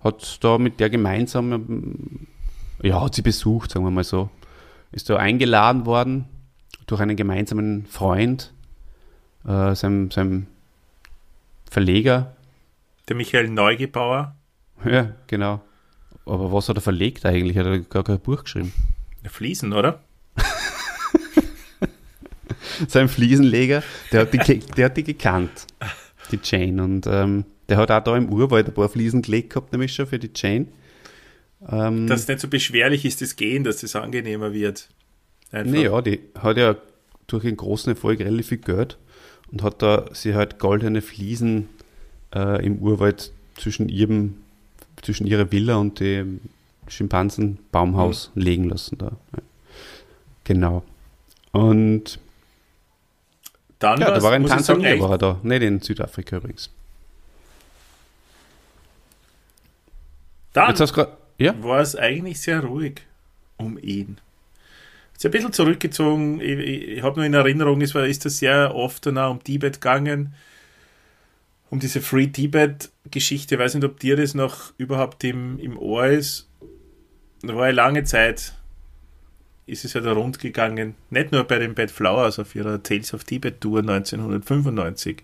hat 0.00 0.44
da 0.44 0.58
mit 0.58 0.80
der 0.80 0.90
gemeinsam, 0.90 1.52
ähm, 1.52 2.26
ja, 2.82 3.00
hat 3.00 3.14
sie 3.14 3.22
besucht, 3.22 3.70
sagen 3.70 3.86
wir 3.86 3.90
mal 3.90 4.04
so. 4.04 4.28
Ist 4.90 5.08
da 5.08 5.16
eingeladen 5.16 5.86
worden 5.86 6.26
durch 6.86 7.00
einen 7.00 7.16
gemeinsamen 7.16 7.86
Freund, 7.86 8.52
äh, 9.46 9.74
seinem, 9.74 10.10
seinem 10.10 10.46
Verleger. 11.70 12.36
Der 13.08 13.16
Michael 13.16 13.48
Neugebauer. 13.48 14.36
Ja, 14.84 15.12
genau. 15.26 15.62
Aber 16.26 16.52
was 16.52 16.68
hat 16.68 16.76
er 16.76 16.82
verlegt 16.82 17.24
eigentlich? 17.24 17.56
Hat 17.56 17.66
er 17.66 17.78
gar 17.78 18.04
kein 18.04 18.20
Buch 18.20 18.44
geschrieben? 18.44 18.72
Fliesen, 19.30 19.72
oder? 19.72 20.02
Sein 22.88 23.08
Fliesenleger, 23.08 23.82
der 24.10 24.22
hat 24.22 24.32
die, 24.32 24.58
der 24.58 24.86
hat 24.86 24.96
die 24.96 25.04
gekannt, 25.04 25.66
die 26.30 26.40
Jane. 26.42 26.82
Und 26.82 27.06
ähm, 27.06 27.44
der 27.68 27.76
hat 27.76 27.90
auch 27.90 28.02
da 28.02 28.16
im 28.16 28.32
Urwald 28.32 28.66
ein 28.66 28.74
paar 28.74 28.88
Fliesen 28.88 29.22
gelegt 29.22 29.50
gehabt, 29.50 29.72
nämlich 29.72 29.94
schon 29.94 30.06
für 30.06 30.18
die 30.18 30.30
Jane. 30.34 30.66
Ähm, 31.68 32.06
dass 32.06 32.22
es 32.22 32.28
nicht 32.28 32.40
so 32.40 32.48
beschwerlich 32.48 33.04
ist, 33.04 33.20
das 33.20 33.36
Gehen, 33.36 33.62
dass 33.64 33.82
es 33.82 33.94
angenehmer 33.94 34.52
wird. 34.52 34.88
Naja, 35.52 36.00
die 36.00 36.20
hat 36.38 36.56
ja 36.56 36.76
durch 37.26 37.44
einen 37.44 37.56
großen 37.56 37.92
Erfolg 37.92 38.20
relativ 38.20 38.48
viel 38.48 38.58
Geld 38.58 38.96
und 39.50 39.62
hat 39.62 39.82
da 39.82 40.06
sie 40.12 40.34
halt 40.34 40.58
goldene 40.58 41.02
Fliesen 41.02 41.68
äh, 42.34 42.64
im 42.64 42.78
Urwald 42.78 43.32
zwischen 43.56 43.88
ihrem, 43.88 44.38
zwischen 45.02 45.26
ihrer 45.26 45.52
Villa 45.52 45.76
und 45.76 46.00
dem 46.00 46.40
Schimpansenbaumhaus 46.92 48.30
mhm. 48.34 48.42
legen 48.42 48.64
lassen. 48.68 48.98
Da. 48.98 49.06
Ja. 49.06 49.42
Genau. 50.44 50.82
Und 51.52 52.18
dann 53.78 54.00
ja, 54.00 54.10
da 54.10 54.22
war 54.22 54.34
in 54.34 54.46
Tansania 54.46 54.98
war 55.00 55.10
er 55.10 55.18
da, 55.18 55.40
nicht 55.42 55.62
in 55.62 55.80
Südafrika 55.80 56.36
übrigens. 56.36 56.70
Dann 60.52 60.74
ja? 61.38 61.62
war 61.62 61.80
es 61.80 61.96
eigentlich 61.96 62.40
sehr 62.40 62.62
ruhig 62.62 63.00
um 63.56 63.78
ihn. 63.78 64.18
Ist 65.16 65.24
ein 65.24 65.30
bisschen 65.30 65.52
zurückgezogen. 65.52 66.40
Ich, 66.40 66.58
ich, 66.58 66.88
ich 66.88 67.02
habe 67.02 67.16
nur 67.16 67.24
in 67.24 67.34
Erinnerung, 67.34 67.80
es 67.80 67.94
war, 67.94 68.06
ist 68.06 68.24
das 68.24 68.38
sehr 68.38 68.74
oft 68.74 69.06
dann 69.06 69.18
auch 69.18 69.30
um 69.30 69.42
Tibet 69.42 69.74
gegangen. 69.80 70.34
Um 71.70 71.80
diese 71.80 72.00
Free 72.00 72.26
Tibet-Geschichte. 72.26 73.54
Ich 73.54 73.60
weiß 73.60 73.74
nicht, 73.74 73.84
ob 73.84 73.98
dir 73.98 74.16
das 74.16 74.34
noch 74.34 74.74
überhaupt 74.76 75.24
im, 75.24 75.58
im 75.58 75.78
Ohr 75.78 76.06
ist. 76.06 76.48
Da 77.42 77.56
war 77.56 77.66
ja 77.66 77.72
lange 77.72 78.04
Zeit 78.04 78.54
ist 79.66 79.84
es 79.84 79.92
ja 79.92 80.00
da 80.00 80.12
rund 80.12 80.38
gegangen, 80.38 80.94
nicht 81.10 81.32
nur 81.32 81.44
bei 81.44 81.58
den 81.58 81.74
Bad 81.74 81.90
Flowers 81.90 82.38
auf 82.38 82.54
ihrer 82.54 82.82
Tales 82.82 83.14
of 83.14 83.24
Tibet 83.24 83.60
Tour 83.60 83.80
1995. 83.80 85.22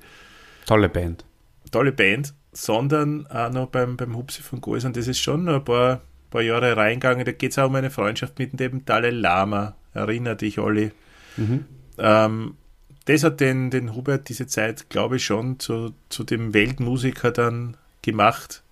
Tolle 0.66 0.88
Band. 0.88 1.24
Tolle 1.70 1.92
Band, 1.92 2.34
sondern 2.52 3.26
auch 3.26 3.50
noch 3.50 3.68
beim, 3.68 3.96
beim 3.96 4.16
Hupsi 4.16 4.42
von 4.42 4.60
Goes 4.60 4.84
und 4.84 4.96
das 4.96 5.08
ist 5.08 5.18
schon 5.18 5.44
noch 5.44 5.56
ein 5.56 5.64
paar, 5.64 6.00
paar 6.30 6.42
Jahre 6.42 6.76
reingegangen. 6.76 7.24
Da 7.24 7.32
geht 7.32 7.52
es 7.52 7.58
auch 7.58 7.66
um 7.66 7.74
eine 7.74 7.90
Freundschaft 7.90 8.38
mit 8.38 8.58
dem 8.58 8.84
Dalai 8.84 9.10
Lama. 9.10 9.74
Erinnert 9.92 10.40
dich, 10.40 10.58
Olli. 10.58 10.92
Mhm. 11.36 11.66
Ähm, 11.98 12.54
das 13.06 13.24
hat 13.24 13.40
den, 13.40 13.70
den 13.70 13.94
Hubert 13.94 14.28
diese 14.28 14.46
Zeit, 14.46 14.88
glaube 14.88 15.16
ich, 15.16 15.24
schon 15.24 15.58
zu, 15.58 15.94
zu 16.08 16.24
dem 16.24 16.54
Weltmusiker 16.54 17.32
dann 17.32 17.76
gemacht, 18.02 18.62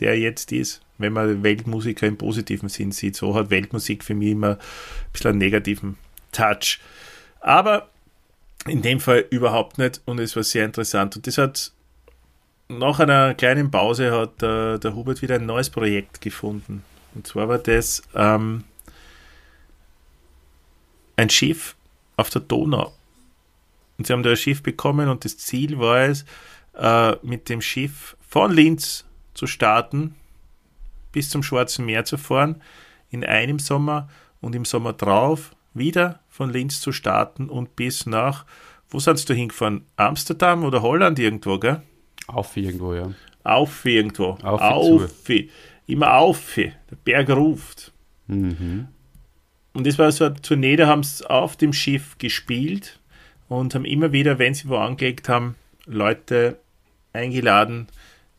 der 0.00 0.18
jetzt 0.18 0.52
ist 0.52 0.83
wenn 0.98 1.12
man 1.12 1.42
Weltmusiker 1.42 2.06
im 2.06 2.16
positiven 2.16 2.68
Sinn 2.68 2.92
sieht. 2.92 3.16
So 3.16 3.34
hat 3.34 3.50
Weltmusik 3.50 4.04
für 4.04 4.14
mich 4.14 4.30
immer 4.30 4.50
ein 4.50 4.58
bisschen 5.12 5.30
einen 5.30 5.38
negativen 5.38 5.96
Touch. 6.32 6.80
Aber 7.40 7.88
in 8.66 8.82
dem 8.82 9.00
Fall 9.00 9.24
überhaupt 9.30 9.78
nicht 9.78 10.00
und 10.04 10.18
es 10.20 10.36
war 10.36 10.42
sehr 10.42 10.64
interessant. 10.64 11.16
Und 11.16 11.26
das 11.26 11.38
hat 11.38 11.72
nach 12.68 12.98
einer 12.98 13.34
kleinen 13.34 13.70
Pause 13.70 14.12
hat 14.12 14.40
der, 14.40 14.78
der 14.78 14.94
Hubert 14.94 15.22
wieder 15.22 15.34
ein 15.34 15.46
neues 15.46 15.70
Projekt 15.70 16.20
gefunden. 16.20 16.82
Und 17.14 17.26
zwar 17.26 17.48
war 17.48 17.58
das 17.58 18.02
ähm, 18.14 18.64
ein 21.16 21.30
Schiff 21.30 21.76
auf 22.16 22.30
der 22.30 22.42
Donau. 22.42 22.92
Und 23.98 24.06
sie 24.06 24.12
haben 24.12 24.22
da 24.22 24.30
ein 24.30 24.36
Schiff 24.36 24.62
bekommen 24.62 25.08
und 25.08 25.24
das 25.24 25.36
Ziel 25.38 25.78
war 25.78 26.00
es, 26.00 26.24
äh, 26.76 27.14
mit 27.22 27.48
dem 27.48 27.60
Schiff 27.60 28.16
von 28.28 28.50
Linz 28.50 29.04
zu 29.34 29.46
starten 29.46 30.16
bis 31.14 31.30
zum 31.30 31.42
Schwarzen 31.42 31.86
Meer 31.86 32.04
zu 32.04 32.18
fahren 32.18 32.60
in 33.08 33.24
einem 33.24 33.58
Sommer 33.58 34.08
und 34.40 34.54
im 34.54 34.64
Sommer 34.64 34.92
drauf 34.92 35.52
wieder 35.72 36.20
von 36.28 36.50
Linz 36.50 36.80
zu 36.80 36.92
starten 36.92 37.48
und 37.48 37.76
bis 37.76 38.04
nach, 38.04 38.44
wo 38.90 38.98
sind 38.98 39.26
du 39.28 39.32
hingefahren? 39.32 39.86
Amsterdam 39.96 40.64
oder 40.64 40.82
Holland 40.82 41.18
irgendwo, 41.18 41.58
gell? 41.58 41.80
Auf 42.26 42.56
irgendwo, 42.56 42.94
ja. 42.94 43.12
Auf 43.44 43.84
irgendwo. 43.84 44.36
Auf, 44.42 44.60
auf 44.60 45.10
Immer 45.86 46.14
auf. 46.14 46.54
Der 46.56 46.72
Berg 47.04 47.30
ruft. 47.30 47.92
Mhm. 48.26 48.88
Und 49.72 49.86
das 49.86 49.98
war 49.98 50.10
so 50.10 50.24
eine 50.24 50.40
Tournee, 50.40 50.76
da 50.76 50.86
haben 50.86 51.02
sie 51.02 51.28
auf 51.28 51.56
dem 51.56 51.72
Schiff 51.72 52.16
gespielt 52.18 53.00
und 53.48 53.74
haben 53.74 53.84
immer 53.84 54.12
wieder, 54.12 54.38
wenn 54.38 54.54
sie 54.54 54.68
wo 54.68 54.76
angelegt 54.76 55.28
haben, 55.28 55.56
Leute 55.86 56.58
eingeladen, 57.12 57.88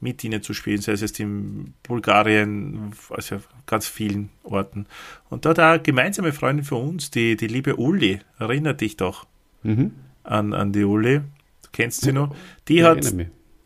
mit 0.05 0.23
ihnen 0.23 0.43
zu 0.43 0.53
spielen, 0.53 0.81
sei 0.81 0.91
es 0.91 1.19
in 1.19 1.73
Bulgarien, 1.81 2.93
also 3.09 3.37
ganz 3.65 3.87
vielen 3.87 4.29
Orten. 4.43 4.85
Und 5.29 5.45
da 5.45 5.49
hat 5.49 5.59
eine 5.59 5.81
gemeinsame 5.81 6.31
Freundin 6.31 6.63
von 6.63 6.87
uns, 6.87 7.09
die, 7.09 7.35
die 7.35 7.47
liebe 7.47 7.75
Uli, 7.77 8.19
erinnert 8.37 8.81
dich 8.81 8.97
doch 8.97 9.25
mhm. 9.63 9.93
an, 10.23 10.53
an 10.53 10.71
die 10.71 10.83
Uli, 10.83 11.19
du 11.19 11.69
kennst 11.71 12.01
sie 12.01 12.13
noch, 12.13 12.35
die 12.67 12.75
ja, 12.75 12.91
hat, 12.91 13.15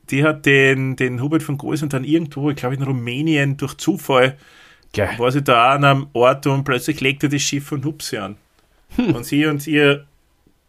die 0.10 0.24
hat 0.24 0.46
den, 0.46 0.96
den 0.96 1.22
Hubert 1.22 1.44
von 1.44 1.58
Goes 1.58 1.84
und 1.84 1.92
dann 1.92 2.06
irgendwo, 2.06 2.50
ich 2.50 2.56
glaube 2.56 2.76
in 2.76 2.84
Rumänien, 2.84 3.58
durch 3.58 3.76
Zufall, 3.76 4.38
Geil. 4.94 5.10
war 5.18 5.32
sie 5.32 5.44
da 5.44 5.74
an 5.74 5.84
einem 5.84 6.08
Ort 6.14 6.48
und 6.48 6.64
plötzlich 6.64 7.02
legte 7.02 7.28
das 7.28 7.42
Schiff 7.42 7.66
von 7.66 7.84
Hupsi 7.84 8.18
an. 8.18 8.38
Hm. 8.96 9.16
Und 9.16 9.26
sie 9.26 9.46
und 9.46 9.68
ihr 9.68 10.06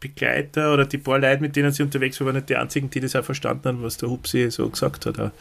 Begleiter 0.01 0.73
oder 0.73 0.87
die 0.87 0.99
paar 0.99 1.19
Leute, 1.19 1.43
mit 1.43 1.55
denen 1.55 1.73
sie 1.73 1.83
unterwegs 1.83 2.19
waren, 2.19 2.29
waren 2.29 2.37
nicht 2.37 2.49
die 2.49 2.57
einzigen, 2.57 2.89
die 2.91 3.01
das 3.01 3.15
auch 3.15 3.25
verstanden 3.25 3.69
haben, 3.69 3.83
was 3.83 3.99
der 3.99 4.09
Hupsi 4.09 4.51
so 4.51 4.69
gesagt 4.69 5.07
hat. 5.07 5.33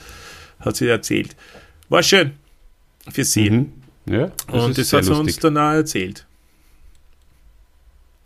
Hat 0.60 0.76
sie 0.76 0.88
erzählt. 0.88 1.36
War 1.88 2.04
schön 2.04 2.34
für 3.10 3.24
sie. 3.24 3.50
Mhm. 3.50 3.74
Ja, 4.06 4.32
das 4.52 4.64
Und 4.64 4.78
das 4.78 4.92
hat 4.94 5.06
sie 5.06 5.14
uns 5.14 5.38
dann 5.38 5.58
auch 5.58 5.72
erzählt. 5.72 6.26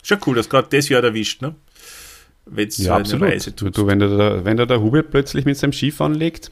Schon 0.01 0.17
cool, 0.25 0.35
dass 0.35 0.49
gerade 0.49 0.67
das 0.69 0.89
Jahr 0.89 1.03
erwischt, 1.03 1.41
ne? 1.41 1.55
Wenn 2.45 2.67
es 2.67 2.77
ja, 2.77 3.03
so 3.05 3.15
eine 3.15 3.25
Reise 3.25 3.55
tut. 3.55 3.77
Du, 3.77 3.87
wenn, 3.87 3.99
da, 3.99 4.43
wenn 4.43 4.57
da 4.57 4.65
der 4.65 4.81
Hubert 4.81 5.11
plötzlich 5.11 5.45
mit 5.45 5.57
seinem 5.57 5.71
Schiff 5.71 6.01
anlegt 6.01 6.51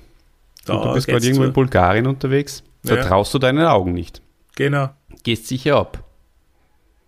da 0.65 0.75
und 0.75 0.87
du 0.87 0.93
bist 0.93 1.07
gerade 1.07 1.25
irgendwo 1.25 1.43
in 1.43 1.53
Bulgarien 1.53 2.07
unterwegs, 2.07 2.63
da 2.83 2.95
ja. 2.95 3.03
traust 3.03 3.33
du 3.33 3.39
deinen 3.39 3.65
Augen 3.65 3.93
nicht. 3.93 4.21
Genau. 4.55 4.89
Gehst 5.23 5.47
sicher 5.47 5.75
ab. 5.75 6.03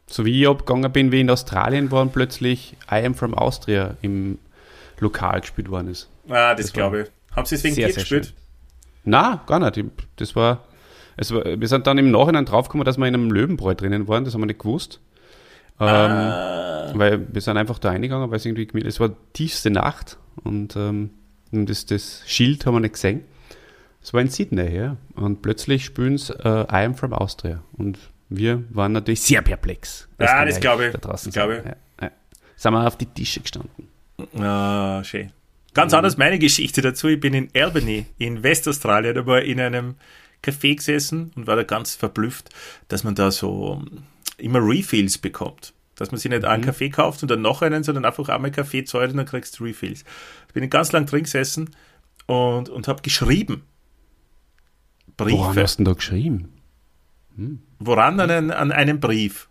So 0.07 0.25
wie 0.25 0.41
ich 0.41 0.47
abgegangen 0.47 0.91
bin, 0.91 1.11
wie 1.11 1.21
in 1.21 1.29
Australien 1.29 1.91
war 1.91 2.01
und 2.01 2.13
plötzlich 2.13 2.75
I 2.91 3.05
Am 3.05 3.15
From 3.15 3.33
Austria 3.33 3.95
im 4.01 4.37
Lokal 4.99 5.41
gespielt 5.41 5.69
worden 5.69 5.87
ist. 5.87 6.09
Ah, 6.29 6.53
das, 6.53 6.67
das 6.67 6.73
glaube 6.73 7.01
ich. 7.01 7.35
Haben 7.35 7.45
Sie 7.45 7.55
es 7.55 7.63
wegen 7.63 7.75
sehr, 7.75 7.87
dir 7.87 7.93
gespielt? 7.93 8.25
Schön. 8.25 8.35
Na, 9.05 9.43
gar 9.47 9.59
nicht. 9.59 9.85
Das 10.17 10.35
war, 10.35 10.63
es 11.17 11.33
war, 11.33 11.43
wir 11.45 11.67
sind 11.67 11.87
dann 11.87 11.97
im 11.97 12.11
Nachhinein 12.11 12.45
draufgekommen, 12.45 12.85
dass 12.85 12.97
wir 12.97 13.07
in 13.07 13.13
einem 13.13 13.31
Löwenbräu 13.31 13.73
drinnen 13.75 14.07
waren, 14.07 14.23
das 14.23 14.33
haben 14.33 14.41
wir 14.41 14.47
nicht 14.47 14.59
gewusst. 14.59 14.99
Ähm, 15.79 15.87
ah. 15.87 16.91
Weil 16.93 17.33
wir 17.33 17.41
sind 17.41 17.57
einfach 17.57 17.79
da 17.79 17.89
eingegangen, 17.89 18.29
weil 18.29 18.37
es 18.37 18.45
irgendwie, 18.45 18.85
es 18.85 18.99
war 18.99 19.11
tiefste 19.33 19.71
Nacht 19.71 20.17
und 20.43 20.75
ähm, 20.75 21.09
das, 21.51 21.85
das 21.85 22.23
Schild 22.25 22.65
haben 22.65 22.75
wir 22.75 22.79
nicht 22.79 22.93
gesehen. 22.93 23.21
Es 24.01 24.13
war 24.13 24.21
in 24.21 24.29
Sydney, 24.29 24.75
ja. 24.75 24.97
Und 25.15 25.41
plötzlich 25.41 25.85
spielen 25.85 26.17
sie 26.17 26.33
äh, 26.33 26.63
I 26.63 26.85
am 26.85 26.95
from 26.95 27.13
Austria. 27.13 27.63
Und 27.73 27.97
wir 28.35 28.63
waren 28.69 28.93
natürlich 28.93 29.21
sehr 29.21 29.41
perplex. 29.41 30.07
Das 30.17 30.31
ja, 30.31 30.45
das 30.45 30.59
glaube 30.59 30.87
ich. 30.87 30.93
Da 30.93 30.97
draußen 30.97 31.31
glaube 31.31 31.57
ich. 31.57 31.65
Ja, 31.65 31.75
ja. 32.01 32.11
Sind 32.55 32.73
wir 32.73 32.87
auf 32.87 32.97
die 32.97 33.05
Tische 33.05 33.41
gestanden. 33.41 33.87
Ah, 34.39 35.03
schön. 35.03 35.31
Ganz 35.73 35.91
mhm. 35.91 35.97
anders 35.97 36.17
meine 36.17 36.39
Geschichte 36.39 36.81
dazu. 36.81 37.07
Ich 37.09 37.19
bin 37.19 37.33
in 37.33 37.49
Albany 37.55 38.07
in 38.17 38.41
Westaustralien, 38.41 39.13
da 39.13 39.25
war 39.25 39.41
in 39.41 39.59
einem 39.59 39.95
Café 40.43 40.75
gesessen 40.75 41.31
und 41.35 41.45
war 41.45 41.55
da 41.55 41.63
ganz 41.63 41.95
verblüfft, 41.95 42.49
dass 42.87 43.03
man 43.03 43.13
da 43.15 43.29
so 43.29 43.81
ähm, 43.81 44.03
immer 44.37 44.59
Refills 44.59 45.19
bekommt. 45.19 45.73
Dass 45.95 46.11
man 46.11 46.19
sich 46.19 46.31
nicht 46.31 46.41
mhm. 46.41 46.47
einen 46.47 46.63
Kaffee 46.63 46.89
kauft 46.89 47.21
und 47.21 47.29
dann 47.29 47.41
noch 47.41 47.61
einen, 47.61 47.83
sondern 47.83 48.03
einfach 48.03 48.29
einmal 48.29 48.49
Kaffee 48.49 48.83
zahlt 48.83 49.11
und 49.11 49.17
dann 49.17 49.27
kriegst 49.27 49.59
du 49.59 49.63
Refills. 49.63 50.03
Ich 50.47 50.53
bin 50.53 50.67
ganz 50.71 50.91
lang 50.91 51.05
drin 51.05 51.23
gesessen 51.23 51.69
und, 52.25 52.69
und 52.69 52.87
habe 52.87 53.03
geschrieben. 53.03 53.63
Briefe. 55.17 55.37
Woran 55.37 55.57
hast 55.57 55.75
du 55.75 55.83
denn 55.83 55.85
da 55.85 55.93
geschrieben? 55.93 56.49
Hm. 57.35 57.59
Woran? 57.85 58.19
An, 58.19 58.29
einen, 58.31 58.51
an 58.51 58.71
einem 58.71 58.99
Brief. 58.99 59.47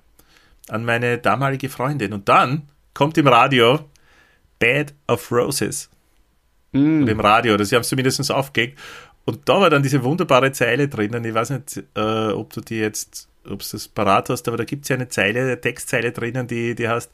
An 0.68 0.84
meine 0.84 1.18
damalige 1.18 1.68
Freundin. 1.68 2.12
Und 2.12 2.28
dann 2.28 2.68
kommt 2.94 3.18
im 3.18 3.26
Radio 3.26 3.80
Bed 4.58 4.94
of 5.08 5.30
Roses. 5.32 5.90
Mm. 6.72 7.06
Im 7.06 7.20
Radio, 7.20 7.56
das 7.56 7.72
haben 7.72 7.82
sie 7.82 7.90
zumindest 7.90 8.30
aufgelegt. 8.30 8.78
Und 9.24 9.48
da 9.48 9.60
war 9.60 9.70
dann 9.70 9.82
diese 9.82 10.02
wunderbare 10.02 10.52
Zeile 10.52 10.88
drinnen. 10.88 11.24
Ich 11.24 11.34
weiß 11.34 11.50
nicht, 11.50 11.82
äh, 11.94 12.32
ob 12.32 12.52
du 12.52 12.60
die 12.60 12.78
jetzt, 12.78 13.28
ob 13.44 13.60
du 13.60 13.66
das 13.72 13.88
parat 13.88 14.28
hast, 14.30 14.48
aber 14.48 14.56
da 14.56 14.64
gibt 14.64 14.84
es 14.84 14.88
ja 14.88 14.96
eine 14.96 15.08
Zeile, 15.08 15.42
eine 15.42 15.60
Textzeile 15.60 16.12
drinnen, 16.12 16.46
die, 16.46 16.74
die 16.74 16.88
heißt 16.88 17.10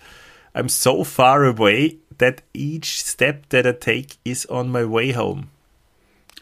I'm 0.55 0.69
so 0.69 1.05
far 1.05 1.45
away 1.45 1.99
that 2.19 2.43
each 2.55 2.87
step 2.87 3.49
that 3.51 3.66
I 3.66 3.73
take 3.73 4.16
is 4.25 4.49
on 4.49 4.71
my 4.71 4.85
way 4.85 5.12
home. 5.12 5.49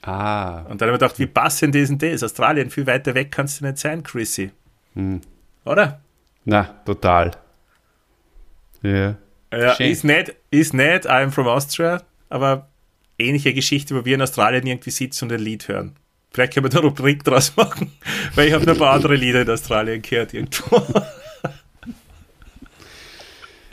Ah, 0.02 0.62
Und 0.68 0.80
dann 0.80 0.88
habe 0.88 0.96
ich 0.96 1.00
gedacht, 1.00 1.18
wie 1.18 1.26
passend 1.26 1.74
ist 1.74 1.88
denn 1.88 1.98
das? 1.98 2.22
Australien, 2.22 2.70
viel 2.70 2.86
weiter 2.86 3.14
weg 3.14 3.32
kannst 3.32 3.60
du 3.60 3.64
nicht 3.64 3.78
sein, 3.78 4.02
Chrissy. 4.04 4.52
Hm. 4.96 5.20
Oder? 5.64 6.00
na, 6.44 6.64
total. 6.84 7.32
Ja. 8.82 9.16
Ja, 9.52 9.72
ist 9.72 10.04
nicht, 10.04 10.34
ist 10.50 10.74
nicht 10.74 11.08
I'm 11.08 11.30
from 11.30 11.46
Austria, 11.46 12.02
aber 12.28 12.68
ähnliche 13.18 13.54
Geschichte, 13.54 13.94
wo 13.94 14.04
wir 14.04 14.14
in 14.14 14.22
Australien 14.22 14.66
irgendwie 14.66 14.90
sitzen 14.90 15.24
und 15.26 15.32
ein 15.32 15.40
Lied 15.40 15.68
hören. 15.68 15.96
Vielleicht 16.30 16.54
können 16.54 16.66
wir 16.66 16.70
da 16.70 16.78
eine 16.78 16.88
Rubrik 16.88 17.24
draus 17.24 17.56
machen, 17.56 17.92
weil 18.34 18.48
ich 18.48 18.54
habe 18.54 18.64
noch 18.64 18.74
ein 18.74 18.78
paar 18.78 18.94
andere 18.94 19.14
Lieder 19.14 19.42
in 19.42 19.50
Australien 19.50 20.02
gehört 20.02 20.34
irgendwo. 20.34 20.82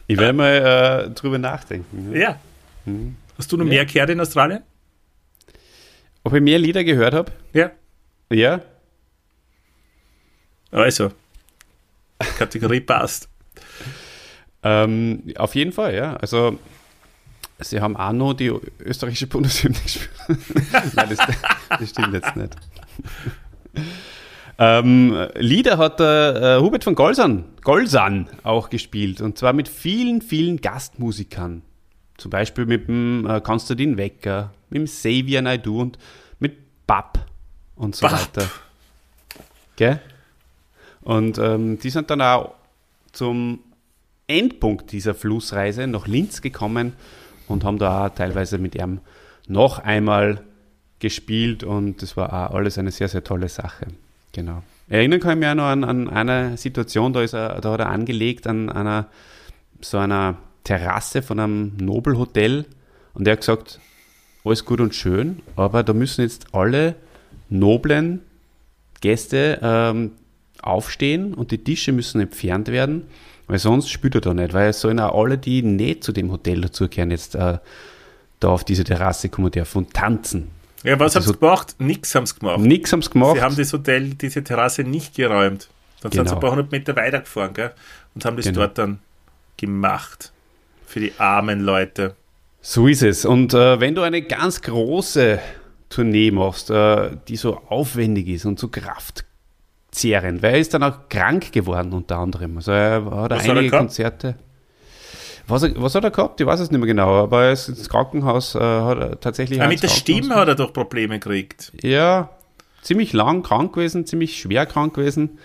Ich 0.05 0.19
werde 0.19 0.33
mal 0.33 1.07
äh, 1.07 1.09
drüber 1.11 1.37
nachdenken. 1.37 2.13
Ja. 2.13 2.37
ja. 2.85 2.93
Hast 3.37 3.51
du 3.51 3.57
noch 3.57 3.65
mehr 3.65 3.85
gehört 3.85 4.09
in 4.09 4.19
Australien? 4.19 4.61
Ob 6.23 6.33
ich 6.33 6.41
mehr 6.41 6.59
Lieder 6.59 6.83
gehört 6.83 7.13
habe? 7.13 7.31
Ja. 7.53 7.71
Ja. 8.29 8.61
Also, 10.73 11.11
Kategorie 12.37 12.79
passt. 12.81 13.29
Ähm, 14.63 15.23
auf 15.37 15.55
jeden 15.55 15.71
Fall, 15.71 15.93
ja. 15.93 16.15
Also, 16.15 16.57
sie 17.59 17.79
haben 17.79 17.95
auch 17.95 18.11
noch 18.11 18.33
die 18.33 18.51
österreichische 18.79 19.27
Bundeshymne 19.27 19.77
gespielt. 19.83 20.09
Nein, 20.95 21.09
das, 21.09 21.19
das 21.79 21.89
stimmt 21.89 22.13
jetzt 22.13 22.35
nicht. 22.35 22.55
ähm, 24.57 25.27
Lieder 25.35 25.77
hat 25.77 25.99
äh, 25.99 26.59
Hubert 26.59 26.83
von 26.83 26.95
Golsan, 26.95 27.45
Golsan 27.61 28.29
auch 28.41 28.69
gespielt. 28.69 29.21
Und 29.21 29.37
zwar 29.37 29.53
mit 29.53 29.67
vielen, 29.67 30.21
vielen 30.21 30.59
Gastmusikern. 30.59 31.61
Zum 32.17 32.31
Beispiel 32.31 32.65
mit 32.65 32.87
dem 32.87 33.27
äh, 33.27 33.41
Konstantin 33.41 33.97
Wecker, 33.97 34.53
mit 34.69 34.79
dem 34.79 34.85
Xavier 34.85 35.41
Naidu 35.41 35.81
und 35.81 35.97
mit 36.39 36.87
Bab 36.87 37.25
und 37.75 37.95
so 37.95 38.07
Bab. 38.07 38.13
weiter. 38.13 38.49
Gell? 39.75 39.99
Und 41.03 41.37
ähm, 41.37 41.79
die 41.79 41.89
sind 41.89 42.09
dann 42.09 42.21
auch 42.21 42.53
zum 43.11 43.59
Endpunkt 44.27 44.91
dieser 44.91 45.13
Flussreise 45.13 45.87
nach 45.87 46.07
Linz 46.07 46.41
gekommen 46.41 46.93
und 47.47 47.63
haben 47.63 47.77
da 47.77 48.07
auch 48.07 48.09
teilweise 48.09 48.57
mit 48.57 48.75
ihm 48.75 48.99
noch 49.47 49.79
einmal 49.79 50.41
gespielt 50.99 51.63
und 51.63 52.01
das 52.01 52.15
war 52.15 52.31
auch 52.31 52.55
alles 52.55 52.77
eine 52.77 52.91
sehr, 52.91 53.09
sehr 53.09 53.23
tolle 53.23 53.49
Sache. 53.49 53.87
Genau. 54.31 54.63
Erinnern 54.87 55.19
kann 55.19 55.31
ich 55.31 55.39
mich 55.39 55.49
auch 55.49 55.55
noch 55.55 55.65
an, 55.65 55.83
an 55.83 56.09
eine 56.09 56.57
Situation, 56.57 57.13
da, 57.13 57.21
ist 57.21 57.33
er, 57.33 57.59
da 57.61 57.73
hat 57.73 57.79
er 57.81 57.89
angelegt 57.89 58.47
an 58.47 58.69
einer 58.69 59.07
so 59.81 59.97
einer 59.97 60.37
Terrasse 60.63 61.21
von 61.21 61.39
einem 61.39 61.73
Nobelhotel 61.77 62.65
und 63.13 63.27
er 63.27 63.33
hat 63.33 63.41
gesagt, 63.41 63.79
alles 64.45 64.65
gut 64.65 64.79
und 64.79 64.95
schön, 64.95 65.41
aber 65.55 65.83
da 65.83 65.93
müssen 65.93 66.21
jetzt 66.21 66.53
alle 66.53 66.95
noblen 67.49 68.21
Gäste 69.01 69.59
ähm, 69.61 70.11
aufstehen 70.63 71.33
und 71.33 71.51
die 71.51 71.57
Tische 71.63 71.91
müssen 71.91 72.21
entfernt 72.21 72.67
werden, 72.69 73.03
weil 73.47 73.59
sonst 73.59 73.89
spielt 73.89 74.15
er 74.15 74.21
da 74.21 74.33
nicht, 74.33 74.53
weil 74.53 74.69
es 74.69 74.79
sollen 74.81 74.99
auch 74.99 75.17
alle, 75.21 75.37
die 75.37 75.61
nicht 75.61 76.03
zu 76.03 76.11
dem 76.11 76.31
Hotel 76.31 76.61
dazugehören, 76.61 77.11
jetzt 77.11 77.35
äh, 77.35 77.57
da 78.39 78.47
auf 78.47 78.63
diese 78.63 78.83
Terrasse 78.83 79.29
kommen 79.29 79.51
dürfen 79.51 79.79
und 79.79 79.93
tanzen. 79.93 80.49
Ja, 80.83 80.99
was 80.99 81.15
haben 81.15 81.21
Also- 81.21 81.33
sie 81.33 81.39
gemacht? 81.39 81.75
Nix 81.79 82.13
haben 82.15 82.25
sie 82.25 82.35
gemacht. 82.39 82.59
Nix 82.59 82.91
haben 82.91 83.01
sie 83.01 83.09
gemacht. 83.09 83.35
Sie 83.35 83.41
haben 83.41 83.55
das 83.55 83.71
Hotel, 83.73 84.09
diese 84.15 84.43
Terrasse 84.43 84.83
nicht 84.83 85.15
geräumt. 85.15 85.69
Dann 86.01 86.11
sind 86.11 86.27
sie 86.27 86.29
Genau. 86.29 86.33
ein 86.35 86.39
paar 86.41 86.51
hundert 86.51 86.71
Meter 86.71 86.95
weitergefahren, 86.95 87.53
gell? 87.53 87.71
Und 88.15 88.25
haben 88.25 88.35
das 88.35 88.45
Genau. 88.45 88.59
dort 88.61 88.77
dann 88.77 88.99
gemacht. 89.57 90.31
Für 90.85 90.99
die 90.99 91.13
armen 91.17 91.61
Leute. 91.61 92.15
So 92.61 92.87
ist 92.87 93.01
es. 93.03 93.25
Und 93.25 93.53
äh, 93.53 93.79
wenn 93.79 93.95
du 93.95 94.01
eine 94.01 94.21
ganz 94.21 94.61
große 94.61 95.39
Tournee 95.89 96.31
machst, 96.31 96.69
äh, 96.69 97.11
die 97.27 97.35
so 97.37 97.57
aufwendig 97.69 98.27
ist 98.27 98.45
und 98.45 98.59
so 98.59 98.67
kraftzehrend, 99.93 100.41
weil 100.41 100.53
er 100.55 100.59
ist 100.59 100.73
dann 100.73 100.83
auch 100.83 101.09
krank 101.09 101.51
geworden 101.51 101.93
unter 101.93 102.17
anderem. 102.17 102.57
Also 102.57 102.71
er 102.71 103.05
hat 103.05 103.31
Was 103.31 103.43
hat 103.43 103.47
er 103.49 103.57
einige? 103.57 103.77
Konzerte. 103.77 104.35
Was, 105.47 105.63
er- 105.63 105.73
was 105.81 105.93
hat 105.95 106.03
er 106.03 106.11
gehabt? 106.11 106.39
Ich 106.39 106.47
weiß 106.47 106.59
es 106.59 106.71
nicht 106.71 106.79
mehr 106.79 106.87
genau, 106.87 107.23
aber 107.23 107.45
er 107.45 107.51
ist 107.53 107.67
ins 107.69 107.89
Krankenhaus, 107.89 108.55
äh, 108.55 108.59
hat 108.59 108.97
er 108.97 109.19
tatsächlich 109.19 109.59
Ja, 109.59 109.67
mit 109.67 109.83
der 109.83 109.89
Stimme 109.89 110.35
hat 110.35 110.47
er 110.47 110.55
doch 110.55 110.71
Probleme 110.73 111.19
gekriegt. 111.19 111.71
Ja, 111.81 112.29
ziemlich 112.81 113.13
lang 113.13 113.43
krank 113.43 113.73
gewesen, 113.73 114.05
ziemlich 114.05 114.39
schwer 114.39 114.65
krank 114.65 114.93
gewesen. 114.93 115.37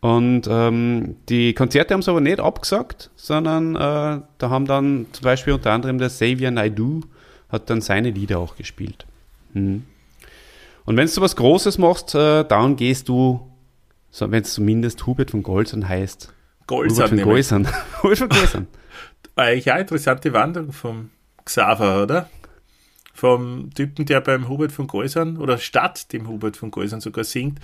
Und 0.00 0.48
ähm, 0.50 1.16
die 1.28 1.54
Konzerte 1.54 1.94
haben 1.94 2.02
sie 2.02 2.10
aber 2.10 2.20
nicht 2.20 2.40
abgesagt, 2.40 3.10
sondern 3.14 3.76
äh, 3.76 3.78
da 3.78 4.50
haben 4.50 4.66
dann 4.66 5.06
zum 5.12 5.24
Beispiel 5.24 5.52
unter 5.52 5.70
anderem 5.70 5.98
der 5.98 6.08
Xavier 6.08 6.50
Naidu 6.50 7.02
hat 7.48 7.68
dann 7.70 7.80
seine 7.80 8.10
Lieder 8.10 8.38
auch 8.38 8.56
gespielt. 8.56 9.06
Mhm. 9.52 9.84
Und 10.84 10.96
wenn 10.96 11.06
du 11.06 11.20
was 11.20 11.36
Großes 11.36 11.78
machst, 11.78 12.14
äh, 12.16 12.44
dann 12.44 12.74
gehst 12.74 13.08
du, 13.08 13.48
so, 14.12 14.30
wenn 14.30 14.42
es 14.42 14.52
zumindest 14.52 15.06
Hubert 15.06 15.30
von 15.30 15.42
Golzern 15.42 15.88
heißt. 15.88 16.32
Golzern 16.66 17.10
Hubert 17.10 17.20
von. 17.20 17.28
Golzern. 17.28 17.68
Hubert 18.02 18.18
von 18.18 18.28
Golzern. 18.28 18.66
Eigentlich 19.36 19.70
auch 19.70 19.74
eine 19.74 19.80
interessante 19.80 20.32
Wanderung 20.34 20.72
vom 20.72 21.10
Xaver, 21.46 22.02
oder? 22.02 22.28
Vom 23.14 23.70
Typen, 23.74 24.04
der 24.04 24.20
beim 24.20 24.48
Hubert 24.48 24.70
von 24.70 24.86
Geusern 24.86 25.38
oder 25.38 25.56
statt 25.56 26.12
dem 26.12 26.28
Hubert 26.28 26.58
von 26.58 26.70
Geusern 26.70 27.00
sogar 27.00 27.24
singt, 27.24 27.58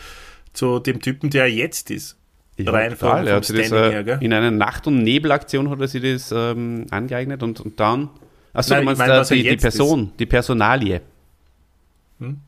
zu 0.54 0.78
dem 0.78 1.02
Typen, 1.02 1.28
der 1.30 1.44
er 1.44 1.50
jetzt 1.50 1.90
ist. 1.90 2.16
Rein 2.58 2.96
vom, 2.96 3.10
total. 3.10 3.26
Vom 3.26 3.42
sich 3.42 3.68
das, 3.68 3.72
äh, 3.72 4.02
her, 4.02 4.22
in 4.22 4.32
einer 4.32 4.50
Nacht- 4.50 4.86
und 4.86 5.02
Nebelaktion 5.02 5.68
hat 5.68 5.80
er 5.80 5.88
sich 5.88 6.02
das 6.02 6.32
ähm, 6.32 6.86
angeeignet 6.90 7.42
und, 7.42 7.60
und 7.60 7.78
dann. 7.78 8.08
Achso, 8.54 8.74
Nein, 8.74 8.86
du 8.86 8.92
ich 8.92 8.98
meinst 8.98 8.98
meine, 8.98 9.12
äh, 9.12 9.20
was 9.20 9.30
er 9.30 9.36
die, 9.36 9.48
die 9.50 9.56
Person, 9.56 10.12
die 10.18 10.26
Personalie. 10.26 11.02
Hm? 12.18 12.38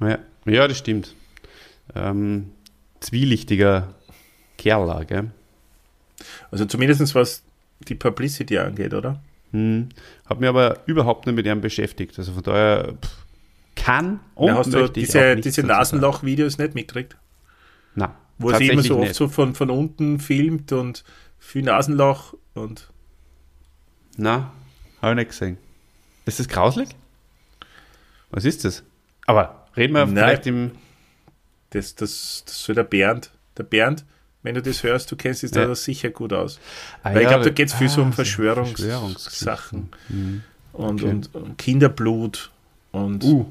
Ja. 0.00 0.18
ja, 0.44 0.68
das 0.68 0.76
stimmt. 0.78 1.14
Ähm, 1.94 2.50
zwielichtiger 3.02 3.94
Kerl, 4.58 5.04
gell? 5.06 5.30
Also 6.50 6.64
zumindest 6.64 7.14
was 7.14 7.42
die 7.88 7.94
Publicity 7.94 8.58
angeht, 8.58 8.94
oder? 8.94 9.20
Hm. 9.50 9.88
Hab 10.26 10.40
mich 10.40 10.48
aber 10.48 10.78
überhaupt 10.86 11.26
nicht 11.26 11.34
mit 11.34 11.46
ihm 11.46 11.60
beschäftigt. 11.60 12.18
Also 12.18 12.32
von 12.32 12.42
daher 12.42 12.94
pff, 13.02 13.26
kann 13.74 14.20
und 14.34 14.48
Ja, 14.48 14.54
hast 14.56 14.72
du 14.72 14.78
möchte 14.78 15.00
ich 15.00 15.08
auch 15.08 15.12
diese, 15.34 15.36
diese. 15.36 15.62
Nasenloch-Videos 15.64 16.58
nicht 16.58 16.74
mitgekriegt? 16.74 17.16
Nein, 17.94 18.10
Wo 18.38 18.50
er 18.50 18.58
sich 18.58 18.70
immer 18.70 18.82
so 18.82 18.94
oft 18.94 19.02
nicht. 19.02 19.14
so 19.14 19.28
von, 19.28 19.54
von 19.54 19.70
unten 19.70 20.20
filmt 20.20 20.72
und 20.72 21.04
viel 21.38 21.62
Nasenloch 21.62 22.34
und 22.54 22.88
Nein, 24.16 24.46
habe 25.00 25.12
ich 25.12 25.16
nicht 25.16 25.30
gesehen. 25.30 25.58
Ist 26.24 26.38
das 26.38 26.48
grauslig? 26.48 26.90
Was 28.30 28.44
ist 28.44 28.64
das? 28.64 28.82
Aber 29.26 29.66
reden 29.76 29.94
wir 29.94 30.06
Nein. 30.06 30.14
vielleicht 30.14 30.46
im. 30.46 30.70
Das, 31.72 31.94
das, 31.94 32.42
das 32.46 32.62
soll 32.64 32.74
der 32.74 32.84
Bernd. 32.84 33.30
Der 33.58 33.64
Bernd, 33.64 34.04
wenn 34.42 34.54
du 34.54 34.62
das 34.62 34.82
hörst, 34.82 35.10
du 35.10 35.16
kennst 35.16 35.42
dich 35.42 35.54
Ja. 35.54 35.66
da 35.66 35.74
sicher 35.74 36.10
gut 36.10 36.32
aus. 36.32 36.58
Ah, 37.02 37.10
Weil 37.10 37.18
ich 37.18 37.22
ja, 37.24 37.28
glaube, 37.30 37.44
da 37.44 37.50
geht 37.50 37.68
es 37.68 37.74
viel 37.74 37.88
so 37.88 38.00
ah, 38.00 38.04
um 38.04 38.10
so 38.12 38.16
Verschwörungssachen 38.16 38.76
Verschwörungsgeschichten. 38.76 39.88
Mhm. 40.08 40.42
und, 40.72 41.02
Okay. 41.02 41.10
und, 41.10 41.34
und 41.34 41.58
Kinderblut 41.58 42.50
und 42.92 43.22
Uh. 43.24 43.46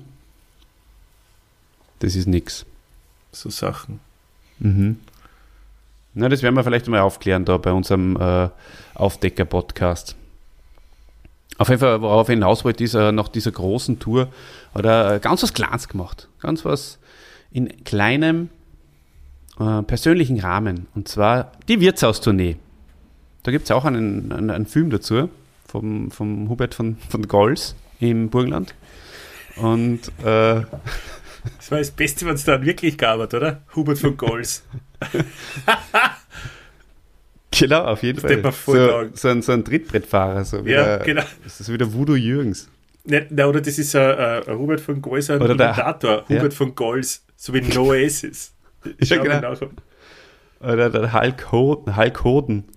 Das 1.99 2.15
ist 2.15 2.28
nix. 2.28 2.65
so 3.32 3.49
Sachen. 3.49 3.99
Mhm. 4.59 4.99
Na, 6.13 6.28
das 6.30 6.41
werden 6.41 6.55
wir 6.55 6.63
vielleicht 6.63 6.88
mal 6.88 6.99
aufklären 6.99 7.45
da 7.45 7.57
bei 7.57 7.72
unserem 7.72 8.17
äh, 8.19 8.49
Aufdecker-Podcast. 8.95 10.15
Auf 11.57 11.69
jeden 11.69 11.80
Fall, 11.80 12.01
worauf 12.01 12.28
ich 12.28 12.34
hinaus 12.34 12.65
wollte, 12.65 12.84
ist, 12.84 12.95
äh, 12.95 13.11
nach 13.11 13.28
dieser 13.30 13.51
großen 13.51 13.99
Tour 13.99 14.30
hat 14.74 14.84
er 14.86 15.15
äh, 15.15 15.19
ganz 15.19 15.43
was 15.43 15.53
Kleines 15.53 15.88
gemacht. 15.88 16.28
Ganz 16.41 16.65
was 16.65 16.97
in 17.52 17.84
kleinem 17.84 18.49
äh, 19.60 19.82
persönlichen 19.84 20.39
Rahmen. 20.39 20.88
Und 20.95 21.08
zwar 21.08 21.52
die 21.68 21.80
Wirtshaustournee. 21.82 22.58
Da 23.43 23.52
gibt 23.52 23.66
es 23.66 23.72
auch 23.72 23.86
einen, 23.86 24.32
einen, 24.32 24.49
einen 24.49 24.66
Film 24.66 24.89
dazu 24.89 25.30
vom, 25.68 26.12
vom 26.12 26.49
Hubert 26.49 26.76
von, 26.76 26.97
von 27.10 27.28
Golls 27.28 27.76
im 27.99 28.30
Burgenland. 28.30 28.74
Und 29.58 29.99
äh, 30.20 30.62
Das 31.58 31.70
war 31.72 31.80
das 31.80 31.91
Beste, 31.91 32.26
was 32.26 32.36
es 32.36 32.43
dann 32.45 32.64
wirklich 32.66 32.97
gab, 32.97 33.20
oder? 33.34 33.62
Hubert 33.76 33.97
von 33.99 34.16
Golls. 34.18 34.64
Genau, 37.54 37.84
auf 37.84 38.02
jeden 38.02 38.22
Das 38.22 38.32
Fall. 38.32 38.54
So, 38.66 39.10
so, 39.14 39.28
ein, 39.28 39.41
so 39.41 39.52
ein 39.52 39.66
Trittbrettfahrer. 39.66 40.45
So 40.45 40.66
wie 40.66 40.72
Ja, 40.72 40.97
genau. 40.97 41.24
Das 41.43 41.60
ist 41.60 41.72
wieder 41.72 41.91
Voodoo 41.93 42.16
Jürgens. 42.16 42.70
Ne, 43.04 43.28
ne, 43.30 43.47
oder 43.47 43.60
das 43.62 43.78
ist 43.78 43.95
ein, 43.95 44.10
ein, 44.18 44.47
ein 44.47 44.58
Hubert 44.58 44.80
von 44.80 45.02
Golls, 45.02 45.30
ein 45.30 45.41
Oder 45.41 45.56
der- 45.56 45.68
Imitator. 45.74 46.24
ja. 46.30 46.38
Hubert 46.38 46.54
von 46.54 46.74
Golls, 46.76 47.24
so 47.42 47.54
wie 47.56 47.62
No 47.62 47.88
Oasis. 47.88 48.54
Ja, 49.00 49.18
genau. 49.22 49.39
nach. 49.42 49.62
Oder 50.60 50.89
der 50.89 51.14
Hulk 51.14 51.52
Hoden. 51.52 51.96
Hulk 51.96 52.24
Hoden. 52.24 52.66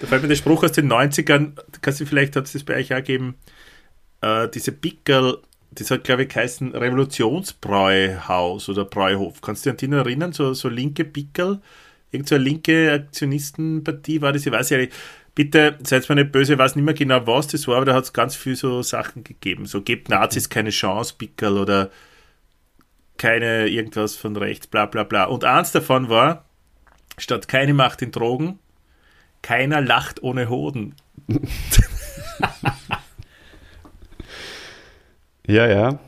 Da 0.00 0.08
fällt 0.08 0.22
mir 0.22 0.28
der 0.28 0.34
Spruch 0.34 0.64
aus 0.64 0.72
den 0.72 0.90
90ern, 0.90 1.52
kannst 1.80 2.00
du 2.00 2.06
vielleicht, 2.06 2.34
hat 2.34 2.46
es 2.46 2.54
das 2.54 2.64
bei 2.64 2.74
euch 2.74 2.92
auch 2.92 2.96
gegeben, 2.96 3.36
äh, 4.20 4.48
diese 4.48 4.72
Pickel, 4.72 5.38
das 5.70 5.92
hat 5.92 6.02
glaube 6.02 6.24
ich 6.24 6.28
geheißen 6.28 6.74
Revolutionsbräuhaus 6.74 8.68
oder 8.68 8.84
Bräuhof. 8.84 9.40
Kannst 9.40 9.64
du 9.64 9.70
dich 9.70 9.74
an 9.74 9.76
die 9.76 9.86
noch 9.86 10.04
erinnern? 10.04 10.32
So, 10.32 10.54
so 10.54 10.68
linke 10.68 11.04
Pickel 11.04 11.60
Irgend 12.12 12.28
so 12.28 12.34
eine 12.34 12.44
linke 12.44 12.92
Aktionistenpartie 12.92 14.20
war 14.20 14.34
das, 14.34 14.44
ich 14.44 14.52
weiß 14.52 14.68
ja 14.70 14.76
nicht. 14.76 14.92
Bitte, 15.34 15.78
seid 15.82 16.08
mir 16.08 16.16
nicht 16.16 16.32
böse, 16.32 16.54
ich 16.54 16.58
weiß 16.58 16.76
nicht 16.76 16.84
mehr 16.84 16.94
genau, 16.94 17.26
was 17.26 17.46
das 17.46 17.66
war, 17.66 17.76
aber 17.76 17.86
da 17.86 17.94
hat 17.94 18.04
es 18.04 18.12
ganz 18.12 18.36
viel 18.36 18.54
so 18.54 18.82
Sachen 18.82 19.24
gegeben. 19.24 19.66
So, 19.66 19.80
gebt 19.80 20.10
Nazis 20.10 20.50
keine 20.50 20.70
Chance, 20.70 21.14
Pickerl, 21.16 21.58
oder 21.58 21.90
keine 23.16 23.68
irgendwas 23.68 24.14
von 24.14 24.36
rechts, 24.36 24.66
bla 24.66 24.86
bla 24.86 25.04
bla. 25.04 25.24
Und 25.24 25.44
eins 25.44 25.72
davon 25.72 26.10
war, 26.10 26.44
statt 27.16 27.48
keine 27.48 27.72
Macht 27.72 28.02
in 28.02 28.10
Drogen, 28.10 28.58
keiner 29.40 29.80
lacht 29.80 30.22
ohne 30.22 30.50
Hoden. 30.50 30.94
Ja, 35.46 35.66
ja. 35.66 35.98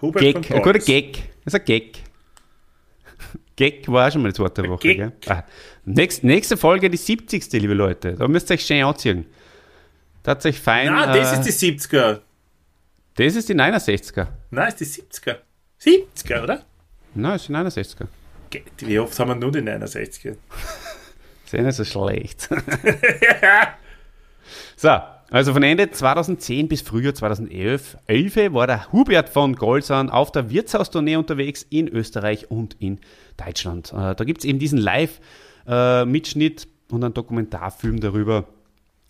Hubert 0.00 0.22
Gag, 0.22 0.46
von 0.46 0.56
ein 0.56 0.62
guter. 0.62 0.78
Gag. 0.78 1.14
Das 1.44 1.54
ist 1.54 1.60
ein 1.60 1.64
Gag. 1.64 1.98
Gag 3.58 3.88
war 3.90 4.06
auch 4.06 4.12
schon 4.12 4.22
mal 4.22 4.28
das 4.30 4.38
Wort 4.38 4.56
der 4.56 4.68
Woche. 4.68 4.82
Gag. 4.94 4.96
Gell? 4.98 5.12
Ah, 5.26 5.42
nächst, 5.84 6.22
nächste 6.22 6.56
Folge, 6.56 6.88
die 6.88 6.96
70. 6.96 7.52
liebe 7.54 7.74
Leute. 7.74 8.14
Da 8.14 8.28
müsst 8.28 8.48
ihr 8.50 8.54
euch 8.54 8.64
schön 8.64 8.84
anziehen. 8.84 9.26
Das 10.22 10.44
euch 10.46 10.60
fein. 10.60 10.92
Nein, 10.92 11.08
das 11.18 11.32
äh, 11.44 11.48
ist 11.48 11.60
die 11.60 11.78
70er. 11.78 12.20
das 13.16 13.34
ist 13.34 13.48
die 13.48 13.54
69er. 13.54 14.28
Nein, 14.50 14.68
ist 14.68 14.78
die 14.80 14.84
70er. 14.84 15.36
70er, 15.82 16.42
oder? 16.44 16.64
Nein, 17.14 17.32
das 17.32 17.42
ist 17.42 17.48
die 17.48 17.52
69er. 17.54 18.06
Ge- 18.50 18.62
Wie 18.78 18.98
oft 19.00 19.18
haben 19.18 19.28
wir 19.28 19.34
nur 19.34 19.50
die 19.50 19.58
69er? 19.58 20.36
Ist 21.44 21.54
eh 21.54 21.62
nicht 21.62 21.74
so 21.76 21.84
schlecht. 21.84 22.48
so, 24.76 24.98
also 25.30 25.52
von 25.52 25.62
Ende 25.62 25.90
2010 25.90 26.68
bis 26.68 26.80
Frühjahr 26.80 27.14
2011 27.14 27.98
11 28.06 28.54
war 28.54 28.66
der 28.66 28.90
Hubert 28.92 29.28
von 29.28 29.54
Golsan 29.56 30.08
auf 30.08 30.32
der 30.32 30.50
Wirtshaustournee 30.50 31.16
unterwegs 31.16 31.66
in 31.68 31.88
Österreich 31.88 32.50
und 32.50 32.76
in 32.78 32.98
Deutschland. 33.36 33.92
Äh, 33.92 34.14
da 34.14 34.24
gibt 34.24 34.38
es 34.38 34.44
eben 34.44 34.58
diesen 34.58 34.78
Live-Mitschnitt 34.78 36.68
und 36.90 37.04
einen 37.04 37.14
Dokumentarfilm 37.14 38.00
darüber. 38.00 38.46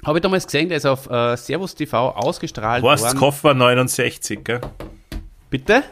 Habe 0.04 0.18
ich 0.18 0.22
damals 0.22 0.46
gesehen, 0.46 0.68
der 0.68 0.78
ist 0.78 0.86
auf 0.86 1.10
äh, 1.10 1.36
Servus 1.36 1.74
TV 1.74 2.10
ausgestrahlt 2.10 2.82
Horst 2.82 3.04
worden. 3.04 3.18
Koffer 3.18 3.54
69, 3.54 4.44
gell? 4.44 4.60
Bitte? 5.50 5.82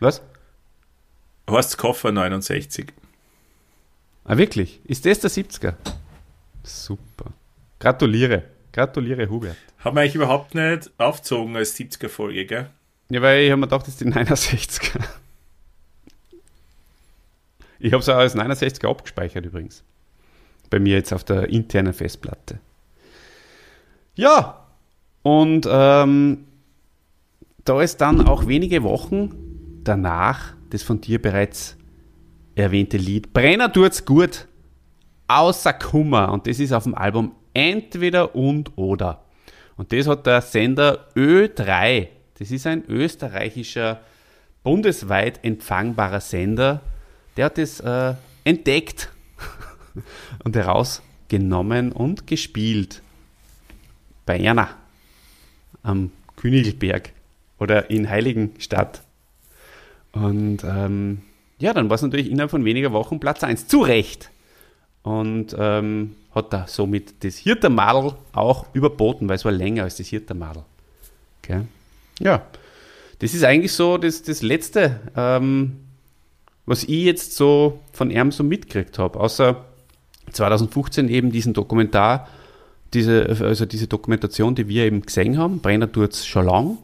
Was? 0.00 0.22
Horst 1.48 1.78
Koffer 1.78 2.12
69. 2.12 2.92
Ah, 4.24 4.36
wirklich? 4.36 4.80
Ist 4.84 5.06
das 5.06 5.20
der 5.20 5.30
70er? 5.30 5.74
Super. 6.62 7.32
Gratuliere. 7.78 8.44
Gratuliere, 8.72 9.28
Hubert. 9.28 9.56
Haben 9.78 9.96
wir 9.96 10.02
eigentlich 10.02 10.14
überhaupt 10.16 10.54
nicht 10.54 10.90
aufgezogen 10.98 11.56
als 11.56 11.76
70er-Folge, 11.76 12.46
gell? 12.46 12.70
Ja, 13.10 13.22
weil 13.22 13.44
ich 13.44 13.50
habe 13.50 13.60
mir 13.60 13.66
gedacht, 13.66 13.82
das 13.82 13.94
ist 13.94 14.00
die 14.00 14.06
69er. 14.06 15.00
Ich 17.80 17.92
habe 17.92 18.02
es 18.02 18.08
auch 18.08 18.16
als 18.16 18.34
69er 18.34 18.90
abgespeichert 18.90 19.46
übrigens. 19.46 19.84
Bei 20.68 20.80
mir 20.80 20.96
jetzt 20.96 21.12
auf 21.12 21.22
der 21.22 21.48
internen 21.48 21.92
Festplatte. 21.92 22.58
Ja, 24.16 24.66
und 25.22 25.66
ähm, 25.70 26.44
da 27.64 27.80
ist 27.80 28.00
dann 28.00 28.26
auch 28.26 28.46
wenige 28.46 28.82
Wochen 28.82 29.80
danach 29.84 30.54
das 30.70 30.82
von 30.82 31.00
dir 31.00 31.22
bereits 31.22 31.76
erwähnte 32.54 32.96
Lied 32.96 33.32
Brenner 33.32 33.72
tut's 33.72 34.04
gut 34.04 34.48
außer 35.28 35.72
Kummer 35.72 36.32
und 36.32 36.46
das 36.46 36.58
ist 36.58 36.72
auf 36.72 36.84
dem 36.84 36.94
Album 36.94 37.34
Entweder 37.58 38.36
und 38.36 38.78
oder. 38.78 39.20
Und 39.76 39.92
das 39.92 40.06
hat 40.06 40.26
der 40.26 40.42
Sender 40.42 41.08
Ö3, 41.16 42.06
das 42.38 42.52
ist 42.52 42.68
ein 42.68 42.84
österreichischer, 42.88 44.00
bundesweit 44.62 45.44
empfangbarer 45.44 46.20
Sender, 46.20 46.82
der 47.36 47.46
hat 47.46 47.58
das 47.58 47.80
äh, 47.80 48.14
entdeckt 48.44 49.10
und 50.44 50.54
herausgenommen 50.54 51.90
und 51.90 52.28
gespielt. 52.28 53.02
Bei 54.24 54.38
Erna 54.38 54.68
am 55.82 56.12
Königelberg 56.36 57.10
oder 57.58 57.90
in 57.90 58.08
Heiligenstadt. 58.08 59.02
Und 60.12 60.62
ähm, 60.62 61.22
ja, 61.58 61.74
dann 61.74 61.90
war 61.90 61.96
es 61.96 62.02
natürlich 62.02 62.30
innerhalb 62.30 62.52
von 62.52 62.64
weniger 62.64 62.92
Wochen 62.92 63.18
Platz 63.18 63.42
1. 63.42 63.66
Zu 63.66 63.80
Recht. 63.80 64.30
Und 65.08 65.56
ähm, 65.58 66.16
hat 66.34 66.52
da 66.52 66.66
somit 66.68 67.24
das 67.24 67.38
Hirtermadel 67.38 68.12
auch 68.32 68.66
überboten, 68.74 69.26
weil 69.26 69.36
es 69.36 69.44
war 69.46 69.52
länger 69.52 69.84
als 69.84 69.96
das 69.96 70.08
Hirtermadel. 70.08 70.64
Okay. 71.42 71.62
Ja, 72.20 72.42
das 73.18 73.32
ist 73.32 73.42
eigentlich 73.42 73.72
so 73.72 73.96
das, 73.96 74.22
das 74.22 74.42
Letzte, 74.42 75.00
ähm, 75.16 75.78
was 76.66 76.84
ich 76.84 77.04
jetzt 77.04 77.34
so 77.34 77.80
von 77.94 78.10
ihm 78.10 78.32
so 78.32 78.44
mitgekriegt 78.44 78.98
habe. 78.98 79.18
Außer 79.18 79.64
2015 80.30 81.08
eben 81.08 81.32
diesen 81.32 81.54
Dokumentar, 81.54 82.28
diese, 82.92 83.34
also 83.40 83.64
diese 83.64 83.86
Dokumentation, 83.86 84.54
die 84.54 84.68
wir 84.68 84.84
eben 84.84 85.00
gesehen 85.00 85.38
haben, 85.38 85.60
Brenner 85.60 85.90
tut's 85.90 86.26
schon 86.26 86.44
lang. 86.44 86.76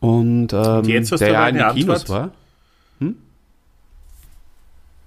Und 0.00 0.52
ähm, 0.52 0.82
der 1.20 1.30
ja 1.30 1.48
in 1.48 1.54
den 1.58 1.74
Kinos 1.74 2.08
war. 2.08 2.32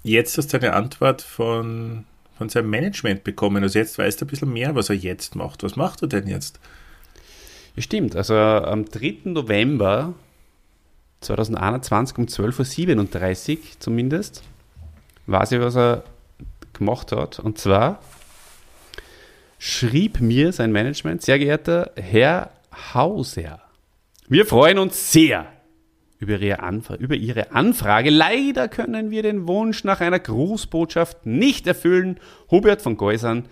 Jetzt 0.04 0.38
hast 0.38 0.54
du 0.54 0.58
eine 0.58 0.74
Antwort 0.74 1.22
von, 1.22 2.06
von 2.38 2.50
seinem 2.50 2.70
Management 2.70 3.24
bekommen. 3.24 3.64
Also 3.64 3.80
jetzt 3.80 3.98
weißt 3.98 4.20
du 4.20 4.26
ein 4.26 4.28
bisschen 4.28 4.52
mehr, 4.52 4.76
was 4.76 4.90
er 4.90 4.96
jetzt 4.96 5.36
macht. 5.36 5.64
Was 5.64 5.76
macht 5.76 6.02
er 6.02 6.08
denn 6.08 6.28
jetzt? 6.28 6.60
Ja, 7.76 7.84
stimmt. 7.84 8.16
Also 8.16 8.36
am 8.36 8.86
3. 8.86 9.20
November 9.26 10.14
2021 11.22 12.18
um 12.18 12.26
12.37 12.26 13.52
Uhr 13.52 13.58
zumindest 13.80 14.44
weiß 15.28 15.52
ich, 15.54 15.60
was 15.60 15.76
er 15.76 16.04
gemacht 16.74 17.12
hat. 17.12 17.40
Und 17.40 17.58
zwar 17.58 18.00
schrieb 19.60 20.20
mir 20.20 20.52
sein 20.52 20.72
Management, 20.72 21.22
sehr 21.22 21.38
geehrter 21.38 21.92
Herr 21.96 22.52
Hauser, 22.94 23.62
wir 24.28 24.46
freuen 24.46 24.80
uns 24.80 25.12
sehr 25.12 25.46
über 26.22 26.40
ihre, 26.40 26.82
über 27.00 27.16
Ihre 27.16 27.52
Anfrage. 27.52 28.12
Leider 28.12 28.70
können 28.70 29.10
wir 29.10 29.24
den 29.24 29.48
Wunsch 29.48 29.84
nach 29.84 30.02
einer 30.02 30.20
Grußbotschaft 30.20 31.26
nicht 31.26 31.66
erfüllen. 31.66 32.20
Hubert 32.50 32.82
von 32.82 32.96
Geusern 32.96 33.46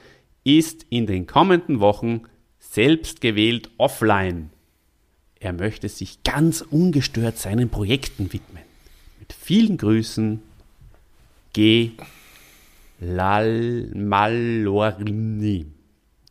ist 0.44 0.86
in 0.90 1.08
den 1.08 1.26
kommenden 1.26 1.80
Wochen 1.80 2.22
selbst 2.60 3.22
gewählt 3.22 3.72
offline. 3.78 4.52
Er 5.40 5.54
möchte 5.54 5.90
sich 5.90 6.22
ganz 6.24 6.62
ungestört 6.62 7.40
seinen 7.40 7.70
Projekten 7.70 8.32
widmen. 8.32 8.64
Mit 9.20 9.34
vielen 9.34 9.78
Grüßen, 9.78 10.42
G. 11.54 11.92
Lal 13.00 13.90
Malorni. 13.96 15.66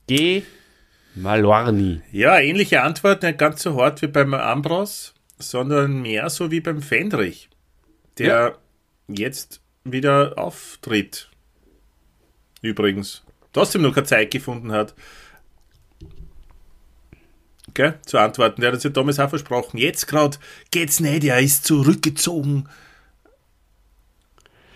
G. 0.07 0.43
Malorni. 1.17 2.01
Ja, 2.13 2.39
ähnliche 2.39 2.83
Antwort, 2.83 3.25
nicht 3.25 3.39
ganz 3.39 3.63
so 3.63 3.81
hart 3.81 4.03
wie 4.03 4.07
beim 4.07 4.35
Ambros, 4.35 5.15
sondern 5.39 6.03
mehr 6.03 6.29
so 6.31 6.51
wie 6.51 6.61
beim 6.61 6.83
Fendrich, 6.83 7.49
der 8.19 8.59
jetzt 9.07 9.61
wieder 9.85 10.35
auftritt. 10.37 11.29
Übrigens. 12.63 13.23
Trotzdem 13.53 13.83
noch 13.83 13.95
keine 13.95 14.07
Zeit 14.07 14.31
gefunden 14.31 14.73
hat. 14.73 14.95
Gell? 17.75 17.99
Zu 18.05 18.19
antworten. 18.19 18.61
Der 18.61 18.73
hat 18.73 18.79
es 18.79 18.85
ja 18.85 18.91
damals 18.91 19.21
auch 19.21 19.31
versprochen. 19.31 19.79
Jetzt 19.79 20.07
gerade 20.07 20.37
geht's 20.71 21.01
nicht, 21.01 21.25
er 21.25 21.39
ist 21.39 21.65
zurückgezogen. 21.65 22.69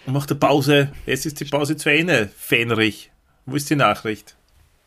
Und 0.06 0.12
macht 0.12 0.30
eine 0.30 0.38
Pause. 0.38 0.92
Jetzt 1.06 1.26
ist 1.26 1.40
die 1.40 1.44
Pause 1.44 1.76
zu 1.76 1.90
Ende. 1.90 2.30
Fenrich. 2.36 3.10
Wo 3.46 3.56
ist 3.56 3.70
die 3.70 3.76
Nachricht? 3.76 4.36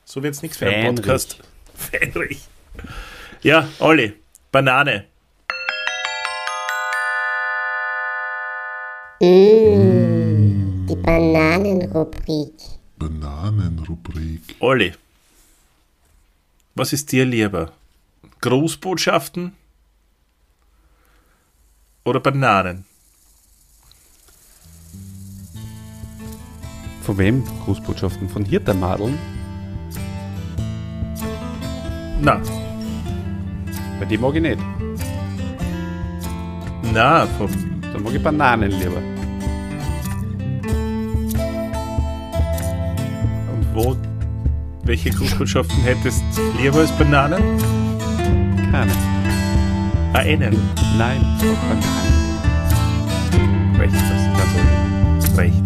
So 0.03 0.23
wird's 0.23 0.41
nichts 0.41 0.57
für 0.57 0.67
einen. 0.67 0.95
Podcast. 0.95 1.39
Fenrich. 1.76 2.41
Ja, 3.41 3.67
Olli. 3.80 4.13
Banane. 4.51 5.05
Bananenrubrik. 11.88 12.53
Bananenrubrik. 12.97 14.55
Olli. 14.59 14.93
Was 16.75 16.93
ist 16.93 17.11
dir 17.11 17.25
lieber? 17.25 17.71
Grußbotschaften 18.41 19.53
oder 22.03 22.19
Bananen? 22.19 22.86
Von 27.01 27.17
wem? 27.17 27.43
Grußbotschaften 27.65 28.29
von 28.29 28.45
Hirtermadeln. 28.45 29.17
Na, 32.21 32.41
Bei 33.99 34.05
dem 34.05 34.21
mag 34.21 34.36
ich 34.36 34.41
nicht. 34.41 34.59
na, 36.93 37.27
vom 37.38 37.51
Da 37.93 37.99
mag 37.99 38.13
ich 38.13 38.23
Bananen 38.23 38.71
lieber. 38.71 39.14
Wo, 43.76 43.93
welche 44.86 45.09
Gruppschaften 45.09 45.84
hättest 45.84 46.23
lieber 46.61 46.80
als 46.80 46.91
Bananen? 46.93 47.43
Keine. 48.71 48.91
Ah, 50.13 50.21
eh 50.23 50.38
Einen? 50.38 50.57
Nein, 50.97 51.19
Bananen. 51.41 51.84
Recht, 53.78 53.93
das 53.93 54.01
ist 54.01 54.32
ganz 54.38 55.38
Recht. 55.38 55.64